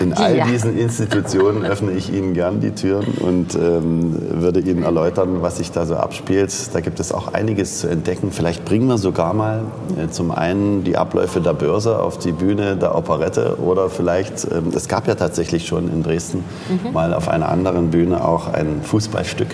In 0.00 0.12
all 0.12 0.36
ja. 0.36 0.46
diesen 0.46 0.78
Institutionen 0.78 1.64
öffne 1.64 1.92
ich 1.92 2.12
Ihnen 2.12 2.34
gern 2.34 2.60
die 2.60 2.70
Türen 2.70 3.06
und 3.20 3.54
ähm, 3.54 4.16
würde 4.40 4.60
Ihnen 4.60 4.82
erläutern, 4.82 5.42
was 5.42 5.56
sich 5.56 5.72
da 5.72 5.86
so 5.86 5.96
abspielt. 5.96 6.52
Da 6.72 6.80
gibt 6.80 7.00
es 7.00 7.12
auch 7.12 7.32
einiges 7.32 7.80
zu 7.80 7.88
entdecken. 7.88 8.30
Vielleicht 8.30 8.64
bringen 8.64 8.86
wir 8.86 8.98
sogar 8.98 9.34
mal 9.34 9.62
äh, 9.96 10.08
zum 10.08 10.30
einen 10.30 10.84
die 10.84 10.96
Abläufe 10.96 11.40
der 11.40 11.54
Börse 11.54 11.98
auf 11.98 12.18
die 12.18 12.32
Bühne 12.32 12.76
der 12.76 12.94
Operette 12.94 13.58
oder 13.58 13.90
vielleicht, 13.90 14.44
ähm, 14.44 14.72
es 14.74 14.88
gab 14.88 15.08
ja 15.08 15.14
tatsächlich 15.14 15.66
schon 15.66 15.90
in 15.92 16.02
Dresden 16.02 16.44
mhm. 16.68 16.92
mal 16.92 17.14
auf 17.14 17.28
einer 17.28 17.48
anderen 17.48 17.90
Bühne 17.90 18.24
auch 18.24 18.52
ein 18.52 18.82
Fußballstück 18.82 19.48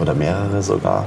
oder 0.00 0.14
mehrere 0.14 0.62
sogar. 0.62 1.06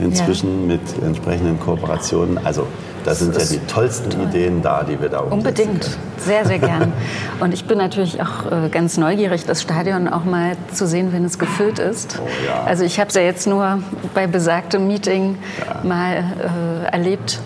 Inzwischen 0.00 0.68
ja. 0.68 0.76
mit 0.76 1.02
entsprechenden 1.02 1.58
Kooperationen. 1.60 2.38
Also 2.44 2.66
da 3.04 3.14
sind 3.14 3.36
ja 3.36 3.44
die 3.44 3.58
tollsten 3.66 4.10
toll. 4.10 4.24
Ideen 4.24 4.62
da, 4.62 4.82
die 4.82 5.00
wir 5.00 5.10
da 5.10 5.20
Unbedingt, 5.20 5.82
können. 5.82 5.96
sehr, 6.16 6.46
sehr 6.46 6.58
gern. 6.58 6.92
Und 7.40 7.52
ich 7.52 7.66
bin 7.66 7.78
natürlich 7.78 8.20
auch 8.22 8.50
äh, 8.50 8.68
ganz 8.70 8.96
neugierig, 8.96 9.44
das 9.44 9.60
Stadion 9.60 10.08
auch 10.08 10.24
mal 10.24 10.56
zu 10.72 10.86
sehen, 10.86 11.12
wenn 11.12 11.24
es 11.24 11.38
gefüllt 11.38 11.78
ist. 11.78 12.18
Oh, 12.22 12.26
ja. 12.46 12.64
Also 12.64 12.84
ich 12.84 12.98
habe 12.98 13.08
es 13.08 13.14
ja 13.14 13.22
jetzt 13.22 13.46
nur 13.46 13.80
bei 14.14 14.26
besagtem 14.26 14.88
Meeting 14.88 15.36
ja. 15.66 15.86
mal 15.86 16.16
äh, 16.16 16.92
erlebt, 16.92 17.40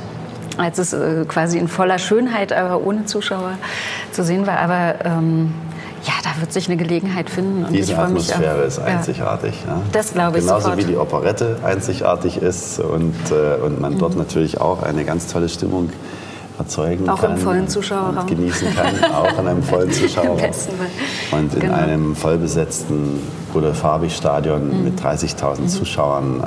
als 0.58 0.78
es 0.78 0.92
äh, 0.92 1.24
quasi 1.26 1.58
in 1.58 1.66
voller 1.66 1.98
Schönheit, 1.98 2.52
aber 2.52 2.86
ohne 2.86 3.06
Zuschauer 3.06 3.58
zu 4.12 4.22
sehen 4.22 4.46
war. 4.46 4.58
Aber 4.58 4.94
ähm, 5.04 5.54
ja, 6.04 6.14
da 6.22 6.40
wird 6.40 6.52
sich 6.52 6.68
eine 6.68 6.76
Gelegenheit 6.76 7.30
finden. 7.30 7.64
Und 7.64 7.72
Diese 7.72 7.98
Atmosphäre 7.98 8.62
ist 8.62 8.78
einzigartig. 8.78 9.54
Ja. 9.66 9.80
Das 9.92 10.12
glaube 10.12 10.38
ich 10.38 10.44
Genauso 10.44 10.62
sofort. 10.62 10.78
wie 10.78 10.84
die 10.84 10.96
Operette 10.96 11.56
einzigartig 11.64 12.36
ist 12.38 12.80
und, 12.80 13.14
äh, 13.30 13.62
und 13.62 13.80
man 13.80 13.94
mhm. 13.94 13.98
dort 13.98 14.16
natürlich 14.16 14.60
auch 14.60 14.82
eine 14.82 15.04
ganz 15.04 15.26
tolle 15.26 15.48
Stimmung 15.48 15.90
erzeugen 16.58 17.08
auch 17.08 17.20
kann. 17.20 17.32
Auch 17.32 17.36
im 17.36 17.40
vollen 17.40 17.68
Zuschauerraum. 17.68 18.26
Genießen 18.26 18.74
kann, 18.74 19.12
auch 19.12 19.38
in 19.38 19.46
einem 19.46 19.62
vollen 19.62 19.90
Zuschauerraum. 19.92 20.38
und 21.32 21.54
in 21.54 21.60
genau. 21.60 21.74
einem 21.74 22.16
vollbesetzten 22.16 23.20
Rudolf 23.54 23.78
Farbig 23.78 24.14
Stadion 24.14 24.78
mhm. 24.78 24.84
mit 24.84 25.00
30.000 25.00 25.60
mhm. 25.60 25.68
Zuschauern. 25.68 26.44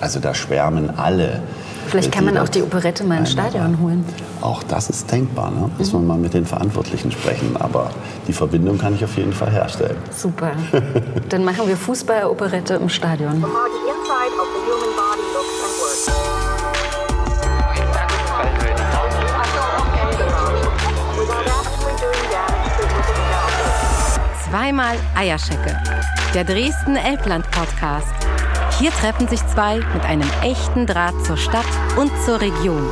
Also 0.00 0.20
da 0.20 0.34
schwärmen 0.34 0.90
alle 0.98 1.42
Vielleicht 1.88 2.12
kann 2.12 2.24
man 2.24 2.36
auch 2.38 2.48
die 2.48 2.62
Operette 2.62 3.04
mal 3.04 3.18
ins 3.18 3.32
Stadion 3.32 3.80
holen. 3.80 4.04
Auch 4.40 4.62
das 4.62 4.90
ist 4.90 5.10
denkbar. 5.10 5.50
Ne? 5.50 5.70
Muss 5.78 5.92
mhm. 5.92 5.98
man 5.98 6.06
mal 6.06 6.18
mit 6.18 6.34
den 6.34 6.44
Verantwortlichen 6.44 7.10
sprechen. 7.12 7.56
Aber 7.58 7.90
die 8.26 8.32
Verbindung 8.32 8.78
kann 8.78 8.94
ich 8.94 9.04
auf 9.04 9.16
jeden 9.16 9.32
Fall 9.32 9.50
herstellen. 9.50 9.96
Super. 10.10 10.52
Dann 11.28 11.44
machen 11.44 11.66
wir 11.66 11.76
Fußball-Operette 11.76 12.74
im 12.74 12.88
Stadion. 12.88 13.44
Zweimal 24.50 24.96
Eierschecke. 25.14 25.78
Der 26.34 26.44
Dresden 26.44 26.96
Elbland 26.96 27.50
Podcast. 27.50 28.25
Hier 28.78 28.90
treffen 28.90 29.26
sich 29.26 29.40
zwei 29.46 29.76
mit 29.94 30.04
einem 30.04 30.28
echten 30.42 30.86
Draht 30.86 31.24
zur 31.24 31.38
Stadt 31.38 31.64
und 31.96 32.12
zur 32.26 32.42
Region. 32.42 32.86